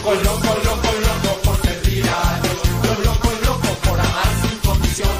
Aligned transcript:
loco, 0.00 0.14
loco, 0.14 0.54
loco, 0.64 0.92
loco 1.06 1.40
por 1.44 1.60
servir 1.62 2.08
a 2.08 2.40
Dios. 2.40 2.58
Los 2.84 2.98
locos, 3.06 3.32
locos 3.46 3.76
por 3.86 4.00
amar 4.00 4.32
sin 4.40 4.58
condición. 4.60 5.10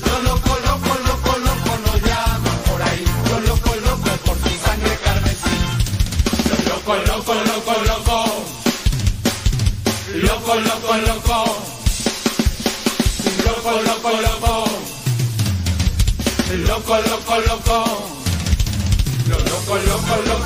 Los 0.00 0.24
locos, 0.24 0.58
locos, 0.66 0.98
locos, 1.06 1.38
locos 1.46 1.80
nos 1.86 2.02
llaman 2.02 2.58
por 2.66 2.82
ahí. 2.82 3.04
Los 3.30 3.48
locos, 3.48 3.76
locos 3.82 4.18
por 4.24 4.36
su 4.38 4.50
sangre 4.64 4.98
carmesí. 5.04 5.56
Los 6.48 6.60
locos, 6.68 6.98
locos, 7.08 7.36
locos, 7.46 7.86
locos. 7.86 8.30
Loco, 10.14 10.54
loco, 10.56 10.96
loco. 11.06 11.38
Loco, 13.44 13.70
loco, 13.86 14.10
loco. 14.20 14.54
Loco, 16.52 16.96
loco, 16.98 17.34
loco. 17.38 17.76
Los 19.28 19.42
locos, 19.50 19.84
locos, 19.84 19.86
locos, 19.86 20.26
locos 20.26 20.41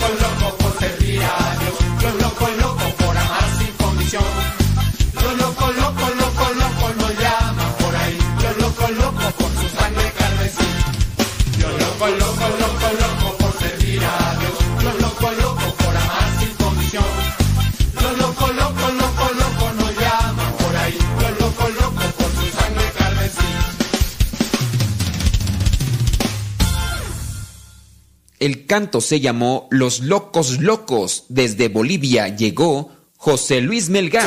El 28.67 28.71
canto 28.71 29.01
se 29.01 29.21
llamó 29.21 29.69
Los 29.71 30.01
Locos 30.01 30.61
Locos. 30.61 31.27
Desde 31.29 31.69
Bolivia 31.69 32.35
llegó 32.35 32.91
José 33.17 33.61
Luis 33.61 33.91
Melgar. 33.91 34.27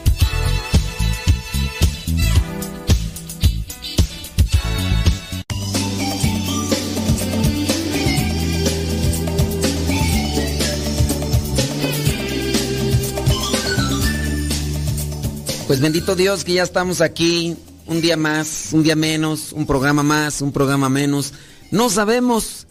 Pues 15.71 15.79
bendito 15.79 16.17
Dios 16.17 16.43
que 16.43 16.55
ya 16.55 16.63
estamos 16.63 16.99
aquí, 16.99 17.55
un 17.87 18.01
día 18.01 18.17
más, 18.17 18.71
un 18.73 18.83
día 18.83 18.97
menos, 18.97 19.53
un 19.53 19.65
programa 19.65 20.03
más, 20.03 20.41
un 20.41 20.51
programa 20.51 20.89
menos. 20.89 21.33
No 21.71 21.89
sabemos, 21.89 22.67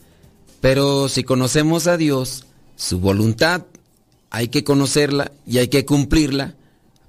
pero 0.61 1.09
si 1.09 1.25
conocemos 1.25 1.87
a 1.87 1.97
Dios, 1.97 2.45
su 2.77 3.01
voluntad, 3.01 3.65
hay 4.29 4.49
que 4.49 4.65
conocerla 4.65 5.33
y 5.47 5.57
hay 5.57 5.69
que 5.69 5.87
cumplirla 5.87 6.57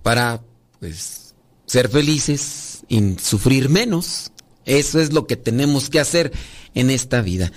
para, 0.01 0.39
pues, 0.79 1.33
ser 1.65 1.89
felices 1.89 2.85
y 2.87 3.17
sufrir 3.19 3.67
menos. 3.67 4.31
Eso 4.63 4.97
es 4.97 5.11
lo 5.11 5.27
que 5.27 5.35
tenemos 5.35 5.89
que 5.89 5.99
hacer 5.99 6.31
en 6.73 6.89
esta 6.89 7.19
vida. 7.19 7.51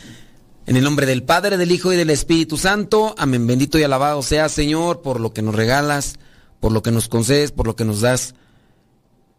En 0.66 0.76
el 0.76 0.82
nombre 0.82 1.06
del 1.06 1.22
Padre, 1.22 1.56
del 1.56 1.70
Hijo 1.70 1.92
y 1.92 1.96
del 1.96 2.10
Espíritu 2.10 2.56
Santo. 2.56 3.14
Amén. 3.16 3.46
Bendito 3.46 3.78
y 3.78 3.84
alabado 3.84 4.25
sea, 4.25 4.48
Señor, 4.48 5.02
por 5.02 5.20
lo 5.20 5.32
que 5.32 5.42
nos 5.42 5.54
regalas 5.54 6.16
por 6.64 6.72
lo 6.72 6.82
que 6.82 6.93
nos 6.93 7.08
concedes, 7.08 7.52
por 7.52 7.66
lo 7.66 7.76
que 7.76 7.84
nos 7.84 8.00
das. 8.00 8.34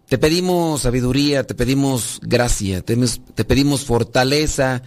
Te 0.08 0.20
pedimos 0.20 0.84
sabiduría, 0.84 1.44
te 1.44 1.56
pedimos 1.56 2.20
gracia, 2.22 2.84
te, 2.84 2.96
pedimos 3.46 3.84
fortaleza 3.84 4.84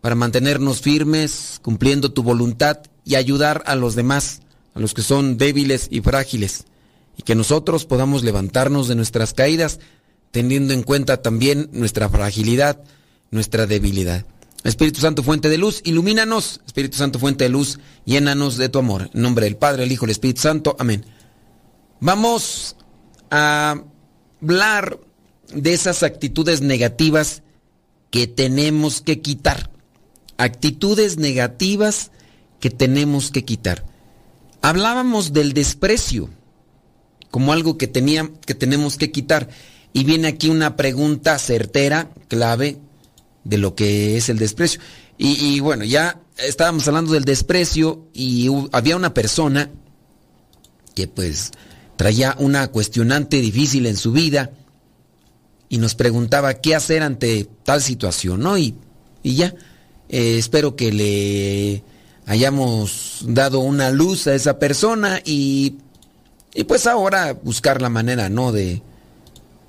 para 0.00 0.14
mantenernos 0.14 0.80
firmes, 0.80 1.60
cumpliendo 1.60 2.12
tu 2.12 2.22
voluntad 2.22 2.78
y 3.04 3.16
ayudar 3.16 3.62
a 3.66 3.74
los 3.74 3.94
demás, 3.94 4.40
a 4.72 4.80
los 4.80 4.94
que 4.94 5.02
son 5.02 5.36
débiles 5.36 5.88
y 5.90 6.00
frágiles, 6.00 6.64
y 7.18 7.24
que 7.24 7.34
nosotros 7.34 7.84
podamos 7.84 8.24
levantarnos 8.24 8.88
de 8.88 8.94
nuestras 8.94 9.34
caídas, 9.34 9.78
teniendo 10.30 10.72
en 10.72 10.82
cuenta 10.82 11.20
también 11.20 11.68
nuestra 11.72 12.08
fragilidad, 12.08 12.82
nuestra 13.30 13.66
debilidad. 13.66 14.24
Espíritu 14.64 15.02
Santo, 15.02 15.22
fuente 15.22 15.50
de 15.50 15.58
luz, 15.58 15.82
ilumínanos. 15.84 16.62
Espíritu 16.64 16.96
Santo, 16.96 17.18
fuente 17.18 17.44
de 17.44 17.50
luz, 17.50 17.80
llénanos 18.06 18.56
de 18.56 18.70
tu 18.70 18.78
amor. 18.78 19.10
En 19.12 19.20
nombre 19.20 19.44
del 19.44 19.56
Padre, 19.56 19.84
el 19.84 19.92
Hijo 19.92 20.06
y 20.06 20.08
el 20.08 20.12
Espíritu 20.12 20.40
Santo. 20.40 20.74
Amén. 20.78 21.04
Vamos 22.00 22.76
a 23.30 23.82
hablar 24.42 25.00
de 25.52 25.72
esas 25.72 26.02
actitudes 26.02 26.60
negativas 26.60 27.42
que 28.10 28.26
tenemos 28.26 29.00
que 29.00 29.20
quitar. 29.20 29.70
Actitudes 30.36 31.16
negativas 31.16 32.10
que 32.60 32.70
tenemos 32.70 33.30
que 33.30 33.44
quitar. 33.44 33.84
Hablábamos 34.60 35.32
del 35.32 35.52
desprecio 35.52 36.28
como 37.30 37.52
algo 37.52 37.76
que, 37.76 37.86
tenía, 37.86 38.30
que 38.46 38.54
tenemos 38.54 38.96
que 38.96 39.10
quitar. 39.10 39.48
Y 39.92 40.04
viene 40.04 40.28
aquí 40.28 40.48
una 40.48 40.76
pregunta 40.76 41.38
certera, 41.38 42.10
clave, 42.28 42.78
de 43.44 43.58
lo 43.58 43.74
que 43.74 44.16
es 44.16 44.28
el 44.28 44.38
desprecio. 44.38 44.80
Y, 45.16 45.32
y 45.54 45.60
bueno, 45.60 45.84
ya 45.84 46.20
estábamos 46.36 46.86
hablando 46.88 47.12
del 47.12 47.24
desprecio 47.24 48.06
y 48.12 48.50
había 48.72 48.96
una 48.96 49.14
persona 49.14 49.70
que 50.94 51.08
pues 51.08 51.52
traía 51.96 52.36
una 52.38 52.68
cuestionante 52.68 53.40
difícil 53.40 53.86
en 53.86 53.96
su 53.96 54.12
vida 54.12 54.50
y 55.68 55.78
nos 55.78 55.94
preguntaba 55.94 56.54
qué 56.54 56.74
hacer 56.74 57.02
ante 57.02 57.48
tal 57.64 57.82
situación, 57.82 58.40
¿no? 58.40 58.56
Y, 58.56 58.74
y 59.22 59.36
ya, 59.36 59.54
eh, 60.08 60.38
espero 60.38 60.76
que 60.76 60.92
le 60.92 61.82
hayamos 62.26 63.24
dado 63.26 63.60
una 63.60 63.90
luz 63.90 64.26
a 64.26 64.34
esa 64.34 64.58
persona 64.58 65.20
y, 65.24 65.76
y 66.54 66.64
pues 66.64 66.86
ahora 66.86 67.32
buscar 67.32 67.82
la 67.82 67.88
manera, 67.88 68.28
¿no? 68.28 68.52
De, 68.52 68.82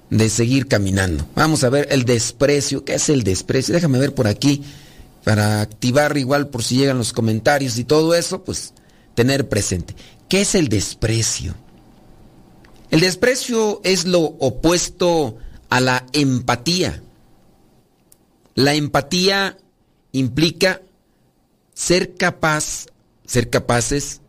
de 0.10 0.30
seguir 0.30 0.68
caminando. 0.68 1.28
Vamos 1.36 1.64
a 1.64 1.70
ver 1.70 1.88
el 1.92 2.06
desprecio. 2.06 2.84
¿Qué 2.86 2.96
es 2.96 3.10
el 3.10 3.24
desprecio? 3.24 3.74
Déjame 3.74 4.00
ver 4.00 4.14
por 4.14 4.28
aquí 4.28 4.64
para 5.24 5.62
activar 5.62 6.18
igual 6.18 6.48
por 6.48 6.64
si 6.64 6.78
llegan 6.78 6.98
los 6.98 7.12
comentarios 7.12 7.78
y 7.78 7.84
todo 7.84 8.16
eso, 8.16 8.44
pues 8.44 8.74
tener 9.14 9.50
presente. 9.50 9.96
¿Qué 10.30 10.42
es 10.42 10.56
el 10.56 10.70
desprecio? 10.70 11.56
El 12.90 13.02
desprecio 13.02 13.82
es 13.84 14.06
lo 14.06 14.22
opuesto 14.22 15.38
a 15.70 15.80
la 15.82 16.06
empatía. 16.14 17.04
La 18.56 18.74
empatía 18.76 19.58
implica 20.14 20.82
ser 21.74 22.16
capaz, 22.16 22.88
ser 23.26 23.50
capaces 23.50 24.22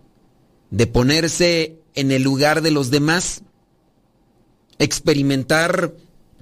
de 0.71 0.87
ponerse 0.87 1.79
en 1.95 2.11
el 2.11 2.23
lugar 2.23 2.61
de 2.63 2.71
los 2.71 2.91
demás, 2.91 3.43
experimentar, 4.79 5.95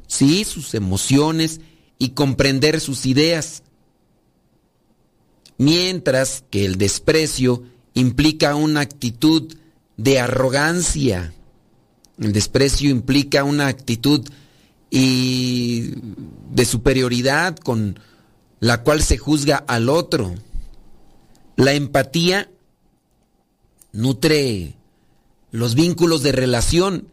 sí, 0.07 0.45
sus 0.45 0.75
emociones 0.75 1.61
y 1.99 2.11
comprender 2.11 2.81
sus 2.81 3.07
ideas. 3.07 3.63
Mientras 5.59 6.45
que 6.51 6.65
el 6.65 6.77
desprecio 6.77 7.63
implica 7.95 8.55
una 8.57 8.81
actitud 8.81 9.55
de 9.97 10.21
arrogancia, 10.21 11.33
el 12.19 12.33
desprecio 12.33 12.91
implica 12.91 13.45
una 13.45 13.67
actitud 13.67 14.27
y 14.91 15.93
de 16.53 16.65
superioridad 16.65 17.57
con 17.57 17.99
la 18.61 18.83
cual 18.83 19.03
se 19.03 19.19
juzga 19.19 19.57
al 19.57 19.89
otro. 19.89 20.35
La 21.57 21.73
empatía 21.75 22.51
nutre 23.93 24.75
los 25.51 25.75
vínculos 25.75 26.23
de 26.23 26.33
relación. 26.33 27.09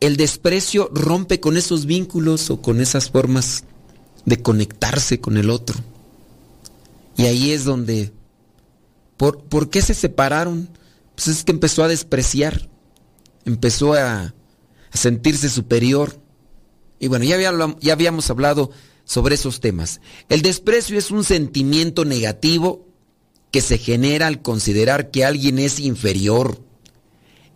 El 0.00 0.16
desprecio 0.16 0.90
rompe 0.92 1.40
con 1.40 1.56
esos 1.56 1.86
vínculos 1.86 2.50
o 2.50 2.60
con 2.60 2.80
esas 2.80 3.10
formas 3.10 3.64
de 4.26 4.42
conectarse 4.42 5.20
con 5.20 5.36
el 5.36 5.48
otro. 5.50 5.80
Y 7.16 7.26
ahí 7.26 7.52
es 7.52 7.64
donde... 7.64 8.12
¿Por, 9.16 9.44
¿por 9.44 9.70
qué 9.70 9.82
se 9.82 9.94
separaron? 9.94 10.68
Pues 11.14 11.28
es 11.28 11.44
que 11.44 11.52
empezó 11.52 11.84
a 11.84 11.88
despreciar 11.88 12.68
empezó 13.44 13.94
a, 13.94 14.34
sentirse 14.92 15.48
superior. 15.48 16.20
Y 16.98 17.08
bueno, 17.08 17.24
ya, 17.24 17.38
ya 17.80 17.92
habíamos 17.92 18.28
hablado 18.28 18.70
sobre 19.04 19.36
esos 19.36 19.60
temas. 19.60 20.00
El 20.28 20.42
desprecio 20.42 20.98
es 20.98 21.10
un 21.10 21.24
sentimiento 21.24 22.04
negativo 22.04 22.86
que 23.50 23.60
se 23.60 23.78
genera 23.78 24.26
al 24.26 24.42
considerar 24.42 25.10
que 25.10 25.24
alguien 25.24 25.58
es 25.58 25.80
inferior. 25.80 26.62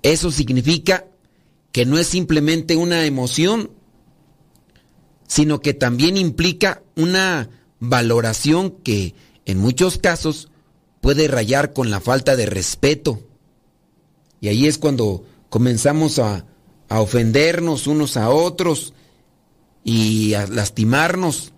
Eso 0.03 0.31
significa 0.31 1.07
que 1.73 1.85
no 1.85 1.99
es 1.99 2.07
simplemente 2.07 2.77
una 2.77 3.05
emoción, 3.05 3.71
sino 5.29 5.61
que 5.61 5.75
también 5.75 6.17
implica 6.17 6.83
una 6.95 7.51
valoración 7.81 8.71
que 8.71 9.15
en 9.45 9.59
muchos 9.59 9.99
casos 9.99 10.49
puede 11.01 11.29
rayar 11.29 11.73
con 11.73 11.91
la 11.91 12.01
falta 12.01 12.37
de 12.37 12.47
respeto. 12.47 13.21
Y 14.41 14.49
ahí 14.49 14.67
es 14.67 14.79
cuando 14.79 15.25
comenzamos 15.57 16.19
a, 16.19 16.45
a 16.91 17.01
ofendernos 17.01 17.87
unos 17.87 18.19
a 18.19 18.29
otros 18.29 18.93
y 19.85 20.35
a 20.35 20.47
lastimarnos. 20.47 21.55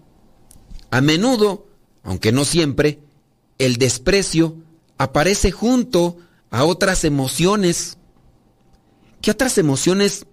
A 0.93 1.01
menudo, 1.01 1.67
aunque 2.05 2.31
no 2.31 2.45
siempre, 2.45 3.01
el 3.59 3.75
desprecio 3.75 4.55
aparece 4.99 5.51
junto 5.51 6.17
a 6.53 6.63
otras 6.63 7.03
emociones. 7.03 7.99
¿Qué 9.21 9.33
otras 9.33 9.59
emociones 9.59 10.27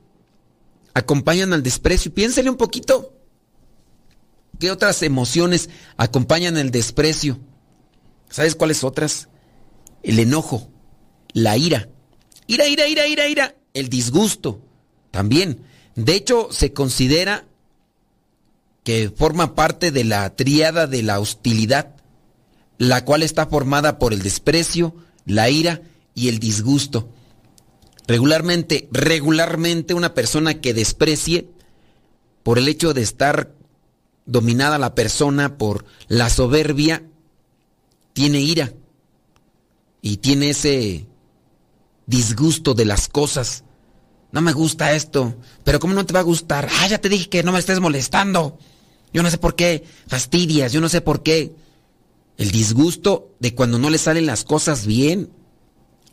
acompañan 0.94 1.52
al 1.52 1.64
desprecio? 1.64 2.14
Piénsele 2.14 2.52
un 2.52 2.58
poquito. 2.58 3.16
¿Qué 4.60 4.70
otras 4.70 5.02
emociones 5.02 5.72
acompañan 5.98 6.58
el 6.58 6.70
desprecio? 6.70 7.40
¿Sabes 8.30 8.54
cuáles 8.54 8.84
otras? 8.84 9.28
El 10.04 10.20
enojo, 10.20 10.70
la 11.34 11.58
ira. 11.58 11.90
Ira, 12.48 12.68
ira, 12.68 12.88
ira, 12.88 13.08
ira, 13.08 13.28
ira. 13.28 13.56
El 13.74 13.90
disgusto 13.90 14.62
también. 15.12 15.62
De 15.96 16.16
hecho, 16.16 16.50
se 16.52 16.74
considera 16.74 17.46
que 18.84 19.10
forma 19.10 19.56
parte 19.56 19.92
de 19.92 20.04
la 20.04 20.36
tríada 20.36 20.88
de 20.88 21.02
la 21.02 21.20
hostilidad, 21.20 21.96
la 22.78 23.04
cual 23.04 23.24
está 23.24 23.48
formada 23.48 23.98
por 23.98 24.14
el 24.14 24.22
desprecio, 24.22 24.96
la 25.26 25.50
ira 25.50 25.82
y 26.14 26.30
el 26.30 26.40
disgusto. 26.40 27.10
Regularmente, 28.08 28.88
regularmente 28.92 29.94
una 29.96 30.14
persona 30.14 30.62
que 30.62 30.74
desprecie 30.74 31.50
por 32.44 32.60
el 32.60 32.68
hecho 32.68 32.94
de 32.94 33.02
estar 33.02 33.52
dominada 34.28 34.78
la 34.78 34.94
persona 34.94 35.58
por 35.58 35.86
la 36.08 36.30
soberbia, 36.30 37.04
tiene 38.14 38.40
ira 38.40 38.74
y 40.02 40.18
tiene 40.18 40.52
ese 40.52 41.08
disgusto 42.06 42.74
de 42.74 42.86
las 42.86 43.08
cosas. 43.08 43.64
No 44.32 44.42
me 44.42 44.54
gusta 44.54 44.94
esto, 44.94 45.36
pero 45.64 45.80
¿cómo 45.80 45.94
no 45.94 46.06
te 46.06 46.14
va 46.14 46.20
a 46.20 46.24
gustar? 46.24 46.68
Ah, 46.82 46.88
ya 46.88 47.00
te 47.00 47.10
dije 47.10 47.30
que 47.30 47.44
no 47.44 47.52
me 47.52 47.60
estés 47.60 47.80
molestando. 47.80 48.58
Yo 49.14 49.24
no 49.24 49.32
sé 49.32 49.38
por 49.38 49.56
qué 49.56 49.86
fastidias, 50.08 50.74
yo 50.74 50.82
no 50.82 50.90
sé 50.90 51.02
por 51.02 51.24
qué. 51.24 51.56
El 52.38 52.52
disgusto 52.52 53.34
de 53.40 53.56
cuando 53.56 53.80
no 53.80 53.90
le 53.90 53.98
salen 53.98 54.26
las 54.26 54.44
cosas 54.44 54.86
bien. 54.86 55.32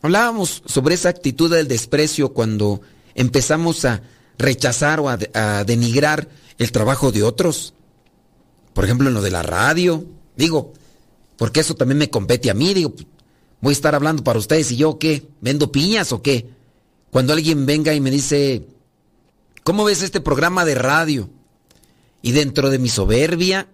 Hablábamos 0.01 0.63
sobre 0.65 0.95
esa 0.95 1.09
actitud 1.09 1.51
del 1.51 1.67
desprecio 1.67 2.33
cuando 2.33 2.81
empezamos 3.13 3.83
a 3.83 4.03
rechazar 4.37 4.99
o 4.99 5.09
a, 5.09 5.63
denigrar 5.65 6.29
el 6.57 6.71
trabajo 6.71 7.11
de 7.11 7.23
otros. 7.23 7.73
Por 8.73 8.85
ejemplo, 8.85 9.09
en 9.09 9.15
lo 9.15 9.21
de 9.21 9.31
la 9.31 9.43
radio. 9.43 10.05
Digo, 10.37 10.73
porque 11.37 11.59
eso 11.59 11.75
también 11.75 11.97
me 11.97 12.09
compete 12.09 12.49
a 12.49 12.53
mí. 12.53 12.73
Digo, 12.73 12.93
voy 13.63 13.71
a 13.71 13.79
estar 13.79 13.95
hablando 13.95 14.25
para 14.25 14.39
ustedes 14.39 14.73
y 14.73 14.75
yo 14.75 14.99
qué, 14.99 15.25
¿vendo 15.39 15.71
piñas 15.71 16.11
o 16.11 16.21
qué? 16.21 16.49
Cuando 17.11 17.31
alguien 17.31 17.65
venga 17.65 17.93
y 17.93 18.01
me 18.01 18.11
dice, 18.11 18.67
¿cómo 19.63 19.85
ves 19.85 20.01
este 20.01 20.19
programa 20.19 20.65
de 20.65 20.75
radio? 20.75 21.29
Y 22.21 22.33
dentro 22.33 22.69
de 22.69 22.77
mi 22.77 22.89
soberbia, 22.89 23.69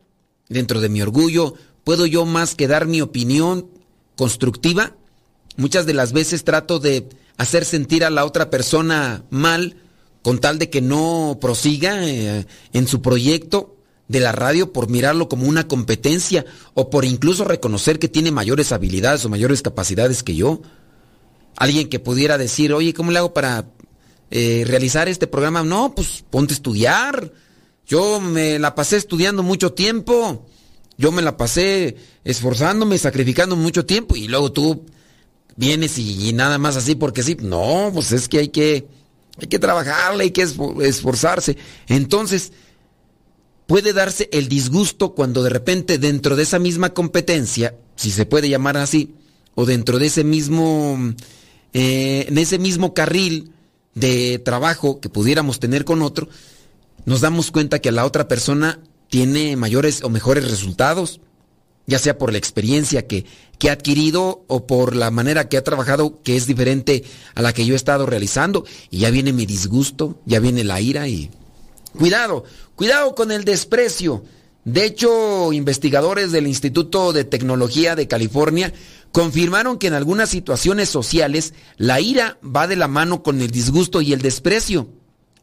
dentro 0.47 0.79
de 0.79 0.89
mi 0.89 1.01
orgullo, 1.01 1.55
¿puedo 1.83 2.05
yo 2.05 2.25
más 2.25 2.53
que 2.53 2.67
dar 2.67 2.85
mi 2.85 3.01
opinión 3.01 3.67
constructiva? 4.15 4.95
Muchas 5.57 5.87
de 5.87 5.95
las 5.95 6.13
veces 6.13 6.43
trato 6.43 6.77
de 6.77 7.09
hacer 7.37 7.65
sentir 7.65 8.05
a 8.05 8.11
la 8.11 8.25
otra 8.25 8.51
persona 8.51 9.23
mal 9.31 9.77
con 10.21 10.37
tal 10.37 10.59
de 10.59 10.69
que 10.69 10.81
no 10.81 11.39
prosiga 11.41 12.07
eh, 12.07 12.45
en 12.73 12.87
su 12.87 13.01
proyecto 13.01 13.78
de 14.09 14.19
la 14.19 14.33
radio 14.33 14.73
por 14.73 14.89
mirarlo 14.89 15.29
como 15.29 15.47
una 15.47 15.67
competencia 15.67 16.43
o 16.73 16.89
por 16.89 17.05
incluso 17.05 17.45
reconocer 17.45 17.99
que 17.99 18.09
tiene 18.09 18.31
mayores 18.31 18.71
habilidades 18.71 19.23
o 19.23 19.29
mayores 19.29 19.61
capacidades 19.61 20.23
que 20.23 20.35
yo. 20.35 20.61
Alguien 21.55 21.89
que 21.89 21.99
pudiera 21.99 22.37
decir, 22.37 22.73
oye, 22.73 22.93
¿cómo 22.93 23.11
le 23.11 23.19
hago 23.19 23.33
para 23.33 23.69
eh, 24.31 24.63
realizar 24.67 25.07
este 25.07 25.27
programa? 25.27 25.63
No, 25.63 25.93
pues 25.93 26.25
ponte 26.27 26.53
a 26.53 26.55
estudiar. 26.55 27.31
Yo 27.85 28.19
me 28.19 28.57
la 28.57 28.73
pasé 28.73 28.97
estudiando 28.97 29.43
mucho 29.43 29.73
tiempo. 29.73 30.47
Yo 30.97 31.11
me 31.11 31.21
la 31.21 31.37
pasé 31.37 31.95
esforzándome, 32.23 32.97
sacrificando 32.97 33.55
mucho 33.55 33.85
tiempo 33.85 34.15
y 34.15 34.27
luego 34.27 34.51
tú 34.51 34.85
vienes 35.55 35.99
y, 35.99 36.29
y 36.29 36.33
nada 36.33 36.57
más 36.57 36.77
así 36.77 36.95
porque 36.95 37.21
sí. 37.21 37.37
No, 37.39 37.91
pues 37.93 38.11
es 38.11 38.27
que 38.27 38.39
hay 38.39 38.47
que, 38.47 38.87
hay 39.39 39.47
que 39.47 39.59
trabajarle, 39.59 40.23
hay 40.23 40.31
que 40.31 40.47
esforzarse. 40.81 41.57
Entonces, 41.87 42.51
puede 43.69 43.93
darse 43.93 44.29
el 44.33 44.49
disgusto 44.49 45.13
cuando 45.13 45.43
de 45.43 45.51
repente 45.51 45.99
dentro 45.99 46.35
de 46.35 46.41
esa 46.41 46.57
misma 46.57 46.95
competencia, 46.95 47.75
si 47.95 48.09
se 48.09 48.25
puede 48.25 48.49
llamar 48.49 48.77
así, 48.77 49.13
o 49.53 49.67
dentro 49.67 49.99
de 49.99 50.07
ese 50.07 50.23
mismo, 50.23 50.97
eh, 51.73 52.25
en 52.27 52.39
ese 52.39 52.57
mismo 52.57 52.95
carril 52.95 53.51
de 53.93 54.39
trabajo 54.39 54.99
que 54.99 55.09
pudiéramos 55.09 55.59
tener 55.59 55.85
con 55.85 56.01
otro, 56.01 56.29
nos 57.05 57.21
damos 57.21 57.51
cuenta 57.51 57.77
que 57.77 57.91
la 57.91 58.07
otra 58.07 58.27
persona 58.27 58.79
tiene 59.07 59.55
mayores 59.55 60.03
o 60.03 60.09
mejores 60.09 60.49
resultados, 60.49 61.21
ya 61.85 61.99
sea 61.99 62.17
por 62.17 62.31
la 62.31 62.39
experiencia 62.39 63.05
que, 63.05 63.25
que 63.59 63.69
ha 63.69 63.73
adquirido 63.73 64.45
o 64.47 64.65
por 64.65 64.95
la 64.95 65.11
manera 65.11 65.47
que 65.47 65.57
ha 65.57 65.63
trabajado 65.63 66.23
que 66.23 66.35
es 66.35 66.47
diferente 66.47 67.03
a 67.35 67.43
la 67.43 67.53
que 67.53 67.67
yo 67.67 67.75
he 67.75 67.77
estado 67.77 68.07
realizando, 68.07 68.65
y 68.89 68.97
ya 68.97 69.11
viene 69.11 69.31
mi 69.31 69.45
disgusto, 69.45 70.19
ya 70.25 70.39
viene 70.39 70.63
la 70.63 70.81
ira 70.81 71.07
y... 71.07 71.29
Cuidado, 71.97 72.43
Cuidado 72.79 73.13
con 73.13 73.33
el 73.33 73.43
desprecio. 73.43 74.23
De 74.63 74.85
hecho, 74.85 75.51
investigadores 75.51 76.31
del 76.31 76.47
Instituto 76.47 77.11
de 77.11 77.25
Tecnología 77.25 77.97
de 77.97 78.07
California 78.07 78.71
confirmaron 79.11 79.77
que 79.77 79.87
en 79.87 79.95
algunas 79.95 80.29
situaciones 80.29 80.87
sociales 80.87 81.53
la 81.75 81.99
ira 81.99 82.37
va 82.41 82.67
de 82.67 82.77
la 82.77 82.87
mano 82.87 83.21
con 83.21 83.41
el 83.41 83.51
disgusto 83.51 83.99
y 83.99 84.13
el 84.13 84.21
desprecio. 84.21 84.87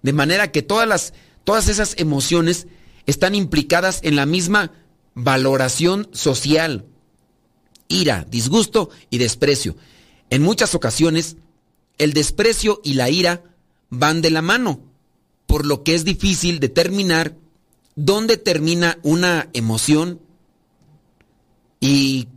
De 0.00 0.14
manera 0.14 0.50
que 0.50 0.62
todas, 0.62 0.88
las, 0.88 1.12
todas 1.44 1.68
esas 1.68 1.96
emociones 1.98 2.68
están 3.04 3.34
implicadas 3.34 4.00
en 4.02 4.16
la 4.16 4.24
misma 4.24 4.72
valoración 5.12 6.08
social. 6.12 6.86
Ira, 7.86 8.26
disgusto 8.30 8.88
y 9.10 9.18
desprecio. 9.18 9.76
En 10.30 10.40
muchas 10.40 10.74
ocasiones, 10.74 11.36
el 11.98 12.14
desprecio 12.14 12.80
y 12.82 12.94
la 12.94 13.10
ira 13.10 13.42
van 13.90 14.22
de 14.22 14.30
la 14.30 14.40
mano 14.40 14.80
por 15.46 15.64
lo 15.64 15.82
que 15.82 15.94
es 15.94 16.04
difícil 16.04 16.60
determinar 16.60 17.36
dónde 17.94 18.36
termina 18.36 18.98
una 19.02 19.48
emoción 19.52 20.20
y 21.80 22.28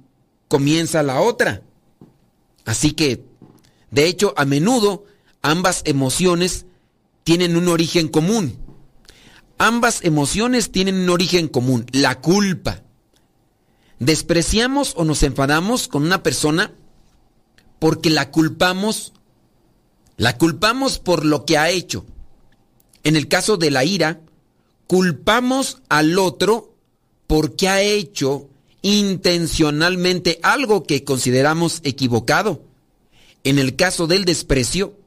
comienza 0.48 1.04
la 1.04 1.22
otra. 1.22 1.64
Así 2.66 2.92
que, 2.92 3.26
de 3.92 4.06
hecho, 4.06 4.34
a 4.38 4.46
menudo 4.46 5.06
ambas 5.42 5.82
emociones 5.86 6.66
tienen 7.24 7.58
un 7.58 7.68
origen 7.68 8.08
común. 8.08 8.58
Ambas 9.58 10.04
emociones 10.04 10.72
tienen 10.72 10.96
un 10.96 11.10
origen 11.10 11.48
común, 11.48 11.86
la 11.92 12.22
culpa. 12.22 12.84
Despreciamos 14.00 14.94
o 14.96 15.04
nos 15.04 15.24
enfadamos 15.24 15.90
con 15.90 16.04
una 16.04 16.24
persona 16.24 16.74
porque 17.80 18.10
la 18.10 18.32
culpamos, 18.32 19.14
la 20.16 20.38
culpamos 20.38 21.00
por 21.00 21.26
lo 21.26 21.46
que 21.46 21.58
ha 21.58 21.70
hecho 21.70 22.06
en 23.04 23.16
el 23.16 23.28
caso 23.28 23.58
de 23.58 23.72
la 23.72 23.84
ira, 23.86 24.22
culpamos 24.88 25.82
al 25.90 26.18
otro 26.18 26.74
porque 27.28 27.68
ha 27.68 27.82
hecho 27.82 28.50
intencionalmente 28.82 30.40
algo 30.42 30.84
que 30.84 31.04
consideramos 31.04 31.82
equivocado. 31.84 32.64
En 33.44 33.60
el 33.60 33.76
caso 33.76 34.08
del 34.08 34.26
desprecio, 34.26 34.98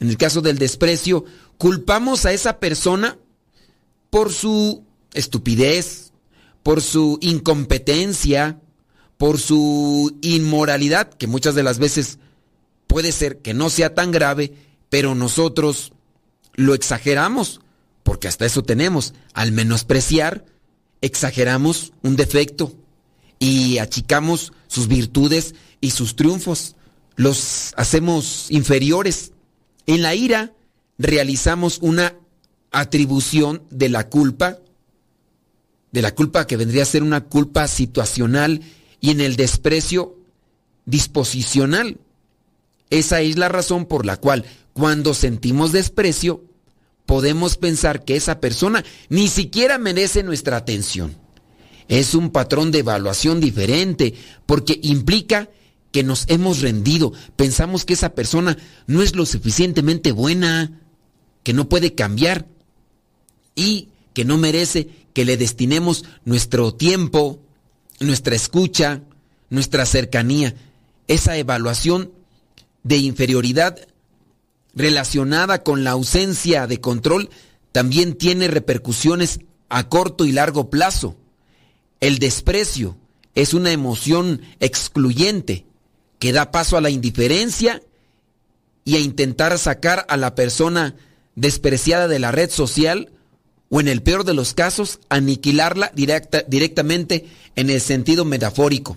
en 0.00 0.08
el 0.08 0.16
caso 0.16 0.40
del 0.40 0.58
desprecio, 0.58 1.24
culpamos 1.58 2.26
a 2.26 2.32
esa 2.32 2.58
persona 2.58 3.18
por 4.10 4.32
su 4.32 4.84
estupidez, 5.14 6.12
por 6.62 6.82
su 6.82 7.18
incompetencia, 7.20 8.60
por 9.18 9.38
su 9.38 10.16
inmoralidad, 10.22 11.10
que 11.10 11.26
muchas 11.26 11.54
de 11.54 11.62
las 11.62 11.78
veces 11.78 12.18
puede 12.86 13.12
ser 13.12 13.38
que 13.38 13.54
no 13.54 13.70
sea 13.70 13.94
tan 13.94 14.10
grave, 14.10 14.52
pero 14.88 15.14
nosotros 15.14 15.92
lo 16.56 16.74
exageramos, 16.74 17.60
porque 18.02 18.28
hasta 18.28 18.46
eso 18.46 18.64
tenemos. 18.64 19.14
Al 19.34 19.52
menospreciar, 19.52 20.44
exageramos 21.00 21.92
un 22.02 22.16
defecto 22.16 22.74
y 23.38 23.78
achicamos 23.78 24.52
sus 24.66 24.88
virtudes 24.88 25.54
y 25.80 25.90
sus 25.90 26.16
triunfos. 26.16 26.74
Los 27.14 27.72
hacemos 27.76 28.50
inferiores. 28.50 29.32
En 29.86 30.02
la 30.02 30.14
ira 30.14 30.52
realizamos 30.98 31.78
una 31.82 32.14
atribución 32.72 33.62
de 33.70 33.88
la 33.88 34.08
culpa, 34.08 34.58
de 35.92 36.02
la 36.02 36.14
culpa 36.14 36.46
que 36.46 36.56
vendría 36.56 36.82
a 36.82 36.86
ser 36.86 37.02
una 37.02 37.24
culpa 37.24 37.68
situacional 37.68 38.62
y 39.00 39.10
en 39.10 39.20
el 39.20 39.36
desprecio 39.36 40.16
disposicional. 40.86 41.98
Esa 42.90 43.20
es 43.20 43.36
la 43.36 43.48
razón 43.48 43.86
por 43.86 44.06
la 44.06 44.16
cual 44.16 44.44
cuando 44.76 45.14
sentimos 45.14 45.72
desprecio, 45.72 46.44
podemos 47.06 47.56
pensar 47.56 48.04
que 48.04 48.14
esa 48.14 48.40
persona 48.40 48.84
ni 49.08 49.28
siquiera 49.28 49.78
merece 49.78 50.22
nuestra 50.22 50.58
atención. 50.58 51.16
Es 51.88 52.14
un 52.14 52.28
patrón 52.28 52.72
de 52.72 52.80
evaluación 52.80 53.40
diferente 53.40 54.12
porque 54.44 54.78
implica 54.82 55.48
que 55.92 56.02
nos 56.02 56.26
hemos 56.28 56.60
rendido, 56.60 57.14
pensamos 57.36 57.86
que 57.86 57.94
esa 57.94 58.14
persona 58.14 58.58
no 58.86 59.00
es 59.00 59.16
lo 59.16 59.24
suficientemente 59.24 60.12
buena, 60.12 60.78
que 61.42 61.54
no 61.54 61.70
puede 61.70 61.94
cambiar 61.94 62.46
y 63.54 63.88
que 64.12 64.26
no 64.26 64.36
merece 64.36 64.90
que 65.14 65.24
le 65.24 65.38
destinemos 65.38 66.04
nuestro 66.26 66.74
tiempo, 66.74 67.40
nuestra 67.98 68.36
escucha, 68.36 69.00
nuestra 69.48 69.86
cercanía. 69.86 70.54
Esa 71.08 71.38
evaluación 71.38 72.12
de 72.82 72.98
inferioridad 72.98 73.78
relacionada 74.76 75.64
con 75.64 75.82
la 75.82 75.92
ausencia 75.92 76.68
de 76.68 76.80
control 76.80 77.30
también 77.72 78.14
tiene 78.14 78.46
repercusiones 78.46 79.40
a 79.68 79.88
corto 79.88 80.24
y 80.24 80.32
largo 80.32 80.70
plazo. 80.70 81.16
El 82.00 82.18
desprecio 82.18 82.96
es 83.34 83.54
una 83.54 83.72
emoción 83.72 84.42
excluyente 84.60 85.66
que 86.18 86.32
da 86.32 86.50
paso 86.50 86.76
a 86.76 86.80
la 86.80 86.90
indiferencia 86.90 87.82
y 88.84 88.96
a 88.96 89.00
intentar 89.00 89.58
sacar 89.58 90.06
a 90.08 90.16
la 90.16 90.34
persona 90.34 90.94
despreciada 91.34 92.06
de 92.06 92.18
la 92.18 92.30
red 92.30 92.50
social 92.50 93.10
o 93.68 93.80
en 93.80 93.88
el 93.88 94.02
peor 94.02 94.24
de 94.24 94.34
los 94.34 94.54
casos 94.54 95.00
aniquilarla 95.08 95.90
directamente 95.94 97.26
en 97.56 97.70
el 97.70 97.80
sentido 97.80 98.24
metafórico. 98.24 98.96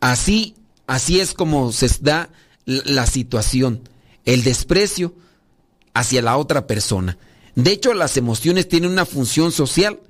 Así, 0.00 0.54
así 0.86 1.20
es 1.20 1.34
como 1.34 1.72
se 1.72 1.88
da 2.00 2.30
la 2.64 3.06
situación, 3.06 3.88
el 4.24 4.42
desprecio 4.42 5.14
hacia 5.94 6.22
la 6.22 6.36
otra 6.36 6.66
persona. 6.66 7.18
De 7.54 7.72
hecho, 7.72 7.94
las 7.94 8.16
emociones 8.16 8.68
tienen 8.68 8.90
una 8.90 9.04
función 9.04 9.52
social, 9.52 10.00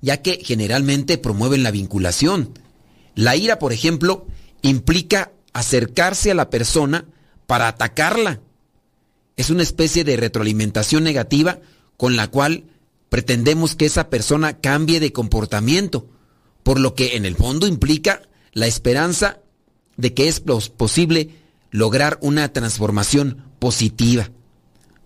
ya 0.00 0.22
que 0.22 0.40
generalmente 0.44 1.18
promueven 1.18 1.62
la 1.62 1.70
vinculación. 1.70 2.58
La 3.14 3.36
ira, 3.36 3.58
por 3.58 3.72
ejemplo, 3.72 4.26
implica 4.62 5.32
acercarse 5.52 6.30
a 6.30 6.34
la 6.34 6.50
persona 6.50 7.06
para 7.46 7.68
atacarla. 7.68 8.40
Es 9.36 9.50
una 9.50 9.62
especie 9.62 10.04
de 10.04 10.16
retroalimentación 10.16 11.02
negativa 11.02 11.58
con 11.96 12.16
la 12.16 12.28
cual 12.28 12.64
pretendemos 13.08 13.74
que 13.74 13.86
esa 13.86 14.08
persona 14.10 14.58
cambie 14.58 15.00
de 15.00 15.12
comportamiento, 15.12 16.08
por 16.62 16.78
lo 16.78 16.94
que 16.94 17.16
en 17.16 17.24
el 17.24 17.36
fondo 17.36 17.66
implica 17.66 18.22
la 18.52 18.66
esperanza 18.66 19.40
de 19.96 20.14
que 20.14 20.28
es 20.28 20.40
posible 20.40 21.30
lograr 21.70 22.18
una 22.22 22.52
transformación 22.52 23.49
positiva. 23.60 24.28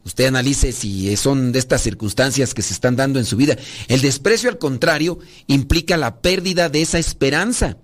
Usted 0.06 0.24
analice 0.24 0.72
si 0.72 1.14
son 1.16 1.52
de 1.52 1.58
estas 1.58 1.82
circunstancias 1.82 2.54
que 2.54 2.62
se 2.62 2.72
están 2.72 2.96
dando 2.96 3.18
en 3.18 3.26
su 3.26 3.36
vida. 3.36 3.56
El 3.88 4.00
desprecio, 4.00 4.48
al 4.48 4.58
contrario, 4.58 5.18
implica 5.46 5.98
la 5.98 6.22
pérdida 6.22 6.70
de 6.70 6.80
esa 6.80 6.98
esperanza 6.98 7.76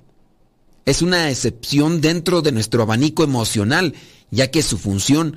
es 0.91 1.03
una 1.03 1.31
excepción 1.31 2.00
dentro 2.00 2.43
de 2.43 2.53
nuestro 2.53 2.83
abanico 2.83 3.23
emocional, 3.23 3.95
ya 4.31 4.50
que 4.50 4.62
su 4.62 4.79
función 4.79 5.37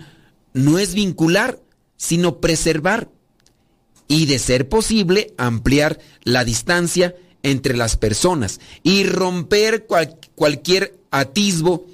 no 0.53 0.79
es 0.79 0.93
vincular, 0.93 1.59
sino 1.97 2.39
preservar 2.39 3.09
y, 4.07 4.25
de 4.25 4.39
ser 4.39 4.69
posible, 4.69 5.33
ampliar 5.37 5.99
la 6.23 6.43
distancia 6.43 7.15
entre 7.43 7.75
las 7.75 7.97
personas 7.97 8.61
y 8.83 9.03
romper 9.03 9.85
cualquier 10.35 10.97
atisbo 11.11 11.85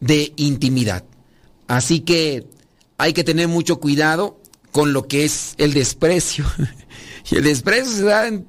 de 0.00 0.32
intimidad. 0.36 1.04
Así 1.68 2.00
que 2.00 2.46
hay 3.00 3.14
que 3.14 3.24
tener 3.24 3.48
mucho 3.48 3.80
cuidado 3.80 4.38
con 4.72 4.92
lo 4.92 5.08
que 5.08 5.24
es 5.24 5.54
el 5.56 5.72
desprecio. 5.72 6.44
y 7.30 7.36
el 7.36 7.44
desprecio 7.44 7.90
se 7.90 8.02
da 8.04 8.26
en 8.26 8.46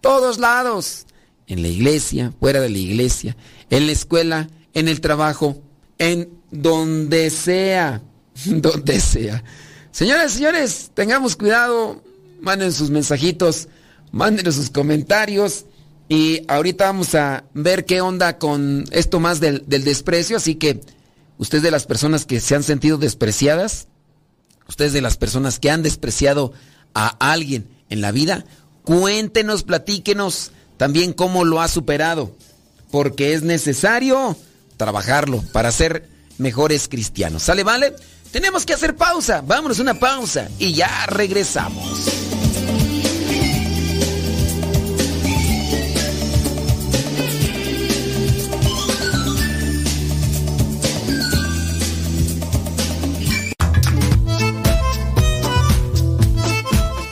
todos 0.00 0.38
lados 0.38 1.06
en 1.48 1.62
la 1.62 1.68
iglesia, 1.68 2.32
fuera 2.38 2.60
de 2.60 2.70
la 2.70 2.78
iglesia, 2.78 3.36
en 3.70 3.86
la 3.86 3.92
escuela, 3.92 4.48
en 4.72 4.86
el 4.86 5.00
trabajo, 5.00 5.60
en 5.98 6.30
donde 6.52 7.28
sea, 7.30 8.02
donde 8.44 9.00
sea. 9.00 9.42
Señoras 9.90 10.32
y 10.32 10.36
señores, 10.36 10.90
tengamos 10.94 11.34
cuidado, 11.34 12.02
manden 12.40 12.72
sus 12.72 12.90
mensajitos, 12.90 13.68
manden 14.12 14.50
sus 14.52 14.70
comentarios 14.70 15.66
y 16.08 16.42
ahorita 16.46 16.86
vamos 16.86 17.16
a 17.16 17.44
ver 17.52 17.84
qué 17.84 18.00
onda 18.00 18.38
con 18.38 18.84
esto 18.92 19.18
más 19.18 19.40
del, 19.40 19.64
del 19.66 19.82
desprecio, 19.82 20.36
así 20.36 20.54
que 20.54 20.80
ustedes 21.42 21.64
de 21.64 21.72
las 21.72 21.86
personas 21.86 22.24
que 22.24 22.38
se 22.38 22.54
han 22.54 22.62
sentido 22.62 22.98
despreciadas, 22.98 23.88
ustedes 24.68 24.92
de 24.92 25.00
las 25.00 25.16
personas 25.16 25.58
que 25.58 25.72
han 25.72 25.82
despreciado 25.82 26.52
a 26.94 27.08
alguien 27.32 27.68
en 27.90 28.00
la 28.00 28.12
vida, 28.12 28.44
cuéntenos, 28.84 29.64
platíquenos 29.64 30.52
también 30.76 31.12
cómo 31.12 31.44
lo 31.44 31.60
ha 31.60 31.66
superado, 31.66 32.36
porque 32.92 33.34
es 33.34 33.42
necesario 33.42 34.36
trabajarlo 34.76 35.42
para 35.52 35.72
ser 35.72 36.08
mejores 36.38 36.86
cristianos. 36.86 37.42
¿Sale, 37.42 37.64
vale? 37.64 37.92
Tenemos 38.30 38.64
que 38.64 38.74
hacer 38.74 38.94
pausa, 38.94 39.42
vámonos 39.44 39.80
una 39.80 39.94
pausa 39.98 40.48
y 40.60 40.74
ya 40.74 41.06
regresamos. 41.06 42.21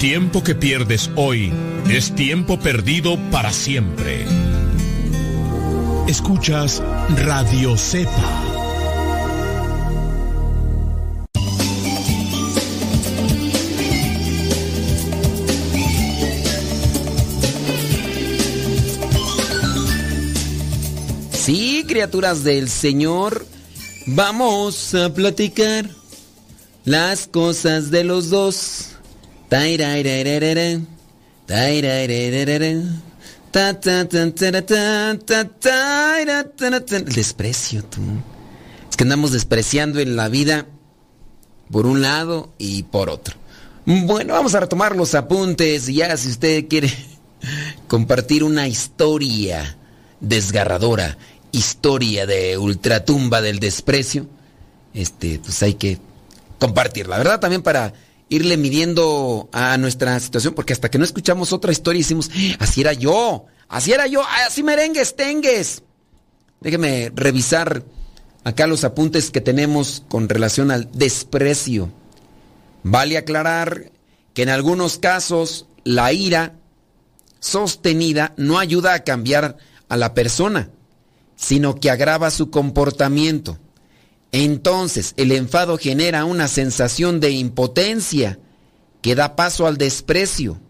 Tiempo 0.00 0.42
que 0.42 0.54
pierdes 0.54 1.10
hoy 1.14 1.52
es 1.90 2.14
tiempo 2.14 2.58
perdido 2.58 3.18
para 3.30 3.52
siempre. 3.52 4.24
Escuchas 6.08 6.82
Radio 7.18 7.76
Cepa. 7.76 8.10
Sí, 21.30 21.84
criaturas 21.86 22.42
del 22.42 22.70
Señor, 22.70 23.44
vamos 24.06 24.94
a 24.94 25.12
platicar 25.12 25.90
las 26.86 27.26
cosas 27.26 27.90
de 27.90 28.04
los 28.04 28.30
dos. 28.30 28.79
El 37.08 37.14
desprecio, 37.14 37.82
tú. 37.82 38.00
Es 38.88 38.96
que 38.96 39.02
andamos 39.02 39.32
despreciando 39.32 39.98
en 39.98 40.14
la 40.14 40.28
vida 40.28 40.66
por 41.68 41.86
un 41.86 42.00
lado 42.00 42.52
y 42.58 42.84
por 42.84 43.10
otro. 43.10 43.34
Bueno, 43.86 44.34
vamos 44.34 44.54
a 44.54 44.60
retomar 44.60 44.94
los 44.94 45.16
apuntes. 45.16 45.88
Ya, 45.88 46.16
si 46.16 46.28
usted 46.28 46.68
quiere 46.68 46.92
compartir 47.88 48.44
una 48.44 48.68
historia 48.68 49.76
desgarradora, 50.20 51.18
historia 51.50 52.24
de 52.24 52.56
ultratumba 52.56 53.40
del 53.40 53.58
desprecio, 53.58 54.28
este, 54.94 55.40
pues 55.40 55.60
hay 55.64 55.74
que 55.74 55.98
compartirla, 56.60 57.18
¿verdad? 57.18 57.40
También 57.40 57.62
para 57.62 57.92
irle 58.30 58.56
midiendo 58.56 59.50
a 59.52 59.76
nuestra 59.76 60.18
situación, 60.18 60.54
porque 60.54 60.72
hasta 60.72 60.88
que 60.88 60.98
no 60.98 61.04
escuchamos 61.04 61.52
otra 61.52 61.72
historia 61.72 62.00
hicimos, 62.00 62.30
así 62.58 62.80
era 62.80 62.94
yo, 62.94 63.44
así 63.68 63.92
era 63.92 64.06
yo, 64.06 64.22
así 64.46 64.62
merengues, 64.62 65.14
tengues. 65.16 65.82
Déjeme 66.60 67.12
revisar 67.14 67.84
acá 68.44 68.66
los 68.66 68.84
apuntes 68.84 69.30
que 69.30 69.40
tenemos 69.40 70.04
con 70.08 70.28
relación 70.28 70.70
al 70.70 70.90
desprecio. 70.92 71.90
Vale 72.84 73.18
aclarar 73.18 73.90
que 74.32 74.42
en 74.42 74.48
algunos 74.48 74.98
casos 74.98 75.66
la 75.84 76.12
ira 76.12 76.54
sostenida 77.40 78.32
no 78.36 78.58
ayuda 78.58 78.94
a 78.94 79.02
cambiar 79.02 79.56
a 79.88 79.96
la 79.96 80.14
persona, 80.14 80.70
sino 81.34 81.74
que 81.74 81.90
agrava 81.90 82.30
su 82.30 82.50
comportamiento. 82.50 83.58
Entonces 84.32 85.14
el 85.16 85.32
enfado 85.32 85.76
genera 85.78 86.24
una 86.24 86.48
sensación 86.48 87.20
de 87.20 87.30
impotencia 87.30 88.38
que 89.02 89.14
da 89.14 89.36
paso 89.36 89.66
al 89.66 89.76
desprecio. 89.76 90.60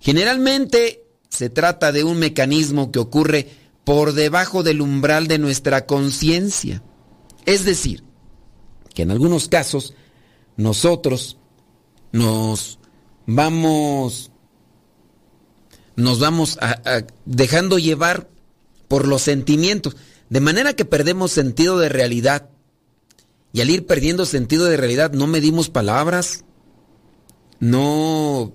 Generalmente 0.00 1.04
se 1.28 1.50
trata 1.50 1.92
de 1.92 2.04
un 2.04 2.18
mecanismo 2.18 2.90
que 2.92 2.98
ocurre 2.98 3.48
por 3.84 4.12
debajo 4.12 4.62
del 4.62 4.80
umbral 4.80 5.28
de 5.28 5.38
nuestra 5.38 5.86
conciencia. 5.86 6.82
Es 7.46 7.64
decir, 7.64 8.04
que 8.94 9.02
en 9.02 9.10
algunos 9.10 9.48
casos 9.48 9.94
nosotros 10.56 11.38
nos 12.12 12.78
vamos 13.26 14.30
nos 15.96 16.20
vamos 16.20 16.58
dejando 17.24 17.78
llevar 17.78 18.28
por 18.86 19.06
los 19.06 19.22
sentimientos, 19.22 19.96
de 20.30 20.40
manera 20.40 20.74
que 20.74 20.84
perdemos 20.84 21.32
sentido 21.32 21.78
de 21.78 21.88
realidad. 21.88 22.50
Y 23.52 23.60
al 23.60 23.70
ir 23.70 23.86
perdiendo 23.86 24.26
sentido 24.26 24.66
de 24.66 24.76
realidad 24.76 25.12
no 25.12 25.26
medimos 25.26 25.70
palabras, 25.70 26.44
no 27.60 28.52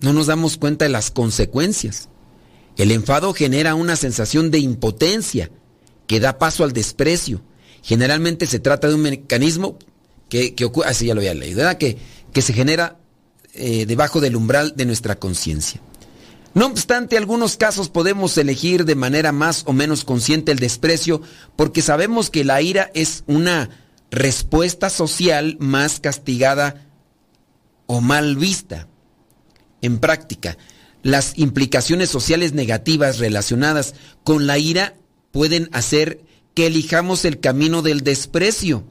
no 0.00 0.12
nos 0.12 0.26
damos 0.26 0.56
cuenta 0.56 0.84
de 0.84 0.90
las 0.90 1.10
consecuencias. 1.10 2.08
El 2.76 2.90
enfado 2.90 3.34
genera 3.34 3.74
una 3.74 3.96
sensación 3.96 4.50
de 4.50 4.58
impotencia 4.58 5.50
que 6.06 6.20
da 6.20 6.38
paso 6.38 6.64
al 6.64 6.72
desprecio. 6.72 7.42
Generalmente 7.82 8.46
se 8.46 8.60
trata 8.60 8.88
de 8.88 8.94
un 8.94 9.02
mecanismo 9.02 9.78
que, 10.28 10.54
ocurre, 10.64 10.88
así 10.88 11.06
ya 11.06 11.14
lo 11.14 11.20
había 11.20 11.34
leído, 11.34 11.68
Que, 11.78 11.98
que 12.32 12.42
se 12.42 12.52
genera 12.52 12.98
eh, 13.52 13.84
debajo 13.84 14.20
del 14.20 14.36
umbral 14.36 14.74
de 14.76 14.86
nuestra 14.86 15.16
conciencia. 15.16 15.80
No 16.52 16.66
obstante, 16.66 17.16
algunos 17.16 17.56
casos 17.56 17.88
podemos 17.88 18.36
elegir 18.36 18.84
de 18.84 18.96
manera 18.96 19.30
más 19.30 19.62
o 19.66 19.72
menos 19.72 20.04
consciente 20.04 20.50
el 20.50 20.58
desprecio 20.58 21.22
porque 21.54 21.80
sabemos 21.80 22.28
que 22.28 22.44
la 22.44 22.60
ira 22.60 22.90
es 22.94 23.22
una 23.28 23.70
respuesta 24.10 24.90
social 24.90 25.56
más 25.60 26.00
castigada 26.00 26.88
o 27.86 28.00
mal 28.00 28.36
vista. 28.36 28.88
En 29.80 29.98
práctica, 29.98 30.58
las 31.02 31.38
implicaciones 31.38 32.10
sociales 32.10 32.52
negativas 32.52 33.18
relacionadas 33.18 33.94
con 34.24 34.46
la 34.46 34.58
ira 34.58 34.94
pueden 35.30 35.68
hacer 35.72 36.24
que 36.54 36.66
elijamos 36.66 37.24
el 37.24 37.38
camino 37.38 37.82
del 37.82 38.00
desprecio 38.00 38.84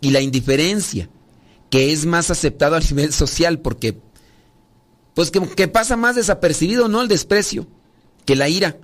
y 0.00 0.10
la 0.10 0.20
indiferencia, 0.20 1.08
que 1.70 1.92
es 1.92 2.06
más 2.06 2.30
aceptado 2.30 2.74
a 2.74 2.80
nivel 2.90 3.12
social 3.12 3.60
porque 3.60 3.98
pues 5.14 5.30
que, 5.30 5.68
pasa 5.68 5.96
más 5.96 6.16
desapercibido, 6.16 6.88
¿no? 6.88 7.02
El 7.02 7.08
desprecio 7.08 7.66
que 8.24 8.36
la 8.36 8.48
ira, 8.48 8.78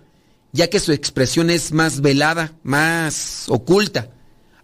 ya 0.53 0.71
que 0.71 0.81
su 0.81 0.93
expresión 0.93 1.51
es 1.51 1.73
más 1.73 2.01
velada, 2.01 2.53
más 2.63 3.47
oculta, 3.49 4.11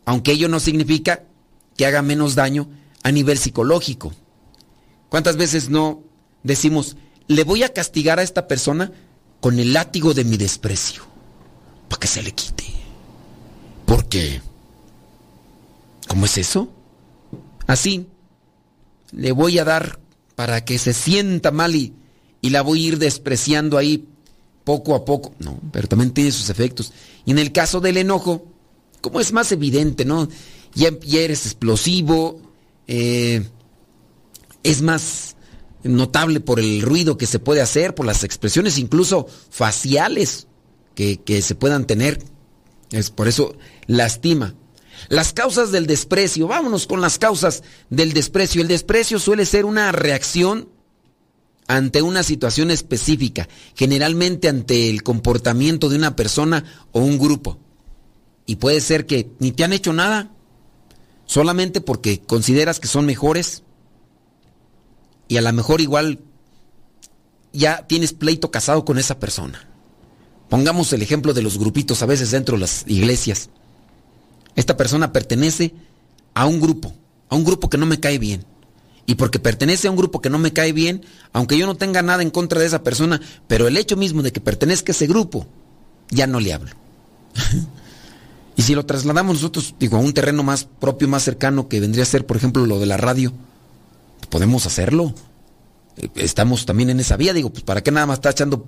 aunque 0.05 0.33
ello 0.33 0.49
no 0.49 0.61
significa 0.61 1.25
que 1.77 1.87
haga 1.87 2.03
menos 2.03 2.35
daño 2.35 2.69
a 3.03 3.11
nivel 3.11 3.39
psicológico. 3.39 4.13
¿Cuántas 5.09 5.37
veces 5.37 5.69
no 5.69 6.03
decimos, 6.43 6.97
le 7.27 7.45
voy 7.45 7.63
a 7.63 7.73
castigar 7.73 8.19
a 8.19 8.23
esta 8.23 8.47
persona 8.49 8.93
con 9.41 9.59
el 9.59 9.73
látigo 9.73 10.15
de 10.15 10.25
mi 10.25 10.37
desprecio? 10.37 11.17
para 11.89 12.01
que 12.01 12.07
se 12.07 12.23
le 12.23 12.33
quite. 12.33 12.65
¿Por 13.85 14.07
qué? 14.07 14.41
¿Cómo 16.09 16.27
es 16.27 16.39
eso? 16.39 16.69
Así, 17.67 18.09
le 19.13 19.33
voy 19.33 19.59
a 19.59 19.65
dar 19.65 19.99
para 20.37 20.65
que 20.65 20.79
se 20.79 20.93
sienta 20.93 21.51
mal 21.51 21.75
y, 21.75 21.93
la 22.43 22.63
voy 22.63 22.85
a 22.85 22.89
ir 22.89 22.99
despreciando 22.99 23.77
ahí 23.77 24.07
poco 24.63 24.95
a 24.95 25.05
poco. 25.05 25.35
No, 25.41 25.59
pero 25.73 25.89
también 25.89 26.13
tiene 26.13 26.31
sus 26.31 26.49
efectos. 26.49 26.93
Y 27.25 27.33
en 27.33 27.41
el 27.41 27.51
caso 27.51 27.81
del 27.81 27.97
enojo, 27.97 28.47
como 29.01 29.19
es 29.19 29.33
más 29.33 29.51
evidente, 29.51 30.05
¿no? 30.05 30.29
Ya, 30.75 30.91
eres 31.11 31.47
explosivo, 31.47 32.41
eh, 32.87 33.49
es 34.63 34.83
más 34.83 35.35
notable 35.83 36.39
por 36.39 36.61
el 36.61 36.83
ruido 36.83 37.19
que 37.19 37.27
se 37.27 37.41
puede 37.41 37.63
hacer, 37.63 37.97
por 37.97 38.07
las 38.07 38.23
expresiones 38.23 38.79
incluso 38.79 39.27
faciales 39.51 40.47
que, 40.95 41.43
se 41.43 41.55
puedan 41.55 41.87
tener. 41.87 42.23
Es 42.91 43.11
por 43.11 43.27
eso 43.27 43.57
lastima. 43.87 44.55
Las 45.09 45.33
causas 45.33 45.73
del 45.73 45.87
desprecio, 45.87 46.47
vámonos 46.49 46.87
con 46.87 47.01
las 47.01 47.19
causas 47.19 47.63
del 47.91 48.13
desprecio. 48.13 48.63
El 48.63 48.69
desprecio 48.69 49.19
suele 49.19 49.47
ser 49.47 49.65
una 49.65 49.93
reacción 49.93 50.69
ante 51.69 52.03
una 52.03 52.23
situación 52.23 52.71
específica, 52.71 53.49
generalmente 53.75 54.49
ante 54.49 54.89
el 54.89 55.03
comportamiento 55.03 55.89
de 55.89 55.97
una 55.97 56.17
persona 56.17 56.65
o 56.93 57.01
un 57.01 57.19
grupo. 57.19 57.59
Y 58.47 58.57
puede 58.57 58.81
ser 58.81 59.07
que 59.07 59.31
ni 59.41 59.53
te 59.53 59.65
han 59.65 59.73
hecho 59.73 59.93
nada, 59.93 60.31
solamente 61.25 61.81
porque 61.81 62.21
consideras 62.21 62.79
que 62.79 62.89
son 62.89 63.07
mejores. 63.07 63.65
Y 65.29 65.39
a 65.39 65.43
lo 65.43 65.53
mejor 65.53 65.81
igual 65.81 66.21
ya 67.53 67.87
tienes 67.87 68.13
pleito 68.13 68.51
casado 68.51 68.85
con 68.85 68.99
esa 68.99 69.19
persona. 69.19 69.69
Pongamos 70.49 70.93
el 70.93 71.03
ejemplo 71.03 71.35
de 71.35 71.43
los 71.43 71.59
grupitos 71.59 72.03
a 72.03 72.07
veces 72.07 72.31
dentro 72.31 72.55
de 72.55 72.61
las 72.61 72.85
iglesias. 72.87 73.51
Esta 74.57 74.77
persona 74.77 75.13
pertenece 75.13 75.75
a 76.35 76.47
un 76.47 76.61
grupo, 76.61 76.93
a 77.29 77.37
un 77.37 77.45
grupo 77.45 77.71
que 77.71 77.79
no 77.79 77.87
me 77.87 78.01
cae 78.01 78.19
bien. 78.19 78.45
Y 79.05 79.15
porque 79.15 79.39
pertenece 79.39 79.87
a 79.87 79.91
un 79.91 79.97
grupo 79.97 80.21
que 80.21 80.31
no 80.31 80.39
me 80.39 80.53
cae 80.53 80.73
bien, 80.73 81.05
aunque 81.33 81.57
yo 81.57 81.67
no 81.67 81.77
tenga 81.77 82.03
nada 82.03 82.23
en 82.23 82.31
contra 82.31 82.59
de 82.59 82.67
esa 82.67 82.83
persona, 82.83 83.21
pero 83.47 83.69
el 83.69 83.77
hecho 83.77 83.97
mismo 83.97 84.23
de 84.23 84.33
que 84.33 84.41
pertenezca 84.41 84.91
a 84.91 84.95
ese 84.95 85.07
grupo, 85.07 85.47
ya 86.11 86.27
no 86.27 86.41
le 86.41 86.53
hablo. 86.53 86.73
y 88.57 88.63
si 88.63 88.75
lo 88.75 88.85
trasladamos 88.85 89.37
nosotros, 89.37 89.77
digo, 89.79 89.97
a 89.97 90.01
un 90.01 90.13
terreno 90.13 90.43
más 90.43 90.65
propio, 90.65 91.07
más 91.07 91.23
cercano, 91.23 91.69
que 91.69 91.79
vendría 91.79 92.03
a 92.03 92.07
ser, 92.07 92.27
por 92.27 92.37
ejemplo, 92.37 92.67
lo 92.67 92.81
de 92.81 92.87
la 92.87 92.97
radio, 92.97 93.33
podemos 94.29 94.67
hacerlo. 94.67 95.15
Estamos 96.17 96.67
también 96.67 96.91
en 96.91 96.99
esa 96.99 97.17
vía, 97.17 97.33
digo, 97.33 97.51
pues 97.51 97.63
para 97.63 97.83
qué 97.83 97.93
nada 97.93 98.07
más 98.07 98.19
está 98.19 98.31
echando 98.31 98.67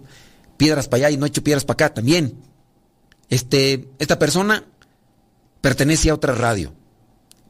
piedras 0.57 0.87
para 0.89 1.07
allá 1.07 1.11
y 1.11 1.17
no 1.17 1.27
hecho 1.27 1.43
piedras 1.43 1.65
para 1.65 1.87
acá 1.87 1.95
también. 1.95 2.35
Este, 3.29 3.89
esta 3.99 4.19
persona 4.19 4.65
pertenece 5.61 6.11
a 6.11 6.15
otra 6.15 6.35
radio. 6.35 6.75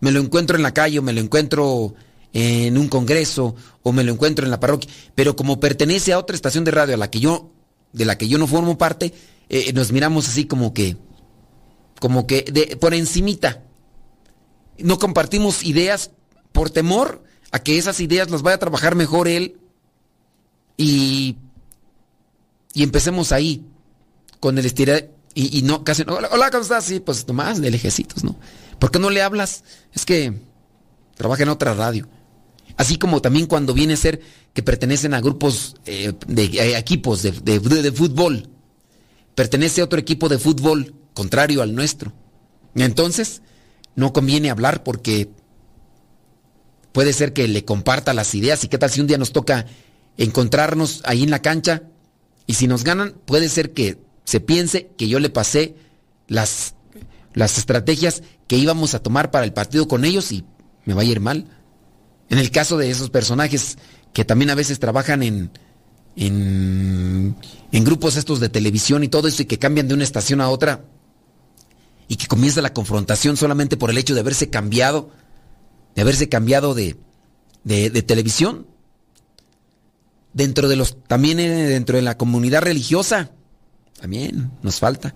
Me 0.01 0.13
lo 0.13 0.21
encuentro 0.21 0.57
en 0.57 0.63
la 0.63 0.75
calle 0.75 0.99
o 0.99 1.03
me 1.03 1.13
lo 1.13 1.21
encuentro 1.21 1.95
en 2.33 2.77
un 2.79 2.89
congreso 2.89 3.55
o 3.83 3.93
me 3.93 4.05
lo 4.05 4.13
encuentro 4.13 4.45
en 4.45 4.51
la 4.51 4.61
parroquia, 4.61 4.91
pero 5.15 5.35
como 5.35 5.61
pertenece 5.61 6.13
a 6.13 6.19
otra 6.19 6.37
estación 6.37 6.65
de 6.65 6.71
radio 6.71 6.95
a 6.95 6.99
la 6.99 7.11
que 7.11 7.21
yo 7.21 7.53
de 7.93 8.05
la 8.05 8.19
que 8.19 8.29
yo 8.29 8.37
no 8.37 8.47
formo 8.47 8.77
parte, 8.77 9.15
eh, 9.49 9.73
nos 9.73 9.93
miramos 9.93 10.29
así 10.29 10.45
como 10.45 10.75
que 10.75 10.97
como 12.01 12.27
que 12.27 12.43
de, 12.43 12.77
por 12.77 12.95
encimita. 12.95 13.65
No 14.79 14.99
compartimos 14.99 15.65
ideas 15.65 16.13
por 16.53 16.71
temor 16.71 17.25
a 17.51 17.59
que 17.61 17.79
esas 17.79 17.99
ideas 18.01 18.31
las 18.31 18.43
vaya 18.43 18.57
a 18.57 18.61
trabajar 18.61 18.95
mejor 18.95 19.27
él 19.27 19.59
y 20.77 21.39
y 22.75 22.83
empecemos 22.85 23.33
ahí, 23.33 23.65
con 24.39 24.57
el 24.57 24.67
estirar 24.67 25.11
y, 25.41 25.63
no, 25.63 25.85
casi 25.85 26.03
no, 26.05 26.17
hola, 26.17 26.51
¿cómo 26.51 26.63
estás? 26.63 26.85
Sí, 26.85 26.99
pues 26.99 27.27
nomás 27.29 27.61
de 27.61 27.71
lejecitos, 27.71 28.25
¿no? 28.25 28.37
¿Por 28.81 28.91
qué 28.91 28.99
no 28.99 29.09
le 29.09 29.23
hablas? 29.23 29.63
Es 29.93 30.05
que 30.05 30.35
trabaja 31.15 31.45
en 31.45 31.49
otra 31.49 31.75
radio. 31.75 32.09
Así 32.77 32.99
como 32.99 33.23
también 33.23 33.47
cuando 33.47 33.73
viene 33.73 33.95
a 33.95 33.97
ser 33.97 34.21
que 34.53 34.65
pertenecen 34.65 35.15
a 35.15 35.21
grupos 35.21 35.77
eh, 35.87 36.13
de 36.27 36.45
eh, 36.45 36.77
equipos 36.77 37.23
de, 37.23 37.31
de, 37.31 37.93
fútbol. 37.93 38.49
Pertenece 39.37 39.81
a 39.81 39.85
otro 39.85 40.01
equipo 40.01 40.29
de 40.29 40.39
fútbol 40.39 40.95
contrario 41.15 41.63
al 41.63 41.73
nuestro. 41.73 42.13
Entonces, 42.75 43.43
no 43.95 44.13
conviene 44.13 44.51
hablar 44.51 44.83
porque 44.83 45.31
puede 46.91 47.13
ser 47.13 47.33
que 47.33 47.47
le 47.47 47.65
comparta 47.65 48.13
las 48.13 48.35
ideas. 48.35 48.65
¿Y 48.65 48.69
qué 48.69 48.79
tal 48.79 48.91
si 48.91 49.01
un 49.01 49.07
día 49.07 49.19
nos 49.19 49.31
toca 49.31 49.67
encontrarnos 50.17 51.03
ahí 51.05 51.23
en 51.23 51.31
la 51.31 51.43
cancha 51.43 51.85
Y 52.49 52.55
si 52.55 52.67
nos 52.67 52.83
ganan, 52.83 53.15
puede 53.25 53.49
ser 53.49 53.73
que 53.73 54.08
se 54.29 54.41
piense 54.41 54.91
que 54.99 55.09
yo 55.09 55.21
le 55.21 55.31
pasé 55.31 55.75
las, 56.27 56.75
las 57.33 57.57
estrategias 57.57 58.23
que 58.47 58.59
íbamos 58.59 58.93
a 58.93 58.99
tomar 58.99 59.31
para 59.31 59.47
el 59.47 59.55
partido 59.55 59.89
con 59.89 60.05
ellos 60.05 60.33
y 60.33 60.45
me 60.85 60.93
va 60.93 61.01
a 61.01 61.07
ir 61.07 61.19
mal. 61.19 61.47
En 62.29 62.37
el 62.37 62.51
caso 62.51 62.77
de 62.77 62.91
esos 62.91 63.09
personajes 63.09 63.79
que 64.13 64.27
también 64.27 64.51
a 64.51 64.55
veces 64.55 64.81
trabajan 64.81 65.23
en, 65.23 65.51
en, 66.15 67.37
grupos 67.73 68.17
estos 68.17 68.39
de 68.39 68.51
televisión 68.51 69.03
y 69.03 69.09
todo 69.09 69.29
eso 69.29 69.41
y 69.41 69.47
que 69.47 69.59
cambian 69.59 69.89
de 69.89 69.95
una 69.95 70.05
estación 70.05 70.43
a 70.43 70.51
otra 70.51 70.85
y 72.07 72.17
que 72.17 72.27
comienza 72.27 72.61
la 72.61 72.75
confrontación 72.75 73.39
solamente 73.39 73.79
por 73.79 73.89
el 73.89 73.97
hecho 73.97 74.13
de 74.13 74.21
haberse 74.21 74.51
cambiado, 74.51 75.09
de 75.95 76.03
haberse 76.03 76.29
cambiado 76.29 76.75
de, 76.75 76.99
de, 77.65 77.89
de 77.89 78.03
televisión. 78.03 78.67
Dentro 80.35 80.69
de 80.69 80.77
los, 80.77 81.03
también 81.05 81.41
eh, 81.41 81.49
dentro 81.49 81.97
de 81.97 82.03
la 82.03 82.19
comunidad 82.19 82.61
religiosa, 82.61 83.31
también 84.01 84.51
nos 84.63 84.79
falta. 84.79 85.15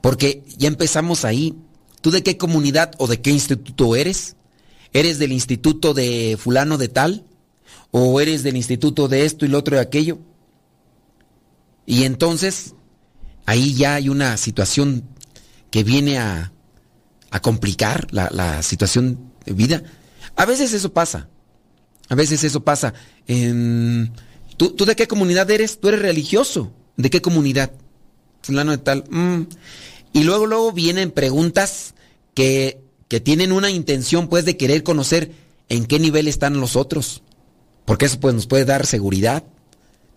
Porque 0.00 0.44
ya 0.56 0.68
empezamos 0.68 1.24
ahí. 1.24 1.54
¿Tú 2.00 2.10
de 2.10 2.22
qué 2.22 2.36
comunidad 2.36 2.92
o 2.98 3.06
de 3.06 3.20
qué 3.20 3.30
instituto 3.30 3.96
eres? 3.96 4.36
¿Eres 4.92 5.18
del 5.18 5.32
instituto 5.32 5.94
de 5.94 6.38
fulano 6.40 6.78
de 6.78 6.88
tal? 6.88 7.24
¿O 7.90 8.20
eres 8.20 8.42
del 8.42 8.56
instituto 8.56 9.08
de 9.08 9.24
esto 9.24 9.44
y 9.44 9.48
lo 9.48 9.58
otro 9.58 9.76
y 9.76 9.80
aquello? 9.80 10.18
Y 11.86 12.04
entonces, 12.04 12.74
ahí 13.46 13.74
ya 13.74 13.94
hay 13.94 14.08
una 14.08 14.36
situación 14.36 15.04
que 15.70 15.84
viene 15.84 16.18
a, 16.18 16.52
a 17.30 17.40
complicar 17.40 18.06
la, 18.10 18.62
situación 18.62 19.32
de 19.44 19.52
vida. 19.52 19.82
A 20.36 20.44
veces 20.44 20.72
eso 20.72 20.92
pasa. 20.92 21.28
A 22.08 22.14
veces 22.14 22.44
eso 22.44 22.64
pasa. 22.64 22.94
En, 23.26 24.12
¿tú, 24.56 24.70
¿tú, 24.70 24.84
de 24.84 24.96
qué 24.96 25.06
comunidad 25.06 25.50
eres? 25.50 25.80
Tú 25.80 25.88
eres 25.88 26.00
religioso. 26.00 26.72
¿De 26.98 27.10
qué 27.10 27.22
comunidad? 27.22 27.72
De 28.46 28.78
tal. 28.78 29.04
Mm. 29.08 29.46
Y 30.12 30.24
luego, 30.24 30.46
luego 30.46 30.72
vienen 30.72 31.12
preguntas 31.12 31.94
que, 32.34 32.80
que 33.06 33.20
tienen 33.20 33.52
una 33.52 33.70
intención, 33.70 34.28
pues, 34.28 34.44
de 34.44 34.56
querer 34.56 34.82
conocer 34.82 35.32
en 35.68 35.86
qué 35.86 36.00
nivel 36.00 36.26
están 36.26 36.60
los 36.60 36.74
otros. 36.76 37.22
Porque 37.84 38.06
eso, 38.06 38.18
pues, 38.18 38.34
nos 38.34 38.46
puede 38.46 38.64
dar 38.64 38.84
seguridad. 38.84 39.44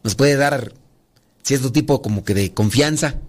Nos 0.04 0.16
puede 0.16 0.36
dar 0.36 0.74
cierto 1.44 1.72
tipo 1.72 2.02
como 2.02 2.24
que 2.24 2.34
de 2.34 2.54
confianza. 2.54 3.20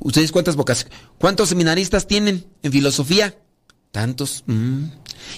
¿Ustedes 0.00 0.32
cuántas 0.32 0.56
vocaciones? 0.56 0.96
¿Cuántos 1.18 1.50
seminaristas 1.50 2.06
tienen 2.06 2.46
en 2.62 2.72
filosofía? 2.72 3.36
Tantos. 3.92 4.44
Mm. 4.46 4.84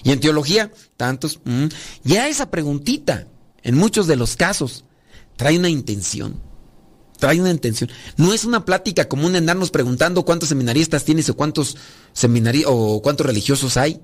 ¿Y 0.04 0.12
en 0.12 0.20
teología? 0.20 0.70
Tantos. 0.96 1.40
Mm. 1.44 1.66
Ya 2.04 2.28
esa 2.28 2.50
preguntita, 2.50 3.26
en 3.62 3.74
muchos 3.74 4.06
de 4.06 4.14
los 4.14 4.36
casos, 4.36 4.84
trae 5.36 5.58
una 5.58 5.68
intención. 5.68 6.47
Trae 7.18 7.40
una 7.40 7.50
intención. 7.50 7.90
No 8.16 8.32
es 8.32 8.44
una 8.44 8.64
plática 8.64 9.08
común 9.08 9.32
de 9.32 9.38
andarnos 9.38 9.70
preguntando 9.70 10.24
cuántos 10.24 10.48
seminaristas 10.48 11.04
tienes 11.04 11.28
o 11.28 11.36
cuántos 11.36 11.76
o 12.66 13.02
cuántos 13.02 13.26
religiosos 13.26 13.76
hay. 13.76 14.00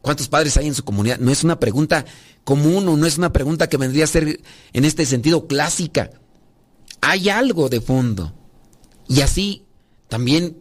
¿Cuántos 0.00 0.28
padres 0.28 0.56
hay 0.56 0.68
en 0.68 0.74
su 0.74 0.84
comunidad? 0.84 1.18
No 1.18 1.32
es 1.32 1.42
una 1.42 1.58
pregunta 1.58 2.04
común 2.44 2.88
o 2.88 2.96
no 2.96 3.06
es 3.06 3.18
una 3.18 3.32
pregunta 3.32 3.68
que 3.68 3.76
vendría 3.76 4.04
a 4.04 4.06
ser 4.06 4.40
en 4.72 4.84
este 4.84 5.04
sentido 5.04 5.46
clásica. 5.48 6.10
Hay 7.00 7.28
algo 7.28 7.68
de 7.68 7.80
fondo. 7.80 8.32
Y 9.08 9.20
así 9.20 9.64
también 10.08 10.58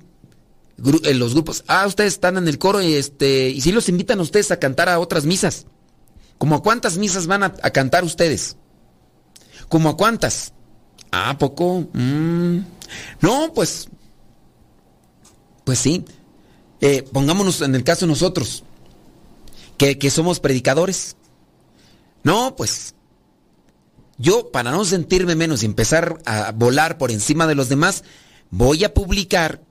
en 1.03 1.19
los 1.19 1.33
grupos, 1.33 1.63
ah, 1.67 1.85
ustedes 1.87 2.13
están 2.13 2.37
en 2.37 2.47
el 2.47 2.57
coro 2.57 2.81
y 2.81 2.95
este, 2.95 3.49
y 3.49 3.61
si 3.61 3.71
los 3.71 3.87
invitan 3.87 4.19
a 4.19 4.23
ustedes 4.23 4.51
a 4.51 4.57
cantar 4.57 4.89
a 4.89 4.99
otras 4.99 5.25
misas. 5.25 5.67
¿Como 6.37 6.55
a 6.55 6.63
cuántas 6.63 6.97
misas 6.97 7.27
van 7.27 7.43
a, 7.43 7.53
a 7.61 7.69
cantar 7.69 8.03
ustedes? 8.03 8.57
¿Como 9.69 9.89
a 9.89 9.95
cuántas? 9.95 10.54
Ah, 11.17 11.37
poco. 11.37 11.87
Mm. 11.93 12.57
No, 13.21 13.53
pues, 13.53 13.87
pues 15.63 15.79
sí. 15.79 16.03
Eh, 16.81 17.07
pongámonos 17.13 17.61
en 17.61 17.73
el 17.73 17.85
caso 17.85 18.05
de 18.05 18.09
nosotros, 18.09 18.65
que, 19.77 19.97
que 19.97 20.09
somos 20.09 20.41
predicadores. 20.41 21.15
No, 22.23 22.57
pues, 22.57 22.95
yo 24.17 24.51
para 24.51 24.71
no 24.71 24.83
sentirme 24.83 25.35
menos 25.35 25.63
y 25.63 25.67
empezar 25.67 26.17
a 26.25 26.51
volar 26.51 26.97
por 26.97 27.11
encima 27.11 27.47
de 27.47 27.55
los 27.55 27.69
demás, 27.69 28.03
voy 28.49 28.83
a 28.83 28.93
publicar 28.93 29.61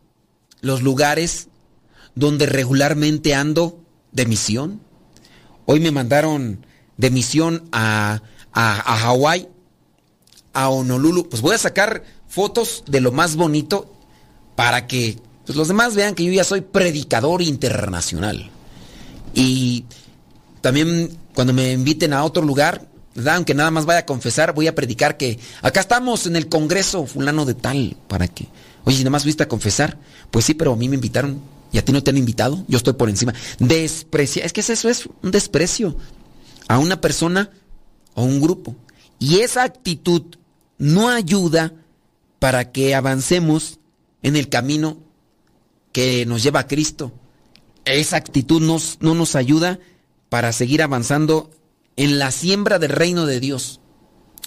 los 0.63 0.81
lugares 0.81 1.49
donde 2.15 2.47
regularmente 2.47 3.35
ando 3.35 3.85
de 4.13 4.25
misión. 4.25 4.81
Hoy 5.67 5.81
me 5.81 5.91
mandaron 5.91 6.65
de 6.97 7.11
misión 7.11 7.69
a, 7.71 8.23
a, 8.55 8.93
a 8.95 8.97
Hawái, 8.97 9.49
a 10.55 10.71
Honolulu. 10.71 11.29
Pues 11.29 11.43
voy 11.43 11.55
a 11.55 11.59
sacar 11.59 12.05
fotos 12.29 12.85
de 12.87 13.01
lo 13.01 13.12
más 13.12 13.37
bonito 13.37 13.93
para 14.57 14.87
que 14.87 15.19
pues, 15.45 15.57
los 15.57 15.69
demás 15.69 15.95
vean 15.95 16.14
que 16.14 16.25
yo 16.25 16.33
ya 16.33 16.45
soy 16.45 16.62
predicador 16.62 17.43
internacional. 17.43 18.51
Y 19.35 19.85
también 20.61 21.19
cuando 21.35 21.53
me 21.53 21.73
inviten 21.73 22.12
a 22.12 22.25
otro 22.25 22.43
lugar, 22.43 22.88
aunque 23.27 23.55
nada 23.55 23.71
más 23.71 23.85
vaya 23.85 24.01
a 24.01 24.07
confesar, 24.07 24.55
voy 24.55 24.67
a 24.67 24.75
predicar 24.75 25.17
que 25.17 25.38
acá 25.62 25.81
estamos 25.81 26.27
en 26.27 26.37
el 26.37 26.49
Congreso 26.49 27.07
fulano 27.07 27.45
de 27.45 27.55
tal, 27.55 27.97
para 28.09 28.29
que, 28.29 28.49
oye, 28.85 28.99
nada 28.99 29.11
más 29.11 29.25
fuiste 29.25 29.43
a 29.43 29.49
confesar, 29.49 29.99
pues 30.31 30.45
sí, 30.45 30.55
pero 30.55 30.73
a 30.73 30.77
mí 30.77 30.88
me 30.88 30.95
invitaron 30.95 31.40
y 31.73 31.79
a 31.79 31.85
ti 31.85 31.93
no 31.93 32.03
te 32.03 32.11
han 32.11 32.17
invitado, 32.17 32.64
yo 32.69 32.77
estoy 32.77 32.95
por 32.95 33.09
encima. 33.09 33.35
Desprecia, 33.59 34.45
es 34.45 34.53
que 34.53 34.61
eso 34.61 34.88
es 34.88 35.09
un 35.23 35.31
desprecio 35.31 35.97
a 36.69 36.79
una 36.79 37.01
persona 37.01 37.51
o 38.14 38.23
un 38.25 38.40
grupo. 38.40 38.77
Y 39.19 39.40
esa 39.40 39.64
actitud 39.64 40.23
no 40.85 41.09
ayuda 41.09 41.73
para 42.38 42.70
que 42.70 42.94
avancemos 42.94 43.81
en 44.23 44.37
el 44.37 44.51
camino 44.51 44.99
que 45.92 46.27
nos 46.27 46.42
lleva 46.42 46.61
a 46.61 46.66
Cristo. 46.66 47.14
Esa 47.87 48.18
actitud 48.18 48.61
no 48.61 49.14
nos 49.14 49.35
ayuda 49.35 49.79
para 50.29 50.53
seguir 50.53 50.83
avanzando 50.83 51.51
en 51.97 52.18
la 52.18 52.31
siembra 52.31 52.79
del 52.79 52.90
reino 52.90 53.25
de 53.25 53.40
Dios. 53.40 53.81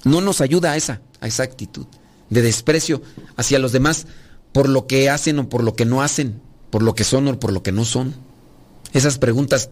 No 0.04 0.22
nos 0.22 0.40
ayuda 0.40 0.76
esa, 0.76 1.02
a 1.22 1.28
esa 1.28 1.42
actitud 1.42 1.88
de 2.30 2.44
desprecio 2.44 3.02
hacia 3.36 3.58
los 3.58 3.72
demás 3.72 4.06
por 4.52 4.70
lo 4.70 4.86
que 4.86 5.10
hacen 5.10 5.40
o 5.40 5.50
por 5.50 5.64
lo 5.64 5.74
que 5.74 5.86
no 5.86 6.04
hacen, 6.04 6.40
por 6.70 6.84
lo 6.84 6.94
que 6.94 7.04
son 7.04 7.28
o 7.28 7.40
por 7.40 7.52
lo 7.52 7.64
que 7.64 7.72
no 7.72 7.84
son. 7.84 8.14
Esas 8.94 9.18
preguntas 9.18 9.72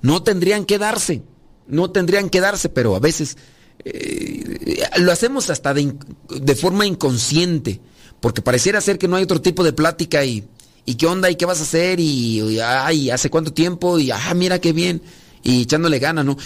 no 0.00 0.22
tendrían 0.22 0.64
que 0.64 0.78
darse, 0.78 1.22
no 1.66 1.90
tendrían 1.90 2.30
que 2.30 2.40
darse, 2.40 2.68
pero 2.68 2.94
a 2.94 3.00
veces 3.00 3.36
eh, 3.84 4.82
lo 4.98 5.12
hacemos 5.12 5.50
hasta 5.50 5.74
de, 5.74 6.54
forma 6.54 6.86
inconsciente, 6.86 7.80
porque 8.20 8.42
pareciera 8.42 8.80
ser 8.80 8.98
que 8.98 9.08
no 9.08 9.16
hay 9.16 9.24
otro 9.24 9.40
tipo 9.40 9.64
de 9.64 9.72
plática 9.72 10.24
y, 10.24 10.44
y 10.84 10.94
qué 10.96 11.06
onda 11.06 11.30
y 11.30 11.36
qué 11.36 11.46
vas 11.46 11.60
a 11.60 11.64
hacer 11.64 12.00
y, 12.00 12.40
y 12.40 12.60
ay, 12.60 13.10
hace 13.10 13.30
cuánto 13.30 13.52
tiempo 13.52 13.98
y 13.98 14.10
ah, 14.10 14.34
mira 14.34 14.60
qué 14.60 14.72
bien 14.72 15.02
y 15.42 15.62
echándole 15.62 15.98
ganas, 15.98 16.24
¿no? 16.24 16.36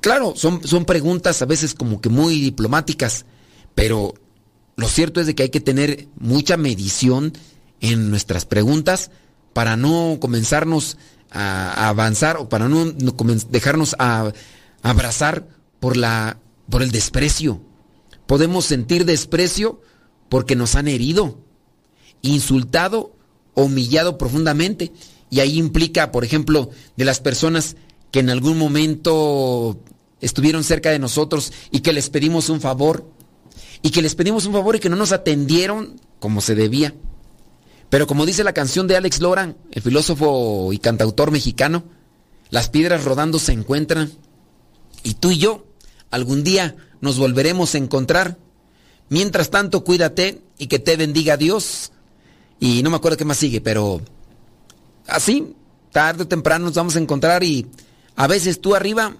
Claro, 0.00 0.34
son, 0.36 0.66
son 0.66 0.84
preguntas 0.84 1.42
a 1.42 1.46
veces 1.46 1.74
como 1.74 2.00
que 2.00 2.08
muy 2.08 2.40
diplomáticas, 2.40 3.26
pero 3.74 4.14
lo 4.76 4.88
cierto 4.88 5.20
es 5.20 5.26
de 5.26 5.34
que 5.34 5.44
hay 5.44 5.48
que 5.50 5.60
tener 5.60 6.06
mucha 6.18 6.56
medición 6.56 7.32
en 7.80 8.10
nuestras 8.10 8.44
preguntas 8.44 9.10
para 9.52 9.76
no 9.76 10.18
comenzarnos 10.20 10.96
a, 11.30 11.88
avanzar 11.88 12.36
o 12.36 12.48
para 12.48 12.68
no, 12.68 12.84
no 12.84 13.16
dejarnos 13.50 13.96
a 13.98 14.32
abrazar 14.82 15.48
por, 15.80 15.96
la, 15.96 16.38
por 16.70 16.82
el 16.82 16.90
desprecio. 16.90 17.60
Podemos 18.26 18.64
sentir 18.64 19.04
desprecio 19.04 19.80
porque 20.28 20.56
nos 20.56 20.74
han 20.74 20.88
herido, 20.88 21.38
insultado, 22.22 23.14
humillado 23.54 24.18
profundamente. 24.18 24.92
Y 25.30 25.40
ahí 25.40 25.58
implica, 25.58 26.12
por 26.12 26.24
ejemplo, 26.24 26.70
de 26.96 27.04
las 27.04 27.20
personas 27.20 27.76
que 28.10 28.20
en 28.20 28.30
algún 28.30 28.58
momento 28.58 29.80
estuvieron 30.20 30.64
cerca 30.64 30.90
de 30.90 30.98
nosotros 30.98 31.52
y 31.70 31.80
que 31.80 31.92
les 31.92 32.10
pedimos 32.10 32.48
un 32.48 32.60
favor 32.60 33.10
y 33.82 33.90
que 33.90 34.02
les 34.02 34.14
pedimos 34.14 34.46
un 34.46 34.52
favor 34.52 34.76
y 34.76 34.80
que 34.80 34.88
no 34.88 34.96
nos 34.96 35.12
atendieron 35.12 36.00
como 36.18 36.40
se 36.40 36.54
debía. 36.54 36.94
Pero 37.90 38.06
como 38.06 38.26
dice 38.26 38.44
la 38.44 38.52
canción 38.52 38.86
de 38.86 38.96
Alex 38.96 39.20
Loran, 39.20 39.56
el 39.70 39.82
filósofo 39.82 40.72
y 40.72 40.78
cantautor 40.78 41.30
mexicano, 41.30 41.84
las 42.50 42.68
piedras 42.68 43.04
rodando 43.04 43.38
se 43.38 43.52
encuentran 43.52 44.12
y 45.02 45.14
tú 45.14 45.30
y 45.30 45.38
yo 45.38 45.65
algún 46.16 46.42
día 46.42 46.76
nos 47.00 47.18
volveremos 47.18 47.74
a 47.74 47.78
encontrar. 47.78 48.36
Mientras 49.08 49.50
tanto, 49.50 49.84
cuídate 49.84 50.42
y 50.58 50.66
que 50.66 50.78
te 50.78 50.96
bendiga 50.96 51.36
Dios. 51.36 51.92
Y 52.58 52.82
no 52.82 52.90
me 52.90 52.96
acuerdo 52.96 53.16
qué 53.16 53.24
más 53.24 53.36
sigue, 53.36 53.60
pero 53.60 54.00
así, 55.06 55.54
tarde 55.92 56.24
o 56.24 56.28
temprano 56.28 56.66
nos 56.66 56.74
vamos 56.74 56.96
a 56.96 57.00
encontrar 57.00 57.44
y 57.44 57.66
a 58.16 58.26
veces 58.26 58.60
tú 58.60 58.74
arriba, 58.74 59.16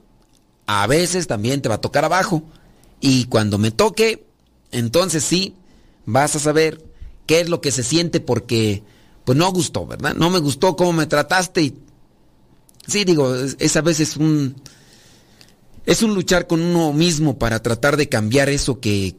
a 0.67 0.87
veces 0.87 1.27
también 1.27 1.63
te 1.63 1.69
va 1.69 1.77
a 1.77 1.81
tocar 1.81 2.05
abajo. 2.05 2.43
Y 3.01 3.27
cuando 3.27 3.59
me 3.59 3.71
toque, 3.71 4.27
entonces 4.73 5.23
sí, 5.23 5.55
vas 6.07 6.35
a 6.35 6.39
saber 6.41 6.83
qué 7.27 7.41
es 7.41 7.49
lo 7.49 7.61
que 7.61 7.73
se 7.73 7.83
siente 7.83 8.21
porque, 8.21 8.83
pues 9.25 9.37
no 9.37 9.51
gustó, 9.53 9.87
¿verdad? 9.87 10.15
No 10.15 10.31
me 10.31 10.39
gustó 10.39 10.77
cómo 10.77 10.93
me 10.93 11.07
trataste 11.07 11.63
y... 11.63 11.79
Sí, 12.87 13.05
digo, 13.05 13.35
es, 13.35 13.57
es 13.59 13.77
a 13.77 13.83
veces 13.83 14.17
un... 14.17 14.57
Es 15.87 16.03
un 16.03 16.14
luchar 16.14 16.46
con 16.49 16.61
uno 16.61 16.92
mismo 16.92 17.38
para 17.38 17.62
tratar 17.62 17.96
de 17.96 18.09
cambiar 18.09 18.49
eso 18.49 18.81
que... 18.81 19.16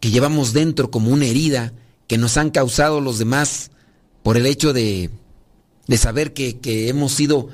que 0.00 0.10
llevamos 0.10 0.52
dentro 0.52 0.90
como 0.90 1.10
una 1.10 1.26
herida 1.26 1.72
que 2.06 2.18
nos 2.18 2.36
han 2.36 2.50
causado 2.50 3.00
los 3.00 3.18
demás 3.18 3.70
por 4.22 4.36
el 4.36 4.46
hecho 4.46 4.72
de, 4.72 5.10
de 5.86 5.98
saber 5.98 6.32
que, 6.32 6.58
que, 6.58 6.88
hemos 6.88 7.12
sido 7.12 7.48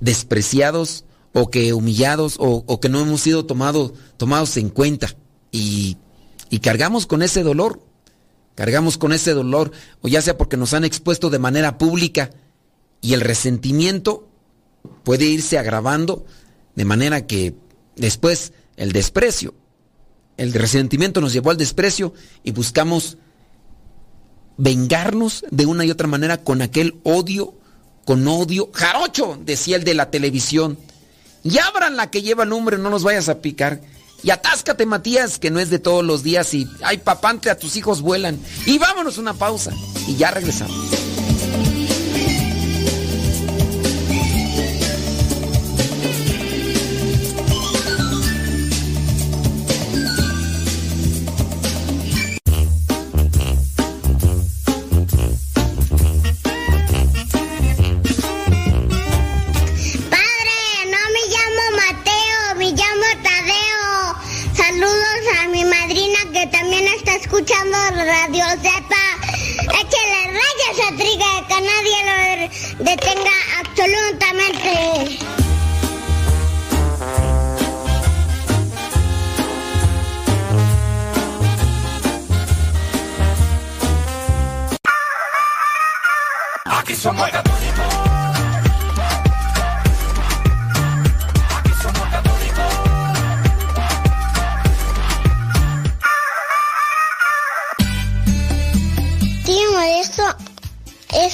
despreciados 0.00 1.04
o 1.32 1.50
que 1.50 1.72
humillados 1.72 2.36
o, 2.38 2.64
o 2.66 2.80
que 2.80 2.88
no 2.88 3.00
hemos 3.00 3.22
sido 3.22 3.46
tomado, 3.46 3.94
tomados 4.16 4.56
en 4.56 4.68
cuenta. 4.68 5.14
Y, 5.52 5.96
y 6.50 6.60
cargamos 6.60 7.06
con 7.06 7.22
ese 7.22 7.42
dolor, 7.42 7.82
cargamos 8.54 8.98
con 8.98 9.12
ese 9.12 9.32
dolor, 9.32 9.72
o 10.02 10.08
ya 10.08 10.20
sea 10.20 10.36
porque 10.36 10.56
nos 10.56 10.74
han 10.74 10.84
expuesto 10.84 11.30
de 11.30 11.38
manera 11.38 11.78
pública 11.78 12.30
y 13.00 13.14
el 13.14 13.20
resentimiento 13.20 14.28
puede 15.04 15.24
irse 15.24 15.58
agravando 15.58 16.24
de 16.74 16.84
manera 16.84 17.26
que 17.26 17.54
después 18.00 18.52
el 18.76 18.92
desprecio, 18.92 19.54
el 20.36 20.52
resentimiento 20.52 21.20
nos 21.20 21.32
llevó 21.32 21.50
al 21.50 21.56
desprecio 21.56 22.14
y 22.42 22.52
buscamos 22.52 23.18
vengarnos 24.56 25.44
de 25.50 25.66
una 25.66 25.84
y 25.84 25.90
otra 25.90 26.06
manera 26.06 26.42
con 26.42 26.62
aquel 26.62 26.98
odio, 27.02 27.54
con 28.04 28.26
odio. 28.26 28.70
Jarocho, 28.72 29.38
decía 29.44 29.76
el 29.76 29.84
de 29.84 29.94
la 29.94 30.10
televisión. 30.10 30.78
Y 31.42 31.58
abran 31.58 31.96
la 31.96 32.10
que 32.10 32.22
lleva 32.22 32.44
el 32.44 32.50
no 32.50 32.90
nos 32.90 33.02
vayas 33.02 33.28
a 33.28 33.40
picar. 33.40 33.80
Y 34.22 34.30
atáscate, 34.30 34.84
Matías, 34.84 35.38
que 35.38 35.50
no 35.50 35.60
es 35.60 35.70
de 35.70 35.78
todos 35.78 36.04
los 36.04 36.22
días. 36.22 36.52
Y, 36.52 36.68
ay, 36.82 36.98
papante, 36.98 37.48
a 37.48 37.58
tus 37.58 37.76
hijos 37.76 38.02
vuelan. 38.02 38.38
Y 38.66 38.78
vámonos 38.78 39.16
una 39.16 39.34
pausa. 39.34 39.72
Y 40.06 40.16
ya 40.16 40.30
regresamos. 40.30 41.09
Detenga 72.84 73.30
absolutamente. 73.60 75.18
Aquí 86.64 86.94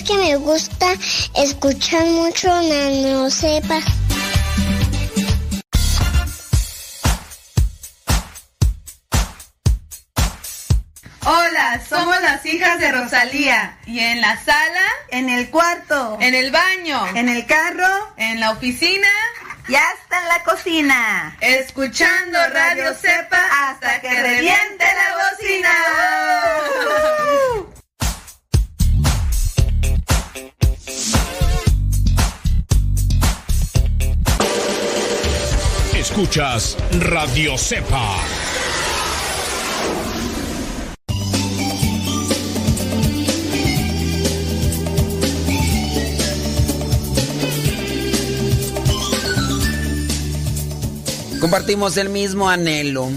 que 0.07 0.17
me 0.19 0.37
gusta 0.37 0.87
escuchar 1.35 2.07
mucho 2.07 2.49
Nano 2.49 3.29
Sepa. 3.29 3.81
Hola, 11.25 11.83
somos 11.89 12.23
las 12.23 12.47
hijas 12.47 12.79
de 12.79 12.93
Rosalía. 12.93 13.79
¿Y 13.87 13.99
en 13.99 14.21
la 14.21 14.37
sala? 14.45 14.87
En 15.11 15.29
el 15.29 15.51
cuarto. 15.51 16.19
¿En 16.21 16.37
el 16.37 16.53
baño? 16.53 17.05
¿En 17.17 17.29
el 17.29 17.45
carro? 17.47 18.13
¿En 18.17 18.39
la 18.39 18.53
oficina? 18.53 19.09
Y 19.69 19.75
hasta 19.75 20.23
en 20.23 20.29
la 20.29 20.43
cocina. 20.45 21.37
Escuchando 21.41 22.39
Radio 22.51 22.95
Cepa 22.95 23.71
hasta 23.71 24.01
que 24.01 24.23
reviente 24.23 24.85
la 24.85 25.17
bocina. 25.31 27.26
Escuchas 36.17 36.79
Radio 36.99 37.59
Cepa. 37.59 38.17
Compartimos 51.39 51.99
el 51.99 52.09
mismo 52.09 52.49
anhelo, 52.49 53.11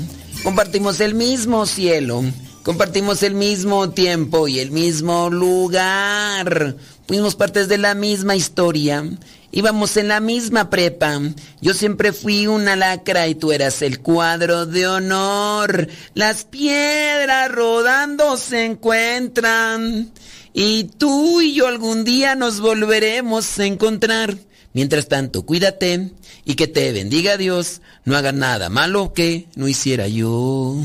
compartimos 0.44 1.00
el 1.00 1.14
mismo 1.14 1.66
cielo, 1.68 2.22
compartimos 2.64 3.24
el 3.24 3.34
mismo 3.34 3.92
tiempo 3.92 4.50
y 4.50 4.60
el 4.60 4.72
mismo 4.72 5.30
lugar. 5.30 6.76
Fuimos 7.10 7.34
partes 7.34 7.68
de 7.68 7.80
la 7.80 7.96
misma 7.96 8.36
historia. 8.36 9.04
Íbamos 9.52 9.98
en 9.98 10.10
la 10.10 10.20
misma 10.20 10.70
prepa. 10.70 11.20
Yo 11.60 11.74
siempre 11.74 12.14
fui 12.14 12.46
una 12.46 12.76
lacra 12.76 13.28
y 13.28 13.34
tú 13.34 13.52
eras 13.52 13.82
el 13.82 14.00
cuadro 14.00 14.68
de 14.68 14.88
honor. 14.88 15.88
Las 16.14 16.44
piedras 16.44 17.52
rodando 17.52 18.38
se 18.38 18.64
encuentran. 18.64 20.12
Y 20.54 20.84
tú 20.84 21.42
y 21.42 21.56
yo 21.56 21.66
algún 21.66 22.04
día 22.04 22.36
nos 22.36 22.60
volveremos 22.60 23.58
a 23.58 23.66
encontrar. 23.66 24.38
Mientras 24.74 25.08
tanto, 25.08 25.48
cuídate 25.48 26.12
y 26.46 26.54
que 26.54 26.68
te 26.68 26.92
bendiga 26.92 27.38
Dios. 27.38 27.82
No 28.06 28.18
hagas 28.18 28.36
nada 28.36 28.70
malo 28.70 29.14
que 29.14 29.48
no 29.56 29.68
hiciera 29.68 30.08
yo. 30.08 30.76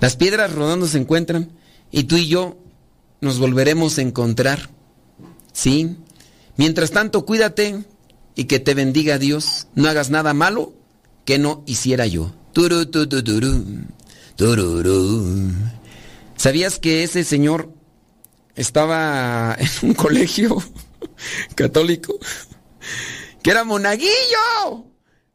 Las 0.00 0.16
piedras 0.16 0.52
rodando 0.52 0.88
se 0.88 0.98
encuentran 0.98 1.52
y 1.92 2.02
tú 2.04 2.16
y 2.16 2.26
yo 2.26 2.58
nos 3.20 3.38
volveremos 3.38 3.98
a 3.98 4.02
encontrar. 4.02 4.76
¿Sí? 5.58 5.96
Mientras 6.56 6.92
tanto, 6.92 7.26
cuídate 7.26 7.82
y 8.36 8.44
que 8.44 8.60
te 8.60 8.74
bendiga 8.74 9.18
Dios. 9.18 9.66
No 9.74 9.88
hagas 9.88 10.08
nada 10.08 10.32
malo 10.32 10.72
que 11.24 11.40
no 11.40 11.64
hiciera 11.66 12.06
yo. 12.06 12.32
¿Sabías 16.36 16.78
que 16.78 17.02
ese 17.02 17.24
señor 17.24 17.72
estaba 18.54 19.56
en 19.82 19.88
un 19.88 19.94
colegio 19.94 20.62
católico? 21.56 22.16
Que 23.42 23.50
era 23.50 23.64
monaguillo. 23.64 24.86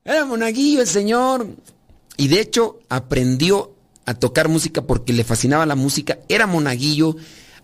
Era 0.06 0.24
monaguillo 0.24 0.80
el 0.80 0.88
señor. 0.88 1.48
Y 2.16 2.30
de 2.30 2.40
hecho 2.40 2.80
aprendió 2.88 3.76
a 4.06 4.14
tocar 4.14 4.48
música 4.48 4.84
porque 4.84 5.12
le 5.12 5.26
fascinaba 5.26 5.66
la 5.66 5.76
música. 5.76 6.20
Era 6.30 6.48
monaguillo 6.48 7.18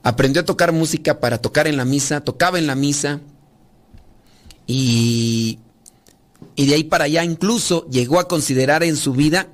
aprendió 0.03 0.41
a 0.41 0.45
tocar 0.45 0.71
música 0.71 1.19
para 1.19 1.39
tocar 1.39 1.67
en 1.67 1.77
la 1.77 1.85
misa, 1.85 2.21
tocaba 2.21 2.57
en 2.59 2.67
la 2.67 2.75
misa 2.75 3.19
y, 4.67 5.59
y 6.55 6.65
de 6.67 6.75
ahí 6.75 6.83
para 6.83 7.05
allá 7.05 7.23
incluso 7.23 7.87
llegó 7.89 8.19
a 8.19 8.27
considerar 8.27 8.83
en 8.83 8.95
su 8.95 9.13
vida 9.13 9.47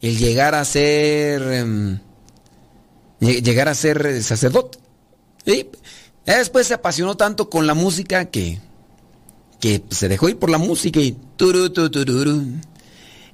el 0.00 0.16
llegar 0.16 0.54
a 0.54 0.64
ser 0.64 1.64
um, 1.64 1.98
llegar 3.20 3.68
a 3.68 3.74
ser 3.74 4.22
sacerdote. 4.22 4.78
Y 5.44 5.66
después 6.24 6.66
se 6.66 6.74
apasionó 6.74 7.16
tanto 7.16 7.50
con 7.50 7.66
la 7.66 7.74
música 7.74 8.26
que, 8.26 8.60
que 9.60 9.82
se 9.90 10.08
dejó 10.08 10.28
ir 10.28 10.38
por 10.38 10.50
la 10.50 10.58
música 10.58 11.00
y 11.00 11.16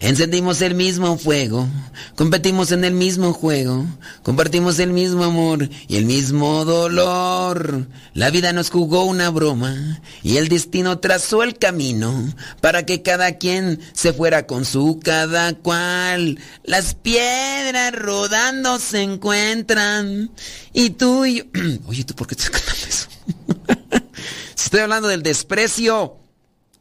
Encendimos 0.04 0.60
el 0.60 0.74
mismo 0.74 1.16
fuego, 1.16 1.66
competimos 2.14 2.72
en 2.72 2.84
el 2.84 2.92
mismo 2.92 3.32
juego, 3.32 3.86
compartimos 4.22 4.78
el 4.78 4.90
mismo 4.90 5.24
amor 5.24 5.70
y 5.88 5.96
el 5.96 6.04
mismo 6.04 6.66
dolor. 6.66 7.86
La 8.12 8.28
vida 8.28 8.52
nos 8.52 8.68
jugó 8.68 9.04
una 9.04 9.30
broma 9.30 10.02
y 10.22 10.36
el 10.36 10.50
destino 10.50 10.98
trazó 10.98 11.42
el 11.42 11.56
camino 11.56 12.34
para 12.60 12.84
que 12.84 13.00
cada 13.00 13.38
quien 13.38 13.80
se 13.94 14.12
fuera 14.12 14.46
con 14.46 14.66
su 14.66 15.00
cada 15.02 15.54
cual. 15.54 16.38
Las 16.64 16.94
piedras 16.94 17.94
rodando 17.94 18.78
se 18.80 19.00
encuentran 19.00 20.30
y 20.74 20.90
tú 20.90 21.24
y 21.24 21.38
yo... 21.38 21.44
Oye, 21.86 22.04
¿tú 22.04 22.14
por 22.14 22.26
qué 22.26 22.34
estás 22.34 22.50
cantando 22.50 22.86
eso? 22.86 23.08
estoy 24.54 24.80
hablando 24.80 25.08
del 25.08 25.22
desprecio, 25.22 26.18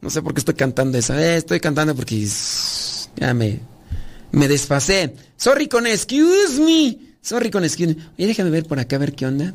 no 0.02 0.10
sé 0.10 0.20
por 0.20 0.34
qué 0.34 0.40
estoy 0.40 0.56
cantando 0.56 0.98
eso. 0.98 1.14
Eh, 1.14 1.38
estoy 1.38 1.58
cantando 1.58 1.94
porque... 1.94 2.28
Ya 3.16 3.34
me, 3.34 3.60
me 4.32 4.48
desfasé. 4.48 5.14
Sorry 5.36 5.68
con 5.68 5.86
excuse 5.86 6.60
me. 6.60 6.98
Sorry 7.20 7.50
con 7.50 7.64
excuse 7.64 7.94
me. 7.94 8.02
Oye, 8.18 8.26
déjame 8.26 8.50
ver 8.50 8.66
por 8.66 8.78
acá, 8.78 8.96
a 8.96 8.98
ver 8.98 9.14
qué 9.14 9.26
onda. 9.26 9.52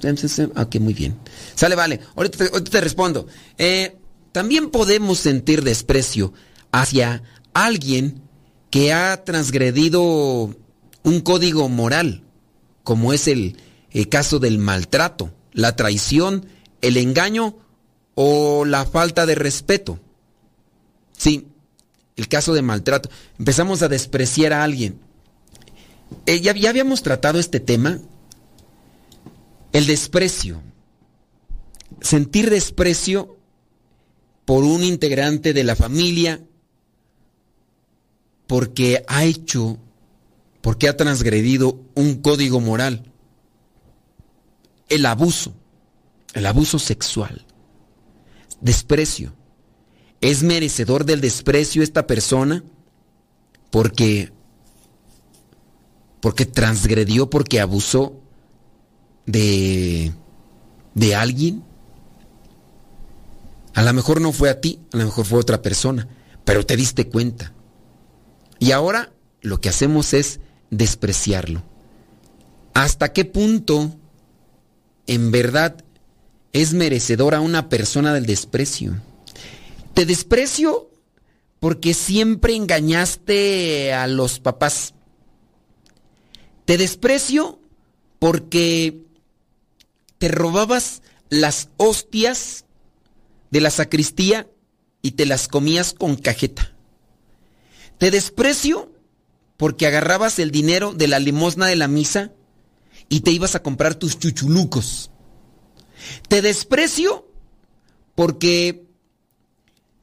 Ok, 0.56 0.76
muy 0.80 0.94
bien. 0.94 1.16
Sale, 1.56 1.76
vale. 1.76 2.00
Ahorita 2.16 2.50
te, 2.62 2.82
respondo. 2.82 3.28
Eh, 3.58 3.96
también 4.32 4.70
podemos 4.70 5.20
sentir 5.20 5.64
desprecio 5.64 6.34
hacia 6.72 7.24
alguien 7.54 8.22
que 8.70 8.94
ha 8.94 9.24
transgredido 9.24 10.56
un 11.04 11.22
código 11.22 11.70
moral. 11.70 12.24
como 12.84 13.14
es 13.14 13.28
el, 13.28 13.58
el 13.92 14.10
caso 14.10 14.40
del 14.40 14.58
maltrato, 14.58 15.32
la 15.54 15.76
traición, 15.76 16.48
el 16.82 16.98
engaño 16.98 17.56
o 18.16 18.66
la 18.66 18.86
falta 18.86 19.26
de 19.28 19.36
respeto. 19.36 20.00
Sí, 21.16 21.49
el 22.20 22.28
caso 22.28 22.54
de 22.54 22.62
maltrato. 22.62 23.10
Empezamos 23.38 23.82
a 23.82 23.88
despreciar 23.88 24.52
a 24.52 24.62
alguien. 24.62 25.00
Eh, 26.26 26.42
ya, 26.42 26.54
ya 26.54 26.70
habíamos 26.70 27.02
tratado 27.02 27.40
este 27.40 27.62
tema. 27.62 28.00
El 29.72 29.88
desprecio. 29.88 30.62
Sentir 32.02 32.50
desprecio 32.50 33.38
por 34.44 34.66
un 34.66 34.84
integrante 34.84 35.54
de 35.54 35.64
la 35.64 35.78
familia 35.78 36.42
porque 38.48 39.06
ha 39.08 39.24
hecho, 39.24 39.78
porque 40.60 40.90
ha 40.90 40.98
transgredido 40.98 41.80
un 41.96 42.22
código 42.22 42.60
moral. 42.60 43.14
El 44.90 45.06
abuso, 45.06 45.54
el 46.34 46.46
abuso 46.48 46.80
sexual, 46.80 47.46
desprecio. 48.60 49.39
¿Es 50.22 50.44
merecedor 50.44 51.06
del 51.06 51.22
desprecio 51.22 51.82
esta 51.82 52.08
persona? 52.08 52.64
Porque 53.72 54.32
porque 56.22 56.46
transgredió, 56.46 57.30
porque 57.30 57.62
abusó 57.62 58.20
de 59.26 60.12
de 60.94 61.16
alguien. 61.16 61.64
A 63.74 63.84
lo 63.84 63.94
mejor 63.94 64.20
no 64.20 64.34
fue 64.34 64.50
a 64.50 64.60
ti, 64.60 64.80
a 64.92 64.98
lo 64.98 65.06
mejor 65.06 65.26
fue 65.26 65.38
a 65.38 65.42
otra 65.42 65.62
persona, 65.62 66.08
pero 66.44 66.66
te 66.66 66.76
diste 66.76 67.08
cuenta. 67.08 67.54
Y 68.60 68.72
ahora 68.72 69.14
lo 69.42 69.62
que 69.62 69.70
hacemos 69.70 70.14
es 70.14 70.42
despreciarlo. 70.70 71.64
¿Hasta 72.74 73.14
qué 73.14 73.24
punto 73.26 73.96
en 75.08 75.32
verdad 75.32 75.84
es 76.52 76.74
merecedora 76.74 77.40
una 77.40 77.70
persona 77.70 78.14
del 78.14 78.26
desprecio? 78.26 78.96
Te 79.94 80.06
desprecio 80.06 80.90
porque 81.60 81.94
siempre 81.94 82.56
engañaste 82.56 83.94
a 83.94 84.08
los 84.08 84.40
papás. 84.40 84.94
Te 86.66 86.78
desprecio 86.78 87.60
porque 88.20 89.02
te 90.18 90.28
robabas 90.28 91.02
las 91.30 91.70
hostias 91.78 92.66
de 93.52 93.62
la 93.62 93.72
sacristía 93.72 94.48
y 95.02 95.12
te 95.12 95.26
las 95.26 95.48
comías 95.48 95.94
con 95.94 96.16
cajeta. 96.16 96.74
Te 97.98 98.12
desprecio 98.12 98.94
porque 99.58 99.88
agarrabas 99.88 100.40
el 100.40 100.52
dinero 100.52 100.94
de 100.94 101.08
la 101.08 101.20
limosna 101.20 101.68
de 101.68 101.76
la 101.76 101.88
misa 101.88 102.32
y 103.10 103.22
te 103.22 103.32
ibas 103.32 103.56
a 103.56 103.64
comprar 103.64 103.96
tus 103.96 104.18
chuchulucos. 104.20 105.12
Te 106.28 106.42
desprecio 106.42 107.28
porque 108.16 108.89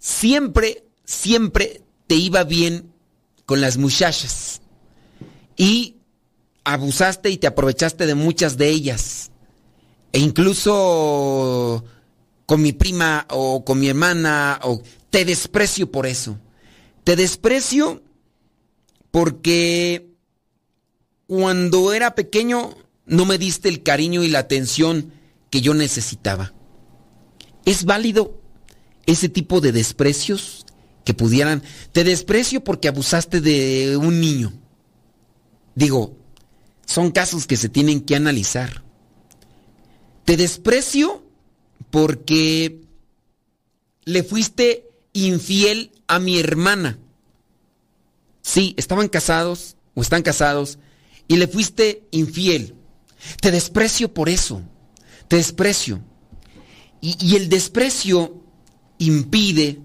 siempre, 0.07 0.85
siempre 1.05 1.83
te 2.07 2.15
iba 2.15 2.45
bien 2.45 2.93
con 3.45 3.61
las 3.61 3.77
muchachas 3.77 4.61
y 5.57 5.97
abusaste 6.63 7.29
y 7.31 7.39
te 7.39 7.49
aprovechaste 7.49 8.07
de 8.07 8.15
muchas 8.15 8.57
de 8.57 8.69
ellas. 8.69 9.33
E 10.13 10.21
incluso 10.21 11.85
con 12.47 12.63
mi 12.63 12.73
prima 12.73 13.27
o 13.31 13.65
con 13.65 13.81
mi 13.81 13.89
hermana, 13.89 14.61
o 14.63 14.81
te 15.11 15.25
desprecio 15.25 15.91
por 15.91 16.07
eso. 16.07 16.39
Te 17.03 17.17
desprecio 17.17 18.01
porque 19.11 20.15
cuando 21.27 21.93
era 21.93 22.15
pequeño 22.15 22.77
no 23.07 23.25
me 23.25 23.39
diste 23.39 23.69
el 23.69 23.83
cariño 23.83 24.23
y 24.23 24.29
la 24.29 24.39
atención 24.39 25.13
que 25.51 25.61
yo 25.61 25.75
necesitaba. 25.75 26.55
¿Es 27.65 27.85
válido 27.85 28.46
ese 29.07 29.29
tipo 29.29 29.61
de 29.61 29.73
desprecios 29.73 30.67
que 31.05 31.15
pudieran... 31.15 31.63
Te 31.93 32.05
desprecio 32.05 32.63
porque 32.63 32.89
abusaste 32.89 33.41
de 33.41 33.97
un 33.97 34.21
niño. 34.21 34.53
Digo, 35.75 36.17
son 36.87 37.11
casos 37.11 37.47
que 37.47 37.57
se 37.57 37.69
tienen 37.69 38.01
que 38.01 38.17
analizar. 38.17 38.83
Te 40.25 40.37
desprecio 40.37 41.25
porque 41.91 42.81
le 44.05 44.23
fuiste 44.25 44.89
infiel 45.13 45.93
a 46.07 46.19
mi 46.19 46.39
hermana. 46.39 46.99
Sí, 48.43 48.75
estaban 48.77 49.09
casados 49.09 49.77
o 49.95 50.03
están 50.03 50.23
casados 50.23 50.79
y 51.29 51.37
le 51.37 51.49
fuiste 51.49 52.05
infiel. 52.11 52.75
Te 53.41 53.51
desprecio 53.51 54.13
por 54.13 54.29
eso. 54.29 54.63
Te 55.29 55.37
desprecio. 55.37 56.01
Y, 57.01 57.17
y, 57.21 57.37
el 57.37 57.49
desprecio 57.49 58.43
impide 58.99 59.81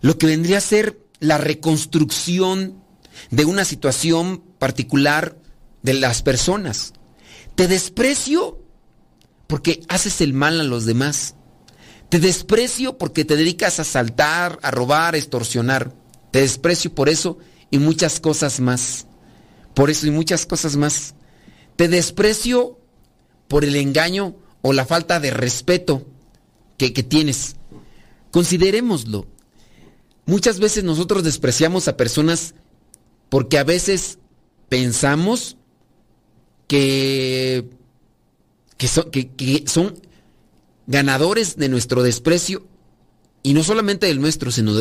lo 0.00 0.18
que 0.18 0.26
vendría 0.26 0.58
a 0.58 0.62
ser 0.62 0.98
la 1.18 1.38
reconstrucción 1.38 2.82
de 3.30 3.44
una 3.44 3.64
situación 3.64 4.42
particular 4.58 5.36
de 5.82 5.94
las 5.94 6.22
personas. 6.22 6.92
Te 7.54 7.68
desprecio 7.68 8.58
porque 9.46 9.82
haces 9.88 10.20
el 10.20 10.32
mal 10.32 10.60
a 10.60 10.64
los 10.64 10.86
demás. 10.86 11.34
Te 12.08 12.18
desprecio 12.18 12.98
porque 12.98 13.24
te 13.24 13.36
dedicas 13.36 13.78
a 13.78 13.84
saltar, 13.84 14.58
a 14.62 14.70
robar, 14.70 15.14
a 15.14 15.18
extorsionar. 15.18 15.94
Te 16.30 16.40
desprecio 16.40 16.94
por 16.94 17.08
eso 17.08 17.38
y 17.70 17.78
muchas 17.78 18.20
cosas 18.20 18.60
más. 18.60 19.06
Por 19.74 19.90
eso 19.90 20.06
y 20.06 20.10
muchas 20.10 20.46
cosas 20.46 20.76
más. 20.76 21.14
Te 21.76 21.88
desprecio 21.88 22.78
por 23.48 23.64
el 23.64 23.76
engaño 23.76 24.36
o 24.62 24.72
la 24.72 24.86
falta 24.86 25.20
de 25.20 25.30
respeto 25.30 26.06
que, 26.76 26.92
que 26.92 27.02
tienes. 27.02 27.56
Considerémoslo. 28.30 29.26
Muchas 30.26 30.60
veces 30.60 30.84
nosotros 30.84 31.24
despreciamos 31.24 31.88
a 31.88 31.96
personas 31.96 32.54
porque 33.28 33.58
a 33.58 33.64
veces 33.64 34.18
pensamos 34.68 35.56
que 36.66 37.68
que 38.80 38.88
son, 39.66 40.00
ganadores 40.86 41.56
de 41.56 41.68
nuestro 41.68 42.02
desprecio, 42.02 42.66
y 43.42 43.52
no 43.52 43.62
solamente 43.62 44.06
del 44.06 44.22
nuestro, 44.22 44.50
sino 44.50 44.72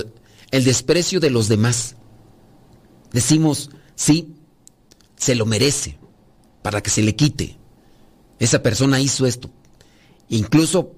el 0.52 0.64
desprecio 0.64 1.20
de 1.20 1.30
los 1.30 1.50
demás. 1.50 1.98
Decimos, 3.12 3.72
sí, 3.96 4.36
se 5.18 5.36
lo 5.36 5.46
merece, 5.46 6.00
para 6.62 6.82
que 6.82 6.90
se 6.90 7.02
le 7.02 7.14
quite. 7.18 7.58
Esa 8.40 8.64
persona 8.64 9.02
hizo 9.02 9.26
esto. 9.26 9.52
Incluso, 10.30 10.94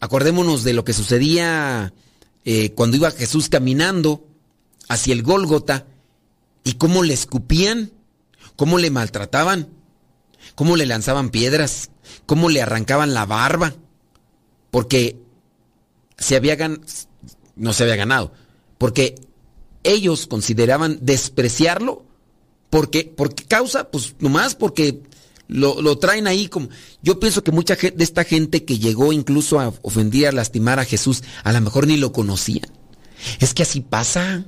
acordémonos 0.00 0.64
de 0.64 0.72
lo 0.72 0.84
que 0.84 0.92
sucedía 0.92 1.92
eh, 2.44 2.72
cuando 2.72 2.96
iba 2.96 3.10
Jesús 3.10 3.48
caminando 3.48 4.26
hacia 4.88 5.12
el 5.12 5.22
Gólgota 5.22 5.86
y 6.64 6.74
cómo 6.74 7.02
le 7.02 7.14
escupían, 7.14 7.92
cómo 8.56 8.78
le 8.78 8.90
maltrataban, 8.90 9.68
cómo 10.54 10.76
le 10.76 10.86
lanzaban 10.86 11.30
piedras, 11.30 11.90
cómo 12.26 12.48
le 12.48 12.62
arrancaban 12.62 13.14
la 13.14 13.26
barba, 13.26 13.74
porque 14.70 15.16
se 16.16 16.36
había 16.36 16.56
no 17.56 17.72
se 17.72 17.82
había 17.82 17.96
ganado, 17.96 18.32
porque 18.78 19.14
ellos 19.82 20.26
consideraban 20.26 20.98
despreciarlo, 21.02 22.04
porque, 22.70 23.12
porque 23.16 23.44
causa, 23.44 23.90
pues 23.90 24.14
nomás 24.18 24.54
porque 24.54 25.02
lo, 25.48 25.80
lo, 25.80 25.98
traen 25.98 26.26
ahí 26.26 26.48
como... 26.48 26.68
Yo 27.02 27.18
pienso 27.18 27.42
que 27.42 27.52
mucha 27.52 27.74
de 27.74 28.04
esta 28.04 28.24
gente 28.24 28.64
que 28.64 28.78
llegó 28.78 29.12
incluso 29.12 29.58
a 29.58 29.72
ofender, 29.82 30.28
a 30.28 30.32
lastimar 30.32 30.78
a 30.78 30.84
Jesús, 30.84 31.22
a 31.42 31.52
lo 31.52 31.60
mejor 31.60 31.86
ni 31.86 31.96
lo 31.96 32.12
conocían. 32.12 32.70
Es 33.40 33.54
que 33.54 33.62
así 33.62 33.80
pasa. 33.80 34.44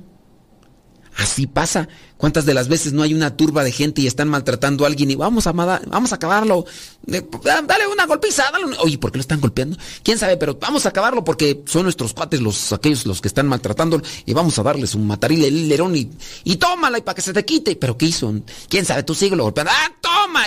Así 1.17 1.45
pasa. 1.45 1.89
¿Cuántas 2.17 2.45
de 2.45 2.53
las 2.53 2.67
veces 2.67 2.93
no 2.93 3.01
hay 3.01 3.13
una 3.13 3.35
turba 3.35 3.63
de 3.63 3.71
gente 3.71 4.01
y 4.01 4.07
están 4.07 4.29
maltratando 4.29 4.85
a 4.85 4.87
alguien 4.87 5.11
y 5.11 5.15
vamos 5.15 5.45
a 5.47 5.51
vamos 5.51 6.11
a 6.11 6.15
acabarlo? 6.15 6.65
Eh, 7.07 7.27
dale 7.43 7.87
una 7.87 8.05
golpiza, 8.05 8.43
dale 8.51 8.77
Oye, 8.79 8.97
¿por 8.97 9.11
qué 9.11 9.17
lo 9.17 9.21
están 9.21 9.41
golpeando? 9.41 9.77
¿Quién 10.03 10.17
sabe? 10.17 10.37
Pero 10.37 10.57
vamos 10.61 10.85
a 10.85 10.89
acabarlo 10.89 11.23
porque 11.23 11.63
son 11.65 11.83
nuestros 11.83 12.13
cuates 12.13 12.39
los 12.39 12.71
aquellos 12.71 13.05
los 13.05 13.19
que 13.19 13.27
están 13.27 13.47
maltratando 13.47 14.01
y 14.25 14.33
vamos 14.33 14.57
a 14.57 14.63
darles 14.63 14.95
un 14.95 15.05
mataril 15.05 15.43
el 15.43 15.67
lerón 15.67 15.95
y, 15.95 16.09
y 16.43 16.55
tómala 16.55 16.97
y 16.99 17.01
para 17.01 17.15
que 17.15 17.21
se 17.21 17.33
te 17.33 17.43
quite. 17.43 17.75
¿Pero 17.75 17.97
qué 17.97 18.05
hizo? 18.05 18.33
¿Quién 18.69 18.85
sabe? 18.85 19.03
Tú 19.03 19.15
lo 19.31 19.43
golpeando. 19.43 19.71
¡Ah, 19.73 19.91
toma! 19.99 20.45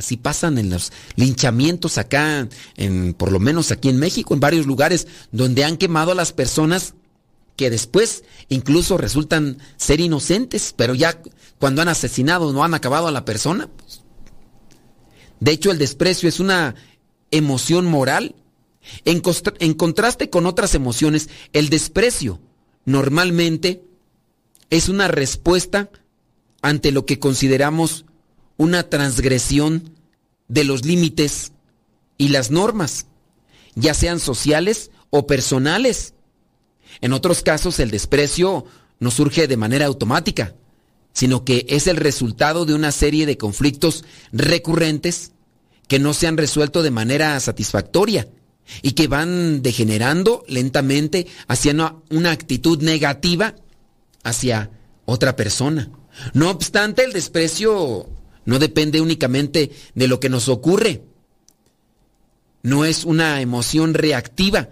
Así 0.00 0.16
pasan 0.16 0.56
en 0.56 0.70
los 0.70 0.92
linchamientos 1.16 1.98
acá, 1.98 2.48
en, 2.76 3.12
por 3.14 3.30
lo 3.30 3.38
menos 3.38 3.70
aquí 3.70 3.90
en 3.90 3.98
México, 3.98 4.32
en 4.32 4.40
varios 4.40 4.66
lugares 4.66 5.06
donde 5.30 5.62
han 5.62 5.76
quemado 5.76 6.12
a 6.12 6.14
las 6.14 6.32
personas 6.32 6.94
que 7.54 7.68
después 7.68 8.24
incluso 8.48 8.96
resultan 8.96 9.58
ser 9.76 10.00
inocentes, 10.00 10.74
pero 10.74 10.94
ya 10.94 11.20
cuando 11.58 11.82
han 11.82 11.88
asesinado 11.88 12.52
no 12.52 12.64
han 12.64 12.72
acabado 12.72 13.08
a 13.08 13.12
la 13.12 13.26
persona. 13.26 13.68
Pues. 13.68 14.00
De 15.38 15.52
hecho, 15.52 15.70
el 15.70 15.76
desprecio 15.76 16.28
es 16.28 16.40
una 16.40 16.74
emoción 17.30 17.84
moral. 17.84 18.34
En, 19.04 19.20
en 19.58 19.74
contraste 19.74 20.30
con 20.30 20.46
otras 20.46 20.74
emociones, 20.74 21.28
el 21.52 21.68
desprecio 21.68 22.40
normalmente 22.86 23.84
es 24.70 24.88
una 24.88 25.08
respuesta 25.08 25.90
ante 26.62 26.90
lo 26.90 27.04
que 27.04 27.18
consideramos 27.18 28.06
una 28.60 28.82
transgresión 28.82 29.94
de 30.48 30.64
los 30.64 30.84
límites 30.84 31.52
y 32.18 32.28
las 32.28 32.50
normas, 32.50 33.06
ya 33.74 33.94
sean 33.94 34.20
sociales 34.20 34.90
o 35.08 35.26
personales. 35.26 36.12
En 37.00 37.14
otros 37.14 37.40
casos 37.42 37.80
el 37.80 37.90
desprecio 37.90 38.66
no 38.98 39.10
surge 39.10 39.48
de 39.48 39.56
manera 39.56 39.86
automática, 39.86 40.54
sino 41.14 41.42
que 41.42 41.64
es 41.70 41.86
el 41.86 41.96
resultado 41.96 42.66
de 42.66 42.74
una 42.74 42.92
serie 42.92 43.24
de 43.24 43.38
conflictos 43.38 44.04
recurrentes 44.30 45.32
que 45.88 45.98
no 45.98 46.12
se 46.12 46.26
han 46.26 46.36
resuelto 46.36 46.82
de 46.82 46.90
manera 46.90 47.40
satisfactoria 47.40 48.28
y 48.82 48.92
que 48.92 49.08
van 49.08 49.62
degenerando 49.62 50.44
lentamente 50.48 51.26
hacia 51.48 51.72
una, 52.10 52.30
actitud 52.30 52.82
negativa 52.82 53.54
hacia 54.22 54.70
otra 55.06 55.34
persona. 55.34 55.88
No 56.34 56.50
obstante, 56.50 57.04
el 57.04 57.14
desprecio 57.14 58.19
no 58.50 58.58
depende 58.58 59.00
únicamente 59.00 59.70
de 59.94 60.08
lo 60.08 60.18
que 60.18 60.28
nos 60.28 60.48
ocurre. 60.48 61.04
No 62.64 62.84
es 62.84 63.04
una 63.04 63.40
emoción 63.40 63.94
reactiva, 63.94 64.70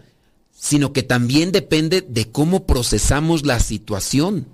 sino 0.50 0.92
que 0.92 1.04
también 1.04 1.52
depende 1.52 2.00
de 2.00 2.28
cómo 2.28 2.66
procesamos 2.66 3.46
la 3.46 3.60
situación. 3.60 4.48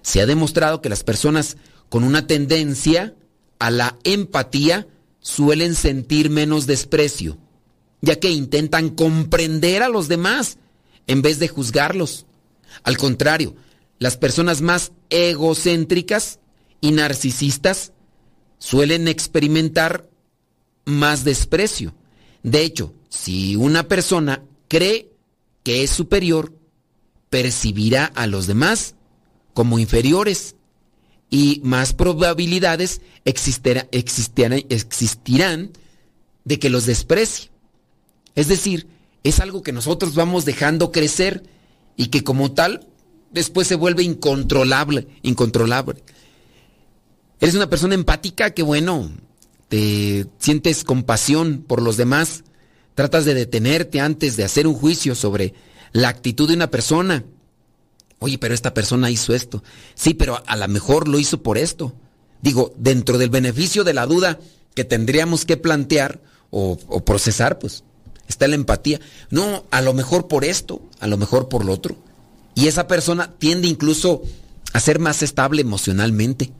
Se 0.00 0.22
ha 0.22 0.26
demostrado 0.26 0.80
que 0.80 0.88
las 0.88 1.04
personas 1.04 1.58
con 1.90 2.02
una 2.02 2.26
tendencia 2.26 3.14
a 3.58 3.70
la 3.70 3.98
empatía 4.04 4.88
suelen 5.20 5.74
sentir 5.74 6.30
menos 6.30 6.66
desprecio, 6.66 7.36
ya 8.00 8.18
que 8.18 8.30
intentan 8.30 8.88
comprender 8.88 9.82
a 9.82 9.90
los 9.90 10.08
demás 10.08 10.56
en 11.06 11.20
vez 11.20 11.38
de 11.40 11.48
juzgarlos. 11.48 12.24
Al 12.84 12.96
contrario, 12.96 13.54
las 13.98 14.16
personas 14.16 14.62
más 14.62 14.92
egocéntricas 15.10 16.38
y 16.80 16.92
narcisistas 16.92 17.92
suelen 18.58 19.08
experimentar 19.08 20.08
más 20.84 21.24
desprecio. 21.24 21.94
De 22.42 22.62
hecho, 22.62 22.94
si 23.08 23.56
una 23.56 23.88
persona 23.88 24.42
cree 24.68 25.10
que 25.62 25.82
es 25.82 25.90
superior, 25.90 26.52
percibirá 27.30 28.04
a 28.06 28.26
los 28.26 28.46
demás 28.46 28.94
como 29.52 29.78
inferiores 29.78 30.54
y 31.28 31.60
más 31.64 31.92
probabilidades 31.92 33.00
existirán 33.24 33.88
de 36.44 36.58
que 36.58 36.70
los 36.70 36.86
desprecie. 36.86 37.50
Es 38.34 38.48
decir, 38.48 38.86
es 39.24 39.40
algo 39.40 39.62
que 39.62 39.72
nosotros 39.72 40.14
vamos 40.14 40.44
dejando 40.44 40.92
crecer 40.92 41.42
y 41.96 42.08
que 42.08 42.22
como 42.22 42.52
tal 42.52 42.86
después 43.32 43.66
se 43.66 43.74
vuelve 43.74 44.04
incontrolable, 44.04 45.08
incontrolable. 45.22 46.02
Eres 47.40 47.54
una 47.54 47.68
persona 47.68 47.94
empática 47.94 48.50
que 48.50 48.62
bueno, 48.62 49.10
te 49.68 50.26
sientes 50.38 50.84
compasión 50.84 51.64
por 51.66 51.82
los 51.82 51.96
demás, 51.96 52.44
tratas 52.94 53.24
de 53.24 53.34
detenerte 53.34 54.00
antes 54.00 54.36
de 54.36 54.44
hacer 54.44 54.66
un 54.66 54.74
juicio 54.74 55.14
sobre 55.14 55.54
la 55.92 56.08
actitud 56.08 56.48
de 56.48 56.54
una 56.54 56.70
persona. 56.70 57.24
Oye, 58.18 58.38
pero 58.38 58.54
esta 58.54 58.72
persona 58.72 59.10
hizo 59.10 59.34
esto. 59.34 59.62
Sí, 59.94 60.14
pero 60.14 60.42
a 60.46 60.56
lo 60.56 60.68
mejor 60.68 61.08
lo 61.08 61.18
hizo 61.18 61.42
por 61.42 61.58
esto. 61.58 61.94
Digo, 62.40 62.72
dentro 62.78 63.18
del 63.18 63.28
beneficio 63.28 63.84
de 63.84 63.94
la 63.94 64.06
duda 64.06 64.38
que 64.74 64.84
tendríamos 64.84 65.44
que 65.44 65.56
plantear 65.56 66.22
o, 66.50 66.78
o 66.88 67.04
procesar, 67.04 67.58
pues 67.58 67.84
está 68.28 68.48
la 68.48 68.54
empatía. 68.54 69.00
No, 69.30 69.66
a 69.70 69.82
lo 69.82 69.92
mejor 69.92 70.28
por 70.28 70.44
esto, 70.44 70.80
a 71.00 71.06
lo 71.06 71.18
mejor 71.18 71.48
por 71.48 71.64
lo 71.64 71.72
otro. 71.72 71.96
Y 72.54 72.68
esa 72.68 72.88
persona 72.88 73.34
tiende 73.38 73.68
incluso 73.68 74.22
a 74.72 74.80
ser 74.80 74.98
más 74.98 75.22
estable 75.22 75.60
emocionalmente. 75.60 76.52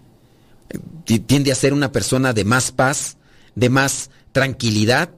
Tiende 1.05 1.53
a 1.53 1.55
ser 1.55 1.73
una 1.73 1.93
persona 1.93 2.33
de 2.33 2.45
más 2.45 2.73
paz, 2.73 3.17
de 3.55 3.69
más 3.69 4.11
tranquilidad. 4.33 5.11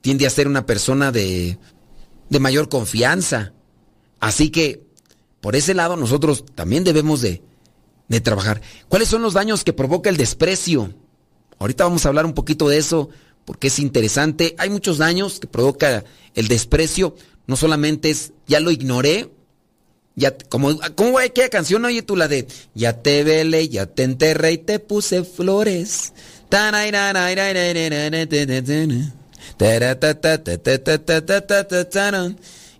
Tiende 0.00 0.26
a 0.26 0.30
ser 0.30 0.48
una 0.48 0.66
persona 0.66 1.12
de, 1.12 1.58
de 2.28 2.40
mayor 2.40 2.68
confianza. 2.68 3.52
Así 4.20 4.50
que, 4.50 4.82
por 5.40 5.56
ese 5.56 5.74
lado, 5.74 5.96
nosotros 5.96 6.44
también 6.54 6.84
debemos 6.84 7.20
de, 7.20 7.42
de 8.08 8.20
trabajar. 8.20 8.60
¿Cuáles 8.88 9.08
son 9.08 9.22
los 9.22 9.34
daños 9.34 9.64
que 9.64 9.72
provoca 9.72 10.10
el 10.10 10.16
desprecio? 10.16 10.94
Ahorita 11.58 11.84
vamos 11.84 12.04
a 12.04 12.08
hablar 12.08 12.26
un 12.26 12.34
poquito 12.34 12.68
de 12.68 12.78
eso 12.78 13.10
porque 13.44 13.68
es 13.68 13.78
interesante. 13.78 14.54
Hay 14.58 14.70
muchos 14.70 14.98
daños 14.98 15.40
que 15.40 15.46
provoca 15.46 16.04
el 16.34 16.48
desprecio. 16.48 17.14
No 17.46 17.56
solamente 17.56 18.10
es, 18.10 18.32
ya 18.46 18.60
lo 18.60 18.70
ignoré, 18.70 19.30
ya, 20.16 20.36
como, 20.48 20.78
¿Cómo 20.94 21.18
aquella 21.18 21.48
canción? 21.48 21.84
Oye 21.84 22.02
tú 22.02 22.16
la 22.16 22.28
de 22.28 22.46
Ya 22.74 23.02
te 23.02 23.24
velé, 23.24 23.68
ya 23.68 23.86
te 23.86 24.04
enterré 24.04 24.52
y 24.52 24.58
te 24.58 24.78
puse 24.78 25.24
flores. 25.24 26.12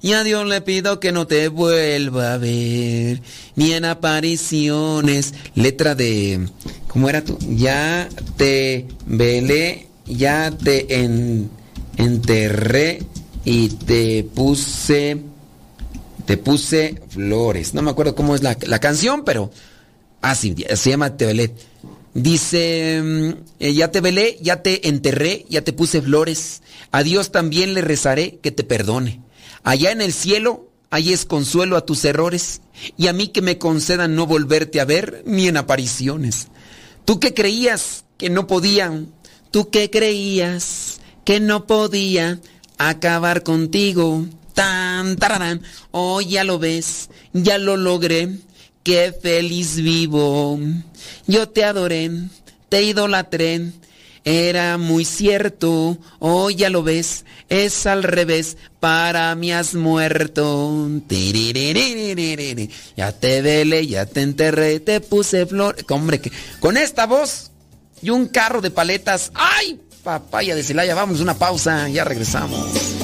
Y 0.01 0.12
a 0.12 0.22
Dios 0.22 0.47
le 0.47 0.61
pido 0.61 1.01
que 1.01 1.12
no 1.12 1.26
te 1.26 1.49
vuelva 1.49 2.35
a 2.35 2.39
ver, 2.39 3.20
ni 3.57 3.72
en 3.72 3.85
apariciones. 3.85 5.35
Letra 5.55 5.95
de. 5.95 6.47
¿Cómo 6.89 7.09
era 7.09 7.24
tú? 7.24 7.39
Ya 7.49 8.09
te 8.37 8.87
velé, 9.07 9.89
ya 10.07 10.53
te 10.53 11.03
enterré 11.97 13.03
y 13.45 13.70
te 13.70 14.24
puse 14.24 15.34
te 16.27 16.37
puse 16.37 17.01
flores. 17.09 17.75
No 17.75 17.83
me 17.83 17.91
acuerdo 17.91 18.14
cómo 18.14 18.35
es 18.35 18.43
la, 18.43 18.55
canción, 18.81 19.25
pero. 19.25 19.51
Ah, 20.22 20.35
sí, 20.35 20.55
se 20.75 20.91
llama 20.91 21.16
Te. 21.16 21.55
Dice, 22.14 23.03
mm, 23.03 23.31
eh, 23.59 23.75
ya 23.75 23.91
te 23.91 24.01
velé, 24.01 24.39
ya 24.41 24.62
te 24.62 24.89
enterré, 24.89 25.45
ya 25.49 25.62
te 25.62 25.72
puse 25.72 26.01
flores. 26.01 26.62
A 26.93 27.03
Dios 27.03 27.33
también 27.33 27.75
le 27.75 27.81
rezaré 27.81 28.39
que 28.41 28.53
te 28.53 28.62
perdone. 28.62 29.20
Allá 29.64 29.91
en 29.91 30.01
el 30.01 30.12
cielo, 30.12 30.70
ahí 30.91 31.12
es 31.12 31.25
consuelo 31.25 31.77
a 31.77 31.85
tus 31.85 32.05
errores. 32.05 32.61
Y 32.97 33.09
a 33.09 33.12
mí 33.12 33.29
que 33.29 33.43
me 33.43 33.59
concedan 33.59 34.14
no 34.14 34.27
volverte 34.27 34.81
a 34.81 34.85
ver 34.85 35.25
ni 35.27 35.49
en 35.49 35.57
apariciones. 35.57 36.49
Tú 37.05 37.18
que 37.18 37.35
creías 37.35 38.05
que 38.16 38.31
no 38.31 38.47
podían, 38.47 39.12
tú 39.51 39.70
que 39.70 39.91
creías 39.91 41.01
que 41.25 41.41
no 41.41 41.66
podía 41.66 42.41
acabar 42.79 43.43
contigo 43.43 44.27
Tan, 44.55 45.17
tararán. 45.17 45.63
Oh, 45.91 46.21
ya 46.21 46.45
lo 46.45 46.59
ves, 46.59 47.11
ya 47.33 47.59
lo 47.59 47.77
logré. 47.77 48.29
Qué 48.83 49.15
feliz 49.21 49.77
vivo. 49.77 50.59
Yo 51.27 51.49
te 51.49 51.65
adoré, 51.65 52.11
te 52.69 52.83
idolatré. 52.83 53.73
Era 54.27 54.79
muy 54.79 55.05
cierto, 55.05 55.99
oh 56.19 56.49
ya 56.49 56.71
lo 56.71 56.83
ves, 56.83 57.27
es 57.51 57.85
al 57.85 58.03
revés, 58.03 58.57
para 58.81 59.35
mí 59.35 59.53
has 59.53 59.75
muerto. 59.75 60.89
Ya 62.97 63.13
te 63.13 63.43
velé, 63.43 63.87
ya 63.87 64.07
te 64.07 64.23
enterré, 64.23 64.81
te 64.81 65.01
puse 65.01 65.45
flor. 65.45 65.77
Hombre, 65.91 66.23
que 66.23 66.33
con 66.59 66.79
esta 66.79 67.05
voz 67.05 67.51
y 68.01 68.09
un 68.09 68.29
carro 68.29 68.63
de 68.63 68.71
paletas. 68.71 69.31
¡Ay! 69.35 69.79
Papaya 70.03 70.55
de 70.55 70.63
Celaya, 70.63 70.95
vamos, 70.95 71.21
una 71.21 71.35
pausa, 71.35 71.89
ya 71.91 72.05
regresamos. 72.05 73.04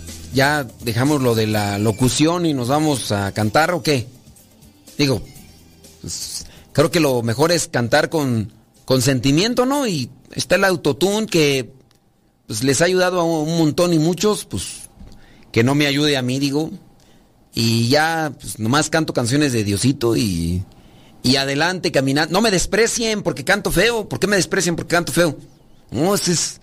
¿Ya 0.33 0.65
dejamos 0.81 1.21
lo 1.21 1.35
de 1.35 1.47
la 1.47 1.77
locución 1.77 2.45
y 2.45 2.53
nos 2.53 2.69
vamos 2.69 3.11
a 3.11 3.33
cantar 3.33 3.71
o 3.71 3.83
qué? 3.83 4.07
Digo, 4.97 5.21
pues, 6.01 6.45
creo 6.71 6.89
que 6.89 6.99
lo 6.99 7.21
mejor 7.21 7.51
es 7.51 7.67
cantar 7.67 8.09
con, 8.09 8.51
con 8.85 9.01
sentimiento, 9.01 9.65
¿no? 9.65 9.87
Y 9.87 10.09
está 10.33 10.55
el 10.55 10.63
autotune 10.63 11.27
que 11.27 11.73
pues, 12.47 12.63
les 12.63 12.81
ha 12.81 12.85
ayudado 12.85 13.19
a 13.19 13.23
un 13.23 13.57
montón 13.57 13.93
y 13.93 13.99
muchos, 13.99 14.45
pues 14.45 14.89
que 15.51 15.63
no 15.63 15.75
me 15.75 15.87
ayude 15.87 16.17
a 16.17 16.21
mí, 16.21 16.39
digo. 16.39 16.71
Y 17.53 17.89
ya, 17.89 18.31
pues 18.39 18.59
nomás 18.59 18.89
canto 18.89 19.13
canciones 19.13 19.51
de 19.51 19.65
Diosito 19.65 20.15
y, 20.15 20.63
y 21.23 21.35
adelante 21.35 21.91
caminando. 21.91 22.31
No 22.31 22.41
me 22.41 22.51
desprecien 22.51 23.23
porque 23.23 23.43
canto 23.43 23.71
feo. 23.71 24.07
¿Por 24.07 24.19
qué 24.19 24.27
me 24.27 24.37
desprecian 24.37 24.77
porque 24.77 24.95
canto 24.95 25.11
feo? 25.11 25.37
No, 25.91 26.15
eso 26.15 26.31
es 26.31 26.61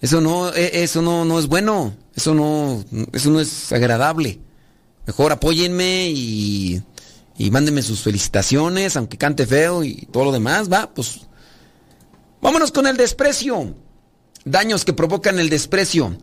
eso 0.00 0.20
no, 0.20 0.52
e, 0.54 0.82
eso 0.82 1.02
no, 1.02 1.24
no 1.24 1.38
es 1.38 1.46
bueno. 1.46 1.94
Eso 2.14 2.34
no, 2.34 2.84
eso 3.12 3.30
no 3.30 3.40
es 3.40 3.72
agradable. 3.72 4.40
Mejor 5.06 5.32
apóyenme 5.32 6.10
y, 6.10 6.82
y 7.38 7.50
mándenme 7.50 7.82
sus 7.82 8.02
felicitaciones, 8.02 8.96
aunque 8.96 9.18
cante 9.18 9.46
feo 9.46 9.84
y 9.84 10.06
todo 10.12 10.26
lo 10.26 10.32
demás, 10.32 10.70
va, 10.70 10.92
pues. 10.92 11.20
Vámonos 12.42 12.72
con 12.72 12.86
el 12.86 12.96
desprecio. 12.96 13.74
Daños 14.44 14.84
que 14.84 14.92
provocan 14.92 15.38
el 15.38 15.50
desprecio. 15.50 16.16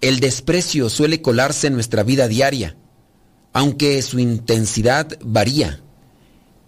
El 0.00 0.20
desprecio 0.20 0.88
suele 0.88 1.20
colarse 1.20 1.66
en 1.66 1.74
nuestra 1.74 2.02
vida 2.02 2.28
diaria, 2.28 2.76
aunque 3.52 4.00
su 4.02 4.18
intensidad 4.18 5.18
varía. 5.22 5.80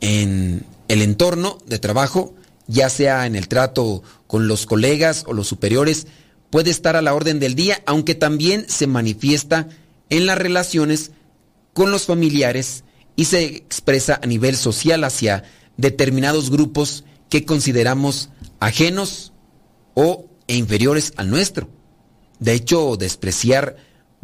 En 0.01 0.65
el 0.89 1.03
entorno 1.03 1.59
de 1.67 1.79
trabajo, 1.79 2.35
ya 2.67 2.89
sea 2.89 3.27
en 3.27 3.37
el 3.37 3.49
trato 3.49 4.03
con 4.27 4.49
los 4.49 4.67
colegas 4.67 5.25
o 5.27 5.33
los 5.33 5.47
superiores, 5.47 6.07
puede 6.51 6.71
estar 6.71 6.97
a 6.97 7.03
la 7.03 7.15
orden 7.15 7.41
del 7.41 7.55
día, 7.55 7.83
aunque 7.87 8.15
también 8.15 8.67
se 8.69 8.87
manifiesta 8.87 9.69
en 10.09 10.27
las 10.27 10.39
relaciones 10.39 11.13
con 11.73 11.91
los 11.91 12.07
familiares 12.07 12.85
y 13.17 13.27
se 13.27 13.45
expresa 13.45 14.19
a 14.23 14.27
nivel 14.27 14.57
social 14.57 15.05
hacia 15.05 15.45
determinados 15.77 16.51
grupos 16.51 17.05
que 17.29 17.45
consideramos 17.45 18.31
ajenos 18.59 19.33
o 19.95 20.27
e 20.47 20.57
inferiores 20.57 21.13
al 21.17 21.31
nuestro. 21.31 21.71
De 22.41 22.55
hecho, 22.55 22.97
despreciar 22.97 23.77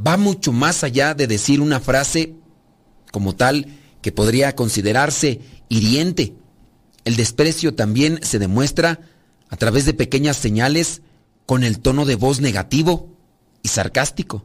va 0.04 0.16
mucho 0.16 0.52
más 0.52 0.82
allá 0.82 1.14
de 1.14 1.26
decir 1.26 1.60
una 1.60 1.80
frase 1.80 2.34
como 3.12 3.34
tal 3.34 3.66
que 4.02 4.12
podría 4.12 4.56
considerarse 4.56 5.40
hiriente. 5.68 6.34
El 7.04 7.16
desprecio 7.16 7.74
también 7.74 8.18
se 8.22 8.38
demuestra 8.38 9.00
a 9.48 9.56
través 9.56 9.84
de 9.84 9.94
pequeñas 9.94 10.36
señales 10.36 11.02
con 11.46 11.62
el 11.62 11.78
tono 11.78 12.04
de 12.04 12.16
voz 12.16 12.40
negativo 12.40 13.08
y 13.62 13.68
sarcástico. 13.68 14.44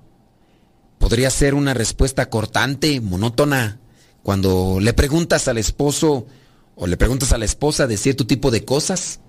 Podría 0.99 1.32
ser 1.32 1.56
una 1.56 1.74
respuesta 1.74 2.30
cortante, 2.30 3.02
monótona, 3.02 3.80
cuando 4.24 4.80
le 4.80 4.93
preguntas 4.93 5.47
al 5.47 5.58
esposo 5.58 6.28
o 6.76 6.88
le 6.88 6.95
preguntas 6.95 7.34
a 7.34 7.39
la 7.39 7.45
esposa 7.45 7.88
de 7.88 7.97
cierto 7.97 8.28
tipo 8.28 8.52
de 8.52 8.64
cosas 8.64 9.20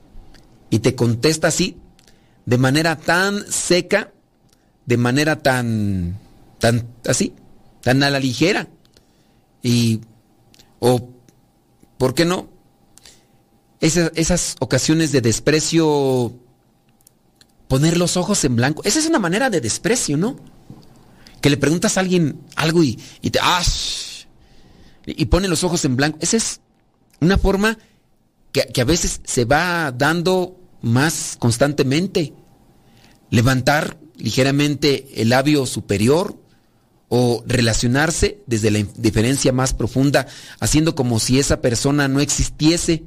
y 0.68 0.80
te 0.80 0.94
contesta 0.94 1.48
así, 1.48 1.78
de 2.44 2.58
manera 2.58 2.96
tan 2.96 3.50
seca, 3.50 4.12
de 4.84 4.96
manera 4.98 5.42
tan, 5.42 6.18
tan 6.58 6.88
así, 7.06 7.34
tan 7.80 8.02
a 8.02 8.10
la 8.10 8.20
ligera. 8.20 8.68
Y, 9.62 10.00
o, 10.78 11.08
¿por 11.96 12.14
qué 12.14 12.24
no? 12.24 12.50
Esas, 13.80 14.12
esas 14.14 14.56
ocasiones 14.60 15.10
de 15.12 15.20
desprecio 15.20 16.32
poner 17.72 17.96
los 17.96 18.18
ojos 18.18 18.44
en 18.44 18.54
blanco. 18.54 18.82
Esa 18.84 18.98
es 18.98 19.06
una 19.06 19.18
manera 19.18 19.48
de 19.48 19.62
desprecio, 19.62 20.18
¿no? 20.18 20.36
Que 21.40 21.48
le 21.48 21.56
preguntas 21.56 21.96
a 21.96 22.00
alguien 22.00 22.38
algo 22.54 22.82
y, 22.82 22.96
te... 23.30 23.38
¡Ah! 23.40 23.62
Y 25.06 25.24
pone 25.24 25.48
los 25.48 25.64
ojos 25.64 25.82
en 25.86 25.96
blanco. 25.96 26.18
Esa 26.20 26.36
es 26.36 26.60
una 27.22 27.38
forma 27.38 27.78
que, 28.52 28.66
que 28.66 28.82
a 28.82 28.84
veces 28.84 29.22
se 29.24 29.46
va 29.46 29.90
dando 29.90 30.60
más 30.82 31.36
constantemente. 31.38 32.34
Levantar 33.30 33.96
ligeramente 34.18 35.22
el 35.22 35.30
labio 35.30 35.64
superior 35.64 36.38
o 37.08 37.42
relacionarse 37.46 38.42
desde 38.46 38.70
la 38.70 38.86
diferencia 38.98 39.50
más 39.50 39.72
profunda, 39.72 40.26
haciendo 40.60 40.94
como 40.94 41.18
si 41.18 41.38
esa 41.38 41.62
persona 41.62 42.06
no 42.06 42.20
existiese, 42.20 43.04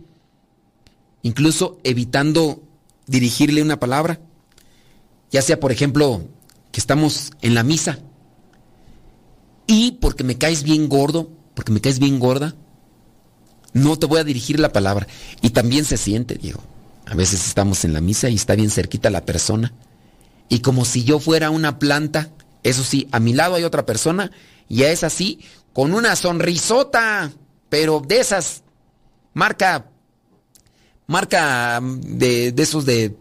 incluso 1.22 1.78
evitando 1.84 2.64
dirigirle 3.06 3.62
una 3.62 3.80
palabra. 3.80 4.20
Ya 5.36 5.42
sea, 5.42 5.60
por 5.60 5.74
ejemplo, 5.74 6.30
que 6.72 6.80
estamos 6.80 7.32
en 7.42 7.56
la 7.56 7.64
misa 7.64 8.00
y 9.68 9.92
porque 10.00 10.24
me 10.24 10.38
caes 10.38 10.64
bien 10.64 10.88
gordo, 10.88 11.30
porque 11.56 11.74
me 11.74 11.82
caes 11.82 12.00
bien 12.00 12.20
gorda, 12.20 12.56
no 13.74 14.00
te 14.00 14.06
voy 14.06 14.22
a 14.22 14.24
dirigir 14.24 14.62
la 14.62 14.72
palabra. 14.72 15.08
Y 15.42 15.50
también 15.50 15.84
se 15.84 15.98
siente, 15.98 16.36
Diego. 16.36 16.64
A 17.06 17.16
veces 17.16 17.46
estamos 17.46 17.84
en 17.84 17.92
la 17.92 18.00
misa 18.00 18.30
y 18.30 18.36
está 18.36 18.56
bien 18.56 18.70
cerquita 18.70 19.10
la 19.10 19.26
persona. 19.26 19.74
Y 20.48 20.60
como 20.60 20.86
si 20.86 21.04
yo 21.04 21.20
fuera 21.20 21.50
una 21.50 21.80
planta, 21.80 22.30
eso 22.64 22.86
sí, 22.86 23.10
a 23.12 23.20
mi 23.20 23.34
lado 23.34 23.56
hay 23.56 23.66
otra 23.66 23.86
persona 23.86 24.32
y 24.70 24.84
es 24.84 25.04
así, 25.04 25.42
con 25.74 25.94
una 25.94 26.16
sonrisota, 26.16 27.34
pero 27.68 28.00
de 28.00 28.22
esas, 28.22 28.64
marca, 29.34 29.90
marca 31.08 31.82
de, 31.84 32.54
de 32.54 32.64
esos 32.64 32.86
de 32.86 33.18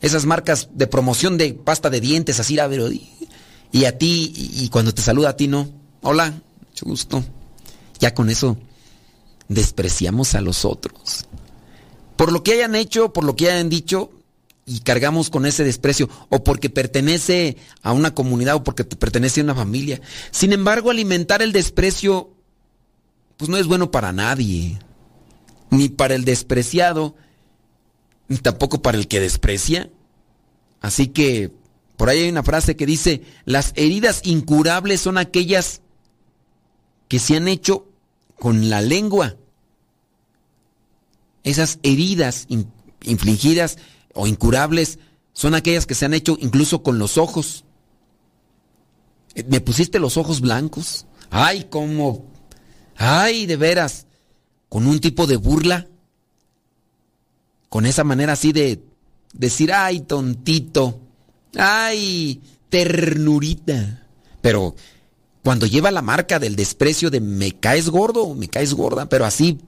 esas 0.00 0.26
marcas 0.26 0.68
de 0.72 0.86
promoción 0.86 1.38
de 1.38 1.54
pasta 1.54 1.90
de 1.90 2.00
dientes, 2.00 2.40
así, 2.40 2.58
a 2.58 2.66
ver, 2.66 2.92
y 3.72 3.84
a 3.84 3.98
ti, 3.98 4.32
y 4.34 4.68
cuando 4.68 4.94
te 4.94 5.02
saluda 5.02 5.30
a 5.30 5.36
ti, 5.36 5.48
no. 5.48 5.68
Hola, 6.02 6.40
mucho 6.68 6.86
gusto. 6.86 7.24
Ya 7.98 8.14
con 8.14 8.30
eso 8.30 8.56
despreciamos 9.48 10.34
a 10.34 10.40
los 10.40 10.64
otros. 10.64 11.26
Por 12.16 12.32
lo 12.32 12.42
que 12.42 12.52
hayan 12.52 12.74
hecho, 12.74 13.12
por 13.12 13.24
lo 13.24 13.36
que 13.36 13.50
hayan 13.50 13.68
dicho, 13.68 14.10
y 14.64 14.80
cargamos 14.80 15.30
con 15.30 15.46
ese 15.46 15.64
desprecio, 15.64 16.08
o 16.28 16.42
porque 16.42 16.70
pertenece 16.70 17.56
a 17.82 17.92
una 17.92 18.14
comunidad, 18.14 18.56
o 18.56 18.64
porque 18.64 18.84
pertenece 18.84 19.40
a 19.40 19.44
una 19.44 19.54
familia. 19.54 20.00
Sin 20.30 20.52
embargo, 20.52 20.90
alimentar 20.90 21.42
el 21.42 21.52
desprecio, 21.52 22.30
pues 23.36 23.48
no 23.48 23.56
es 23.56 23.66
bueno 23.66 23.90
para 23.90 24.12
nadie. 24.12 24.78
Ni 25.70 25.88
para 25.88 26.14
el 26.14 26.24
despreciado, 26.24 27.14
ni 28.28 28.38
tampoco 28.38 28.82
para 28.82 28.98
el 28.98 29.08
que 29.08 29.20
desprecia. 29.20 29.90
Así 30.80 31.08
que 31.08 31.52
por 31.96 32.08
ahí 32.08 32.20
hay 32.20 32.28
una 32.28 32.42
frase 32.42 32.76
que 32.76 32.86
dice, 32.86 33.22
las 33.44 33.72
heridas 33.74 34.20
incurables 34.24 35.00
son 35.00 35.18
aquellas 35.18 35.80
que 37.08 37.18
se 37.18 37.36
han 37.36 37.48
hecho 37.48 37.86
con 38.38 38.68
la 38.68 38.80
lengua. 38.80 39.36
Esas 41.42 41.78
heridas 41.82 42.46
infligidas 43.02 43.78
o 44.14 44.26
incurables 44.26 44.98
son 45.32 45.54
aquellas 45.54 45.86
que 45.86 45.94
se 45.94 46.04
han 46.04 46.14
hecho 46.14 46.36
incluso 46.40 46.82
con 46.82 46.98
los 46.98 47.18
ojos. 47.18 47.64
Eh, 49.34 49.44
me 49.48 49.60
pusiste 49.60 49.98
los 49.98 50.16
ojos 50.16 50.40
blancos. 50.40 51.06
Ay, 51.30 51.66
cómo. 51.70 52.26
Ay, 52.96 53.46
de 53.46 53.56
veras. 53.56 54.06
con 54.68 54.86
un 54.86 54.98
tipo 54.98 55.28
de 55.28 55.36
burla, 55.36 55.86
con 57.68 57.86
esa 57.86 58.04
manera 58.04 58.34
así 58.34 58.52
de 58.52 58.82
decir, 59.32 59.72
ay, 59.72 60.00
tontito, 60.00 61.00
ay, 61.56 62.40
ternurita. 62.68 64.06
Pero 64.40 64.74
cuando 65.42 65.66
lleva 65.66 65.90
la 65.90 66.02
marca 66.02 66.38
del 66.38 66.56
desprecio 66.56 67.10
de 67.10 67.20
me 67.20 67.52
caes 67.52 67.88
gordo, 67.88 68.34
me 68.34 68.48
caes 68.48 68.74
gorda, 68.74 69.08
pero 69.08 69.24
así, 69.24 69.58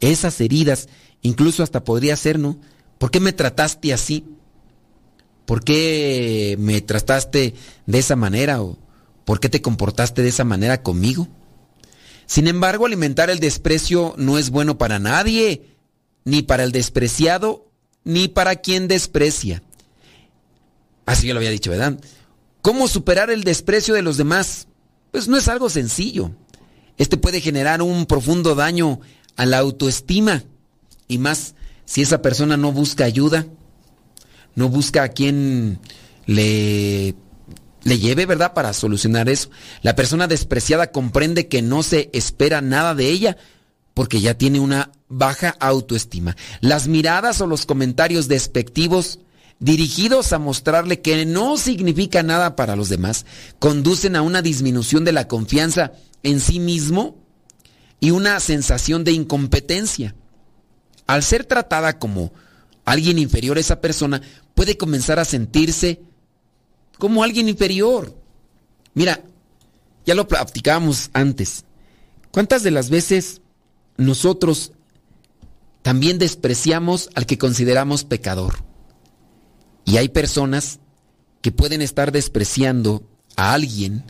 esas 0.00 0.40
heridas, 0.40 0.88
incluso 1.22 1.62
hasta 1.62 1.84
podría 1.84 2.16
ser, 2.16 2.38
¿no? 2.38 2.58
¿Por 2.98 3.10
qué 3.10 3.20
me 3.20 3.32
trataste 3.32 3.92
así? 3.92 4.24
¿Por 5.44 5.64
qué 5.64 6.56
me 6.58 6.80
trataste 6.80 7.54
de 7.86 7.98
esa 7.98 8.16
manera? 8.16 8.62
¿O 8.62 8.78
por 9.24 9.40
qué 9.40 9.48
te 9.48 9.62
comportaste 9.62 10.22
de 10.22 10.28
esa 10.28 10.44
manera 10.44 10.82
conmigo? 10.82 11.28
Sin 12.26 12.46
embargo, 12.46 12.86
alimentar 12.86 13.30
el 13.30 13.40
desprecio 13.40 14.14
no 14.16 14.38
es 14.38 14.50
bueno 14.50 14.78
para 14.78 14.98
nadie, 14.98 15.71
ni 16.24 16.42
para 16.42 16.64
el 16.64 16.72
despreciado, 16.72 17.68
ni 18.04 18.28
para 18.28 18.56
quien 18.56 18.88
desprecia. 18.88 19.62
Así 21.06 21.26
yo 21.26 21.34
lo 21.34 21.38
había 21.38 21.50
dicho, 21.50 21.70
¿verdad? 21.70 21.98
¿Cómo 22.62 22.88
superar 22.88 23.30
el 23.30 23.44
desprecio 23.44 23.94
de 23.94 24.02
los 24.02 24.16
demás? 24.16 24.68
Pues 25.10 25.28
no 25.28 25.36
es 25.36 25.48
algo 25.48 25.68
sencillo. 25.68 26.30
Este 26.96 27.16
puede 27.16 27.40
generar 27.40 27.82
un 27.82 28.06
profundo 28.06 28.54
daño 28.54 29.00
a 29.36 29.46
la 29.46 29.58
autoestima 29.58 30.44
y 31.08 31.18
más 31.18 31.54
si 31.84 32.02
esa 32.02 32.22
persona 32.22 32.56
no 32.56 32.70
busca 32.72 33.04
ayuda, 33.04 33.46
no 34.54 34.68
busca 34.68 35.02
a 35.02 35.08
quien 35.08 35.80
le 36.26 37.16
le 37.84 37.98
lleve, 37.98 38.26
¿verdad?, 38.26 38.54
para 38.54 38.72
solucionar 38.72 39.28
eso. 39.28 39.50
La 39.82 39.96
persona 39.96 40.28
despreciada 40.28 40.92
comprende 40.92 41.48
que 41.48 41.62
no 41.62 41.82
se 41.82 42.10
espera 42.12 42.60
nada 42.60 42.94
de 42.94 43.08
ella 43.08 43.36
porque 43.94 44.20
ya 44.20 44.34
tiene 44.34 44.60
una 44.60 44.90
baja 45.08 45.56
autoestima. 45.60 46.36
Las 46.60 46.88
miradas 46.88 47.40
o 47.40 47.46
los 47.46 47.66
comentarios 47.66 48.28
despectivos 48.28 49.18
dirigidos 49.58 50.32
a 50.32 50.38
mostrarle 50.38 51.00
que 51.00 51.24
no 51.26 51.56
significa 51.56 52.22
nada 52.22 52.56
para 52.56 52.74
los 52.74 52.88
demás 52.88 53.26
conducen 53.58 54.16
a 54.16 54.22
una 54.22 54.42
disminución 54.42 55.04
de 55.04 55.12
la 55.12 55.28
confianza 55.28 55.92
en 56.22 56.40
sí 56.40 56.58
mismo 56.58 57.16
y 58.00 58.10
una 58.10 58.40
sensación 58.40 59.04
de 59.04 59.12
incompetencia. 59.12 60.14
Al 61.06 61.22
ser 61.22 61.44
tratada 61.44 61.98
como 61.98 62.32
alguien 62.84 63.18
inferior 63.18 63.56
a 63.56 63.60
esa 63.60 63.80
persona, 63.80 64.22
puede 64.54 64.76
comenzar 64.76 65.18
a 65.18 65.24
sentirse 65.24 66.00
como 66.98 67.22
alguien 67.22 67.48
inferior. 67.48 68.16
Mira, 68.94 69.22
ya 70.04 70.14
lo 70.14 70.26
platicábamos 70.26 71.10
antes. 71.12 71.64
¿Cuántas 72.30 72.62
de 72.62 72.70
las 72.70 72.90
veces 72.90 73.41
nosotros 73.96 74.72
también 75.82 76.18
despreciamos 76.18 77.10
al 77.14 77.26
que 77.26 77.38
consideramos 77.38 78.04
pecador? 78.04 78.64
Y 79.84 79.96
hay 79.96 80.08
personas 80.08 80.80
que 81.40 81.52
pueden 81.52 81.82
estar 81.82 82.12
despreciando 82.12 83.02
a 83.36 83.52
alguien 83.52 84.04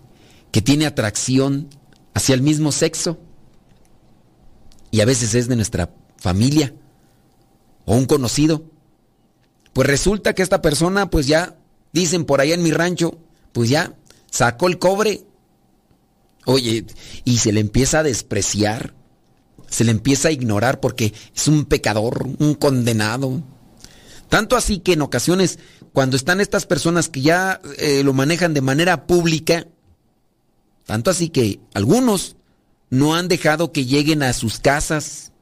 que 0.51 0.61
tiene 0.61 0.87
atracción 0.87 1.69
hacia 2.15 2.35
el 2.35 2.43
mismo 2.43 2.73
sexo. 2.73 3.19
Y 4.91 5.01
a 5.01 5.07
veces 5.07 5.35
es 5.35 5.49
de 5.49 5.57
nuestra 5.57 5.95
familia 6.19 6.75
o 7.87 7.97
un 7.97 8.05
conocido. 8.05 8.65
Pues 9.73 9.89
resulta 9.89 10.35
que 10.35 10.43
esta 10.43 10.61
persona 10.61 11.09
pues 11.09 11.27
ya 11.27 11.57
Dicen 11.93 12.25
por 12.25 12.41
allá 12.41 12.55
en 12.55 12.63
mi 12.63 12.71
rancho, 12.71 13.19
pues 13.53 13.69
ya 13.69 13.95
sacó 14.31 14.67
el 14.67 14.79
cobre. 14.79 15.25
Oye, 16.47 16.87
y 17.25 17.39
se 17.39 17.53
le 17.53 17.61
empieza 17.61 18.01
a 18.01 18.03
despreciar, 18.03 18.95
se 19.73 19.85
le 19.85 19.91
empieza 19.91 20.29
a 20.29 20.33
ignorar 20.33 20.81
porque 20.81 21.15
es 21.35 21.49
un 21.49 21.65
pecador, 21.65 22.29
un 22.39 22.55
condenado. 22.55 23.43
Tanto 24.29 24.55
así 24.55 24.79
que 24.79 24.93
en 24.93 25.01
ocasiones, 25.01 25.59
cuando 25.95 26.17
están 26.17 26.41
estas 26.43 26.67
personas 26.67 27.09
que 27.09 27.23
ya 27.23 27.61
eh, 27.79 28.03
lo 28.05 28.13
manejan 28.13 28.53
de 28.53 28.61
manera 28.61 29.07
pública, 29.07 29.67
tanto 30.85 31.11
así 31.11 31.31
que 31.31 31.59
algunos 31.73 32.37
no 32.91 33.15
han 33.15 33.29
dejado 33.29 33.73
que 33.73 33.87
lleguen 33.87 34.23
a 34.23 34.35
sus 34.35 34.59
casas, 34.59 35.33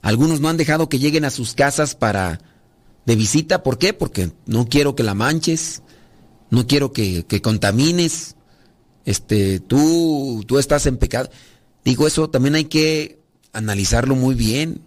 algunos 0.00 0.40
no 0.40 0.48
han 0.48 0.56
dejado 0.56 0.88
que 0.88 0.98
lleguen 0.98 1.26
a 1.26 1.30
sus 1.30 1.52
casas 1.52 1.94
para 1.94 2.40
de 3.04 3.14
visita. 3.14 3.62
¿Por 3.62 3.76
qué? 3.76 3.92
Porque 3.92 4.32
no 4.46 4.68
quiero 4.68 4.96
que 4.96 5.02
la 5.02 5.12
manches, 5.12 5.82
no 6.48 6.66
quiero 6.66 6.92
que, 6.92 7.26
contamines, 7.42 8.36
este, 9.04 9.60
tú, 9.60 10.44
tú 10.46 10.58
estás 10.58 10.86
en 10.86 10.96
pecado. 10.96 11.28
Digo, 11.86 12.08
eso 12.08 12.28
también 12.28 12.56
hay 12.56 12.64
que 12.64 13.20
analizarlo 13.52 14.16
muy 14.16 14.34
bien, 14.34 14.80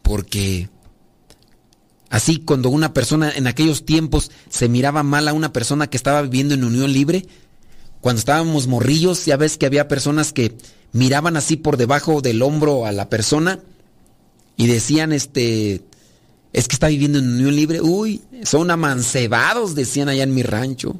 porque 0.00 0.70
así 2.08 2.38
cuando 2.38 2.70
una 2.70 2.94
persona 2.94 3.30
en 3.30 3.46
aquellos 3.46 3.84
tiempos 3.84 4.30
se 4.48 4.70
miraba 4.70 5.02
mal 5.02 5.28
a 5.28 5.34
una 5.34 5.52
persona 5.52 5.90
que 5.90 5.98
estaba 5.98 6.22
viviendo 6.22 6.54
en 6.54 6.64
unión 6.64 6.94
libre, 6.94 7.26
cuando 8.00 8.20
estábamos 8.20 8.68
morrillos, 8.68 9.26
ya 9.26 9.36
ves 9.36 9.58
que 9.58 9.66
había 9.66 9.86
personas 9.86 10.32
que 10.32 10.56
miraban 10.92 11.36
así 11.36 11.58
por 11.58 11.76
debajo 11.76 12.22
del 12.22 12.40
hombro 12.40 12.86
a 12.86 12.92
la 12.92 13.10
persona 13.10 13.60
y 14.56 14.66
decían, 14.66 15.12
este, 15.12 15.82
es 16.54 16.68
que 16.68 16.74
está 16.74 16.88
viviendo 16.88 17.18
en 17.18 17.34
unión 17.34 17.54
libre. 17.54 17.82
Uy, 17.82 18.22
son 18.44 18.70
amancebados, 18.70 19.74
decían 19.74 20.08
allá 20.08 20.22
en 20.22 20.32
mi 20.32 20.42
rancho. 20.42 20.96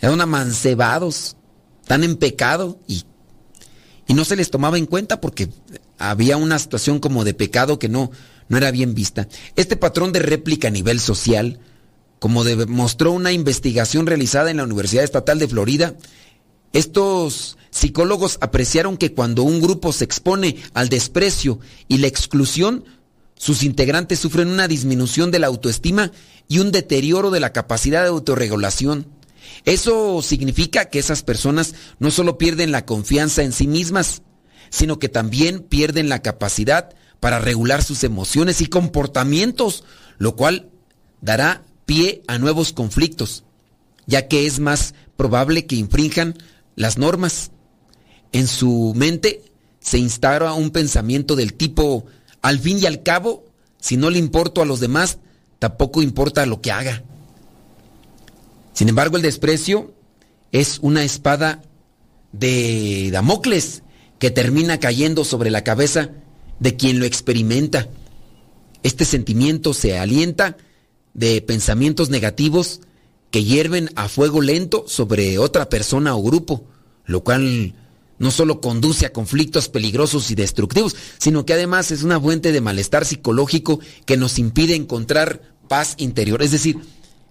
Son 0.00 0.20
amancebados, 0.20 1.36
están 1.80 2.02
en 2.02 2.16
pecado 2.16 2.80
y, 2.88 3.04
y 4.06 4.14
no 4.14 4.24
se 4.24 4.36
les 4.36 4.50
tomaba 4.50 4.78
en 4.78 4.86
cuenta 4.86 5.20
porque 5.20 5.48
había 5.98 6.36
una 6.36 6.58
situación 6.58 6.98
como 6.98 7.24
de 7.24 7.34
pecado 7.34 7.78
que 7.78 7.88
no, 7.88 8.10
no 8.48 8.56
era 8.56 8.70
bien 8.70 8.94
vista. 8.94 9.28
Este 9.56 9.76
patrón 9.76 10.12
de 10.12 10.18
réplica 10.20 10.68
a 10.68 10.72
nivel 10.72 11.00
social, 11.00 11.60
como 12.18 12.44
demostró 12.44 13.12
una 13.12 13.32
investigación 13.32 14.06
realizada 14.06 14.50
en 14.50 14.58
la 14.58 14.64
Universidad 14.64 15.04
Estatal 15.04 15.38
de 15.38 15.48
Florida, 15.48 15.94
estos 16.72 17.58
psicólogos 17.70 18.38
apreciaron 18.40 18.96
que 18.96 19.12
cuando 19.12 19.42
un 19.42 19.60
grupo 19.60 19.92
se 19.92 20.04
expone 20.04 20.56
al 20.74 20.88
desprecio 20.88 21.58
y 21.88 21.98
la 21.98 22.06
exclusión, 22.06 22.84
sus 23.36 23.62
integrantes 23.62 24.18
sufren 24.18 24.48
una 24.48 24.68
disminución 24.68 25.30
de 25.30 25.38
la 25.38 25.48
autoestima 25.48 26.12
y 26.48 26.58
un 26.58 26.70
deterioro 26.70 27.30
de 27.30 27.40
la 27.40 27.52
capacidad 27.52 28.02
de 28.02 28.08
autorregulación. 28.08 29.06
Eso 29.64 30.22
significa 30.22 30.86
que 30.86 30.98
esas 30.98 31.22
personas 31.22 31.74
no 31.98 32.10
solo 32.10 32.38
pierden 32.38 32.72
la 32.72 32.84
confianza 32.84 33.42
en 33.42 33.52
sí 33.52 33.66
mismas, 33.66 34.22
sino 34.70 34.98
que 34.98 35.08
también 35.08 35.60
pierden 35.60 36.08
la 36.08 36.22
capacidad 36.22 36.94
para 37.20 37.38
regular 37.38 37.84
sus 37.84 38.02
emociones 38.04 38.60
y 38.60 38.66
comportamientos, 38.66 39.84
lo 40.18 40.34
cual 40.34 40.70
dará 41.20 41.62
pie 41.86 42.22
a 42.26 42.38
nuevos 42.38 42.72
conflictos, 42.72 43.44
ya 44.06 44.28
que 44.28 44.46
es 44.46 44.58
más 44.58 44.94
probable 45.16 45.66
que 45.66 45.76
infrinjan 45.76 46.34
las 46.74 46.98
normas. 46.98 47.52
En 48.32 48.48
su 48.48 48.92
mente 48.96 49.42
se 49.78 49.98
instala 49.98 50.54
un 50.54 50.70
pensamiento 50.70 51.36
del 51.36 51.54
tipo 51.54 52.06
al 52.40 52.58
fin 52.58 52.78
y 52.80 52.86
al 52.86 53.02
cabo, 53.02 53.44
si 53.78 53.96
no 53.96 54.10
le 54.10 54.18
importo 54.18 54.62
a 54.62 54.66
los 54.66 54.80
demás, 54.80 55.18
tampoco 55.58 56.02
importa 56.02 56.46
lo 56.46 56.60
que 56.60 56.72
haga. 56.72 57.04
Sin 58.72 58.88
embargo, 58.88 59.16
el 59.16 59.22
desprecio 59.22 59.94
es 60.50 60.78
una 60.80 61.04
espada 61.04 61.62
de 62.32 63.10
Damocles 63.12 63.82
que 64.18 64.30
termina 64.30 64.78
cayendo 64.78 65.24
sobre 65.24 65.50
la 65.50 65.64
cabeza 65.64 66.10
de 66.60 66.76
quien 66.76 66.98
lo 66.98 67.04
experimenta. 67.04 67.88
Este 68.82 69.04
sentimiento 69.04 69.74
se 69.74 69.98
alienta 69.98 70.56
de 71.14 71.42
pensamientos 71.42 72.08
negativos 72.08 72.80
que 73.30 73.44
hierven 73.44 73.90
a 73.96 74.08
fuego 74.08 74.40
lento 74.40 74.84
sobre 74.86 75.38
otra 75.38 75.68
persona 75.68 76.14
o 76.14 76.22
grupo, 76.22 76.64
lo 77.04 77.24
cual 77.24 77.74
no 78.18 78.30
solo 78.30 78.60
conduce 78.60 79.06
a 79.06 79.12
conflictos 79.12 79.68
peligrosos 79.68 80.30
y 80.30 80.34
destructivos, 80.34 80.94
sino 81.18 81.44
que 81.44 81.54
además 81.54 81.90
es 81.90 82.02
una 82.02 82.20
fuente 82.20 82.52
de 82.52 82.60
malestar 82.60 83.04
psicológico 83.04 83.80
que 84.06 84.16
nos 84.16 84.38
impide 84.38 84.74
encontrar 84.76 85.56
paz 85.68 85.94
interior. 85.98 86.42
Es 86.42 86.52
decir, 86.52 86.78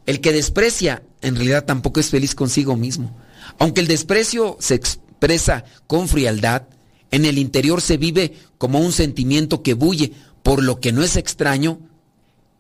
el 0.06 0.22
que 0.22 0.34
desprecia 0.34 1.04
en 1.22 1.36
realidad 1.36 1.66
tampoco 1.66 2.00
es 2.00 2.10
feliz 2.10 2.36
consigo 2.36 2.76
mismo. 2.76 3.16
Aunque 3.60 3.82
el 3.82 3.88
desprecio 3.88 4.58
se 4.60 4.76
expresa 4.76 5.66
con 5.88 6.08
frialdad, 6.08 6.64
en 7.12 7.26
el 7.26 7.38
interior 7.38 7.82
se 7.82 7.98
vive 7.98 8.34
como 8.58 8.80
un 8.80 8.92
sentimiento 8.92 9.62
que 9.62 9.74
bulle, 9.74 10.14
por 10.44 10.64
lo 10.64 10.80
que 10.80 10.92
no 10.92 11.04
es 11.04 11.18
extraño 11.18 11.80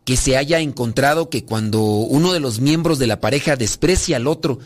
que 0.06 0.18
se 0.18 0.36
haya 0.38 0.60
encontrado 0.60 1.30
que 1.30 1.46
cuando 1.46 1.82
uno 1.82 2.34
de 2.34 2.40
los 2.40 2.60
miembros 2.60 3.00
de 3.00 3.08
la 3.08 3.20
pareja 3.20 3.56
desprecia 3.56 4.18
al 4.18 4.28
otro 4.28 4.60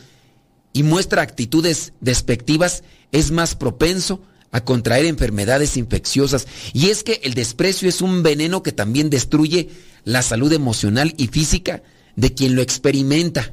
y 0.73 0.83
muestra 0.83 1.21
actitudes 1.21 1.93
despectivas, 2.01 2.83
es 3.11 3.31
más 3.31 3.55
propenso 3.55 4.21
a 4.51 4.63
contraer 4.63 5.05
enfermedades 5.05 5.77
infecciosas. 5.77 6.47
Y 6.73 6.89
es 6.89 7.03
que 7.03 7.19
el 7.23 7.33
desprecio 7.33 7.87
es 7.87 8.01
un 8.01 8.23
veneno 8.23 8.63
que 8.63 8.71
también 8.71 9.09
destruye 9.09 9.69
la 10.03 10.21
salud 10.21 10.51
emocional 10.51 11.13
y 11.17 11.27
física 11.27 11.81
de 12.15 12.33
quien 12.33 12.55
lo 12.55 12.61
experimenta. 12.61 13.51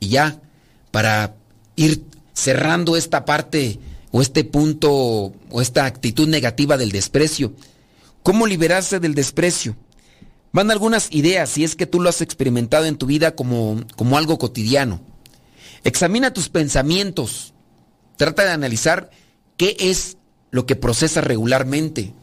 Y 0.00 0.08
ya, 0.08 0.40
para 0.90 1.36
ir 1.76 2.04
cerrando 2.34 2.96
esta 2.96 3.24
parte 3.24 3.78
o 4.10 4.22
este 4.22 4.44
punto 4.44 4.90
o 4.92 5.60
esta 5.60 5.84
actitud 5.84 6.28
negativa 6.28 6.76
del 6.76 6.92
desprecio. 6.92 7.52
¿Cómo 8.22 8.46
liberarse 8.46 9.00
del 9.00 9.14
desprecio? 9.14 9.76
Van 10.52 10.70
algunas 10.70 11.08
ideas 11.12 11.50
si 11.50 11.64
es 11.64 11.76
que 11.76 11.86
tú 11.86 12.00
lo 12.00 12.08
has 12.08 12.22
experimentado 12.22 12.86
en 12.86 12.96
tu 12.96 13.06
vida 13.06 13.34
como, 13.34 13.84
como 13.94 14.16
algo 14.16 14.38
cotidiano. 14.38 15.00
Examina 15.84 16.32
tus 16.32 16.48
pensamientos. 16.48 17.52
Trata 18.16 18.44
de 18.44 18.52
analizar 18.52 19.10
qué 19.56 19.76
es 19.78 20.16
lo 20.50 20.66
que 20.66 20.76
procesas 20.76 21.24
regularmente. 21.24 22.14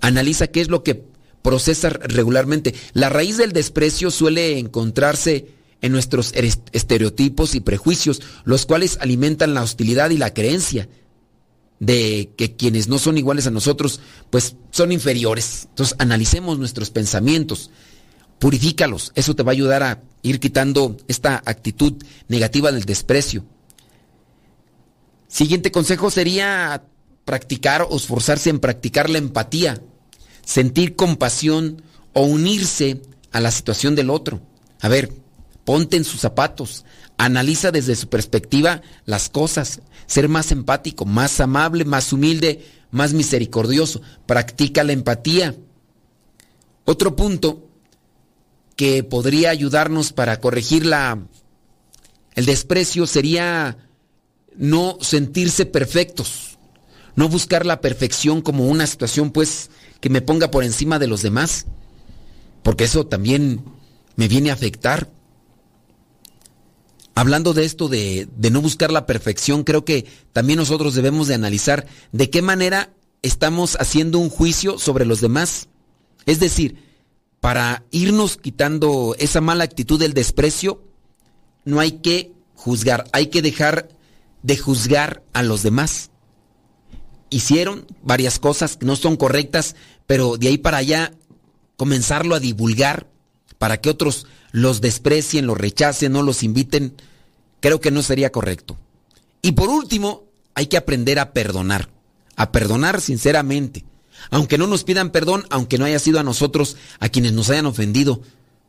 Analiza 0.00 0.46
qué 0.46 0.60
es 0.60 0.68
lo 0.68 0.82
que 0.82 1.09
procesas 1.42 1.92
regularmente. 1.92 2.74
La 2.92 3.08
raíz 3.08 3.36
del 3.36 3.52
desprecio 3.52 4.10
suele 4.10 4.58
encontrarse 4.58 5.46
en 5.82 5.92
nuestros 5.92 6.32
estereotipos 6.72 7.54
y 7.54 7.60
prejuicios, 7.60 8.20
los 8.44 8.66
cuales 8.66 8.98
alimentan 9.00 9.54
la 9.54 9.62
hostilidad 9.62 10.10
y 10.10 10.18
la 10.18 10.34
creencia 10.34 10.88
de 11.78 12.30
que 12.36 12.54
quienes 12.56 12.88
no 12.88 12.98
son 12.98 13.16
iguales 13.16 13.46
a 13.46 13.50
nosotros, 13.50 14.00
pues 14.28 14.56
son 14.70 14.92
inferiores. 14.92 15.66
Entonces, 15.70 15.96
analicemos 15.98 16.58
nuestros 16.58 16.90
pensamientos, 16.90 17.70
purifícalos, 18.38 19.12
eso 19.14 19.34
te 19.34 19.42
va 19.42 19.52
a 19.52 19.54
ayudar 19.54 19.82
a 19.82 20.02
ir 20.22 20.40
quitando 20.40 20.96
esta 21.08 21.42
actitud 21.46 21.94
negativa 22.28 22.70
del 22.70 22.84
desprecio. 22.84 23.44
Siguiente 25.26 25.70
consejo 25.70 26.10
sería 26.10 26.82
practicar 27.24 27.86
o 27.88 27.96
esforzarse 27.96 28.50
en 28.50 28.58
practicar 28.58 29.08
la 29.08 29.18
empatía, 29.18 29.80
sentir 30.44 30.96
compasión 30.96 31.82
o 32.12 32.22
unirse 32.22 33.02
a 33.32 33.40
la 33.40 33.50
situación 33.50 33.94
del 33.94 34.10
otro. 34.10 34.40
A 34.80 34.88
ver, 34.88 35.12
ponte 35.64 35.96
en 35.96 36.04
sus 36.04 36.20
zapatos, 36.20 36.84
analiza 37.18 37.70
desde 37.70 37.96
su 37.96 38.08
perspectiva 38.08 38.82
las 39.04 39.28
cosas, 39.28 39.80
ser 40.06 40.28
más 40.28 40.52
empático, 40.52 41.04
más 41.04 41.40
amable, 41.40 41.84
más 41.84 42.12
humilde, 42.12 42.66
más 42.90 43.12
misericordioso. 43.12 44.00
Practica 44.26 44.84
la 44.84 44.92
empatía. 44.92 45.54
Otro 46.84 47.14
punto 47.14 47.68
que 48.74 49.04
podría 49.04 49.50
ayudarnos 49.50 50.12
para 50.12 50.40
corregir 50.40 50.86
la, 50.86 51.18
el 52.34 52.46
desprecio 52.46 53.06
sería 53.06 53.76
no 54.56 54.96
sentirse 55.00 55.66
perfectos, 55.66 56.58
no 57.14 57.28
buscar 57.28 57.66
la 57.66 57.80
perfección 57.80 58.40
como 58.40 58.66
una 58.66 58.86
situación 58.86 59.30
pues 59.30 59.70
que 60.00 60.10
me 60.10 60.22
ponga 60.22 60.50
por 60.50 60.64
encima 60.64 60.98
de 60.98 61.06
los 61.06 61.22
demás, 61.22 61.66
porque 62.62 62.84
eso 62.84 63.06
también 63.06 63.64
me 64.16 64.28
viene 64.28 64.50
a 64.50 64.54
afectar 64.54 65.10
hablando 67.20 67.52
de 67.52 67.66
esto 67.66 67.88
de, 67.88 68.28
no 68.50 68.62
buscar 68.62 68.90
la 68.90 69.04
perfección, 69.04 69.62
creo 69.62 69.84
que 69.84 70.06
también 70.32 70.58
nosotros 70.58 70.94
debemos 70.94 71.28
de 71.28 71.34
analizar 71.34 71.86
de 72.12 72.30
qué 72.30 72.40
manera 72.40 72.94
estamos 73.20 73.76
haciendo 73.78 74.18
un 74.18 74.30
juicio 74.30 74.78
sobre 74.78 75.04
los 75.04 75.20
demás. 75.20 75.68
Es 76.24 76.40
decir, 76.40 76.82
para 77.40 77.84
irnos 77.90 78.38
quitando 78.38 79.14
esa 79.18 79.42
mala 79.42 79.64
actitud 79.64 80.00
del 80.00 80.14
desprecio, 80.14 80.82
no 81.66 81.78
hay 81.78 81.92
que 81.92 82.32
juzgar, 82.54 83.04
hay 83.12 83.26
que 83.26 83.42
dejar 83.42 83.90
de 84.42 84.56
juzgar 84.56 85.22
a 85.34 85.42
los 85.42 85.62
demás. 85.62 86.10
Hicieron 87.30 87.86
varias 88.02 88.38
cosas 88.38 88.76
que 88.76 88.86
no 88.86 88.96
son 88.96 89.16
correctas, 89.16 89.76
pero 90.06 90.36
de 90.36 90.48
ahí 90.48 90.58
para 90.58 90.78
allá 90.78 91.12
comenzarlo 91.76 92.34
a 92.34 92.40
divulgar 92.40 93.06
para 93.58 93.80
que 93.80 93.90
otros 93.90 94.26
los 94.52 94.80
desprecien, 94.80 95.46
los 95.46 95.56
rechacen, 95.56 96.12
no 96.12 96.22
los 96.22 96.42
inviten, 96.42 96.94
creo 97.60 97.80
que 97.80 97.90
no 97.90 98.02
sería 98.02 98.32
correcto. 98.32 98.76
Y 99.42 99.52
por 99.52 99.68
último, 99.68 100.24
hay 100.54 100.66
que 100.66 100.76
aprender 100.76 101.18
a 101.18 101.32
perdonar, 101.32 101.88
a 102.36 102.52
perdonar 102.52 103.00
sinceramente, 103.00 103.84
aunque 104.30 104.58
no 104.58 104.66
nos 104.66 104.84
pidan 104.84 105.10
perdón, 105.10 105.46
aunque 105.50 105.78
no 105.78 105.84
haya 105.84 105.98
sido 105.98 106.20
a 106.20 106.24
nosotros 106.24 106.76
a 106.98 107.08
quienes 107.08 107.32
nos 107.32 107.48
hayan 107.50 107.66
ofendido, 107.66 108.20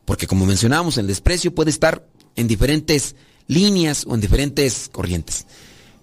porque 0.04 0.26
como 0.26 0.46
mencionábamos, 0.46 0.98
el 0.98 1.06
desprecio 1.06 1.54
puede 1.54 1.70
estar 1.70 2.06
en 2.36 2.48
diferentes 2.48 3.16
líneas 3.46 4.04
o 4.06 4.14
en 4.14 4.20
diferentes 4.20 4.88
corrientes. 4.90 5.46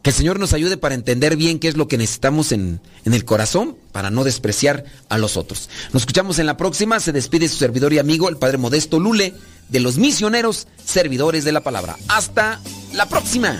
Que 0.01 0.11
el 0.11 0.15
Señor 0.15 0.39
nos 0.39 0.53
ayude 0.53 0.77
para 0.77 0.95
entender 0.95 1.35
bien 1.35 1.59
qué 1.59 1.67
es 1.67 1.75
lo 1.75 1.87
que 1.87 1.97
necesitamos 1.97 2.51
en, 2.51 2.79
en, 3.05 3.13
el 3.13 3.25
corazón 3.25 3.75
para 3.91 4.09
no 4.09 4.23
despreciar 4.23 4.85
a 5.09 5.17
los 5.17 5.35
otros. 5.35 5.69
Nos 5.91 6.03
escuchamos 6.03 6.39
en 6.39 6.45
la 6.45 6.55
próxima. 6.55 6.99
Se 6.99 7.11
despide 7.11 7.49
su 7.49 7.57
servidor 7.57 7.91
y 7.91 7.99
amigo, 7.99 8.29
el 8.29 8.37
Padre 8.37 8.57
Modesto 8.57 8.99
Lule, 8.99 9.33
de 9.67 9.79
los 9.79 9.97
misioneros 9.97 10.67
servidores 10.83 11.43
de 11.43 11.51
la 11.51 11.61
palabra. 11.61 11.97
Hasta 12.07 12.61
la 12.93 13.07
próxima. 13.07 13.59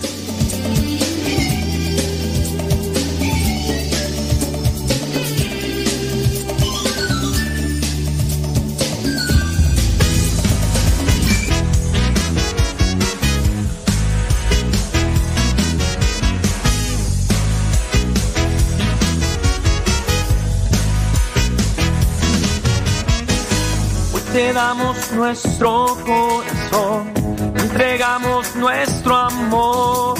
Te 24.40 24.54
damos 24.54 25.12
nuestro 25.12 25.98
corazón, 26.06 27.12
entregamos 27.56 28.56
nuestro 28.56 29.14
amor 29.14 30.18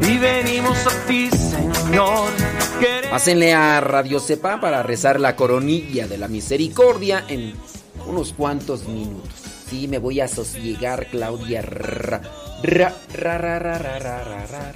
y 0.00 0.16
venimos 0.16 0.86
a 0.86 1.06
ti, 1.08 1.28
Señor. 1.28 2.30
Pásenle 3.10 3.52
a 3.52 3.80
Radio 3.80 4.20
Cepa 4.20 4.60
para 4.60 4.84
rezar 4.84 5.18
la 5.18 5.34
coronilla 5.34 6.06
de 6.06 6.18
la 6.18 6.28
misericordia 6.28 7.24
en 7.26 7.54
unos 8.06 8.32
cuantos 8.32 8.86
minutos. 8.86 9.32
Sí, 9.68 9.88
me 9.88 9.98
voy 9.98 10.20
a 10.20 10.28
sosiegar, 10.28 11.08
Claudia. 11.10 11.62
Ra, 11.62 12.20
ra, 12.62 12.94
ra, 13.12 13.38
ra, 13.38 13.58
ra, 13.58 13.78
ra, 13.78 13.98
ra, 13.98 14.22
ra, 14.22 14.72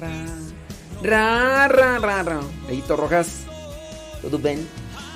ra, 1.03 1.69
ra, 1.69 1.69
ra, 1.69 1.99
ra, 2.01 2.23
ra. 2.25 2.41
Rojas, 2.89 3.29
¿todo 4.23 4.39
bien? 4.39 4.67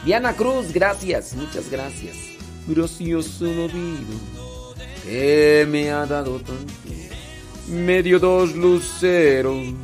Diana 0.05 0.35
Cruz, 0.35 0.73
gracias, 0.73 1.35
muchas 1.35 1.69
gracias 1.69 2.30
gracioso 2.67 3.45
vida 3.45 4.17
que 5.03 5.67
me 5.69 5.91
ha 5.91 6.07
dado 6.07 6.39
tanto. 6.41 6.73
Medio 7.69 8.19
dos 8.19 8.55
luceros 8.55 9.75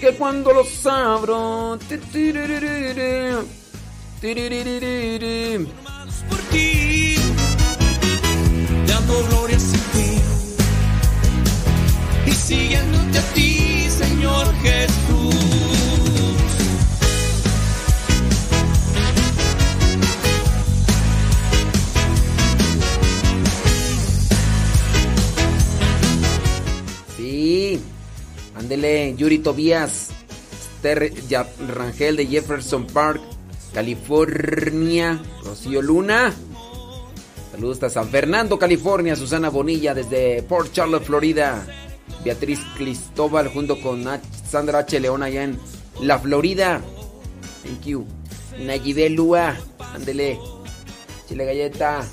que 0.00 0.14
cuando 0.16 0.52
los 0.52 0.86
abro 0.86 1.78
por 6.28 6.38
ti 6.50 7.16
dando 8.86 9.26
gloria 9.28 9.58
y 12.26 12.32
ti 13.34 13.88
Señor 13.90 14.46
Jesús 14.62 15.63
Ándele, 28.54 29.14
Yuri 29.16 29.38
Tobías, 29.38 30.10
Esther 30.52 31.12
Rangel 31.68 32.16
de 32.16 32.26
Jefferson 32.26 32.86
Park, 32.86 33.20
California, 33.72 35.20
Rocío 35.44 35.82
Luna. 35.82 36.32
Saludos 37.50 37.76
hasta 37.76 37.90
San 37.90 38.08
Fernando, 38.08 38.58
California, 38.58 39.16
Susana 39.16 39.48
Bonilla 39.48 39.94
desde 39.94 40.42
Port 40.42 40.72
Charlotte, 40.72 41.04
Florida. 41.04 41.66
Beatriz 42.24 42.60
Cristóbal 42.76 43.48
junto 43.48 43.80
con 43.80 44.04
Sandra 44.48 44.80
H. 44.80 44.98
León 44.98 45.22
allá 45.22 45.44
en 45.44 45.58
La 46.00 46.18
Florida. 46.18 46.80
Thank 47.64 47.84
you. 47.84 48.06
Nayibé 48.58 49.10
Lua, 49.10 49.56
ándele. 49.94 50.38
Chile 51.28 51.44
Galleta. 51.44 52.06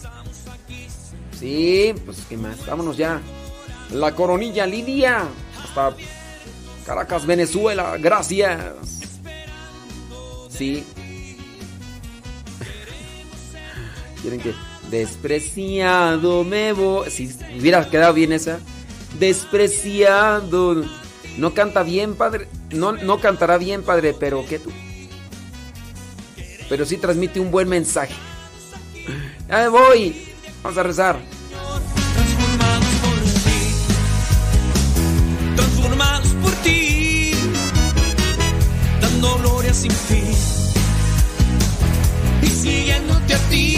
Sí, 1.39 1.93
pues 2.05 2.25
qué 2.29 2.37
más. 2.37 2.65
Vámonos 2.65 2.97
ya. 2.97 3.21
La 3.91 4.15
coronilla 4.15 4.65
Lidia. 4.65 5.27
Hasta 5.63 5.95
Caracas, 6.85 7.25
Venezuela, 7.25 7.97
gracias. 7.97 8.59
Sí. 10.49 10.83
Quieren 14.21 14.39
que 14.39 14.53
despreciado 14.89 16.43
me 16.43 16.73
voy. 16.73 17.09
Si 17.09 17.33
hubiera 17.59 17.89
quedado 17.89 18.13
bien 18.13 18.31
esa. 18.33 18.59
Despreciado. 19.19 20.83
No 21.37 21.53
canta 21.53 21.83
bien, 21.83 22.15
padre. 22.15 22.47
No, 22.71 22.91
no 22.93 23.19
cantará 23.19 23.57
bien, 23.57 23.83
padre, 23.83 24.13
pero 24.17 24.45
¿qué 24.47 24.59
tú? 24.59 24.71
Pero 26.69 26.85
sí 26.85 26.97
transmite 26.97 27.39
un 27.39 27.51
buen 27.51 27.67
mensaje. 27.67 28.13
Ya 29.49 29.57
me 29.57 29.67
voy. 29.69 30.27
Vamos 30.63 30.77
a 30.77 30.83
rezar. 30.83 31.40
transformados 35.61 36.29
por 36.41 36.51
ti, 36.63 37.31
dando 38.99 39.37
gloria 39.39 39.73
sin 39.73 39.91
fin 39.91 40.25
y 42.41 42.47
siguiéndote 42.47 43.33
a 43.35 43.39
ti. 43.49 43.77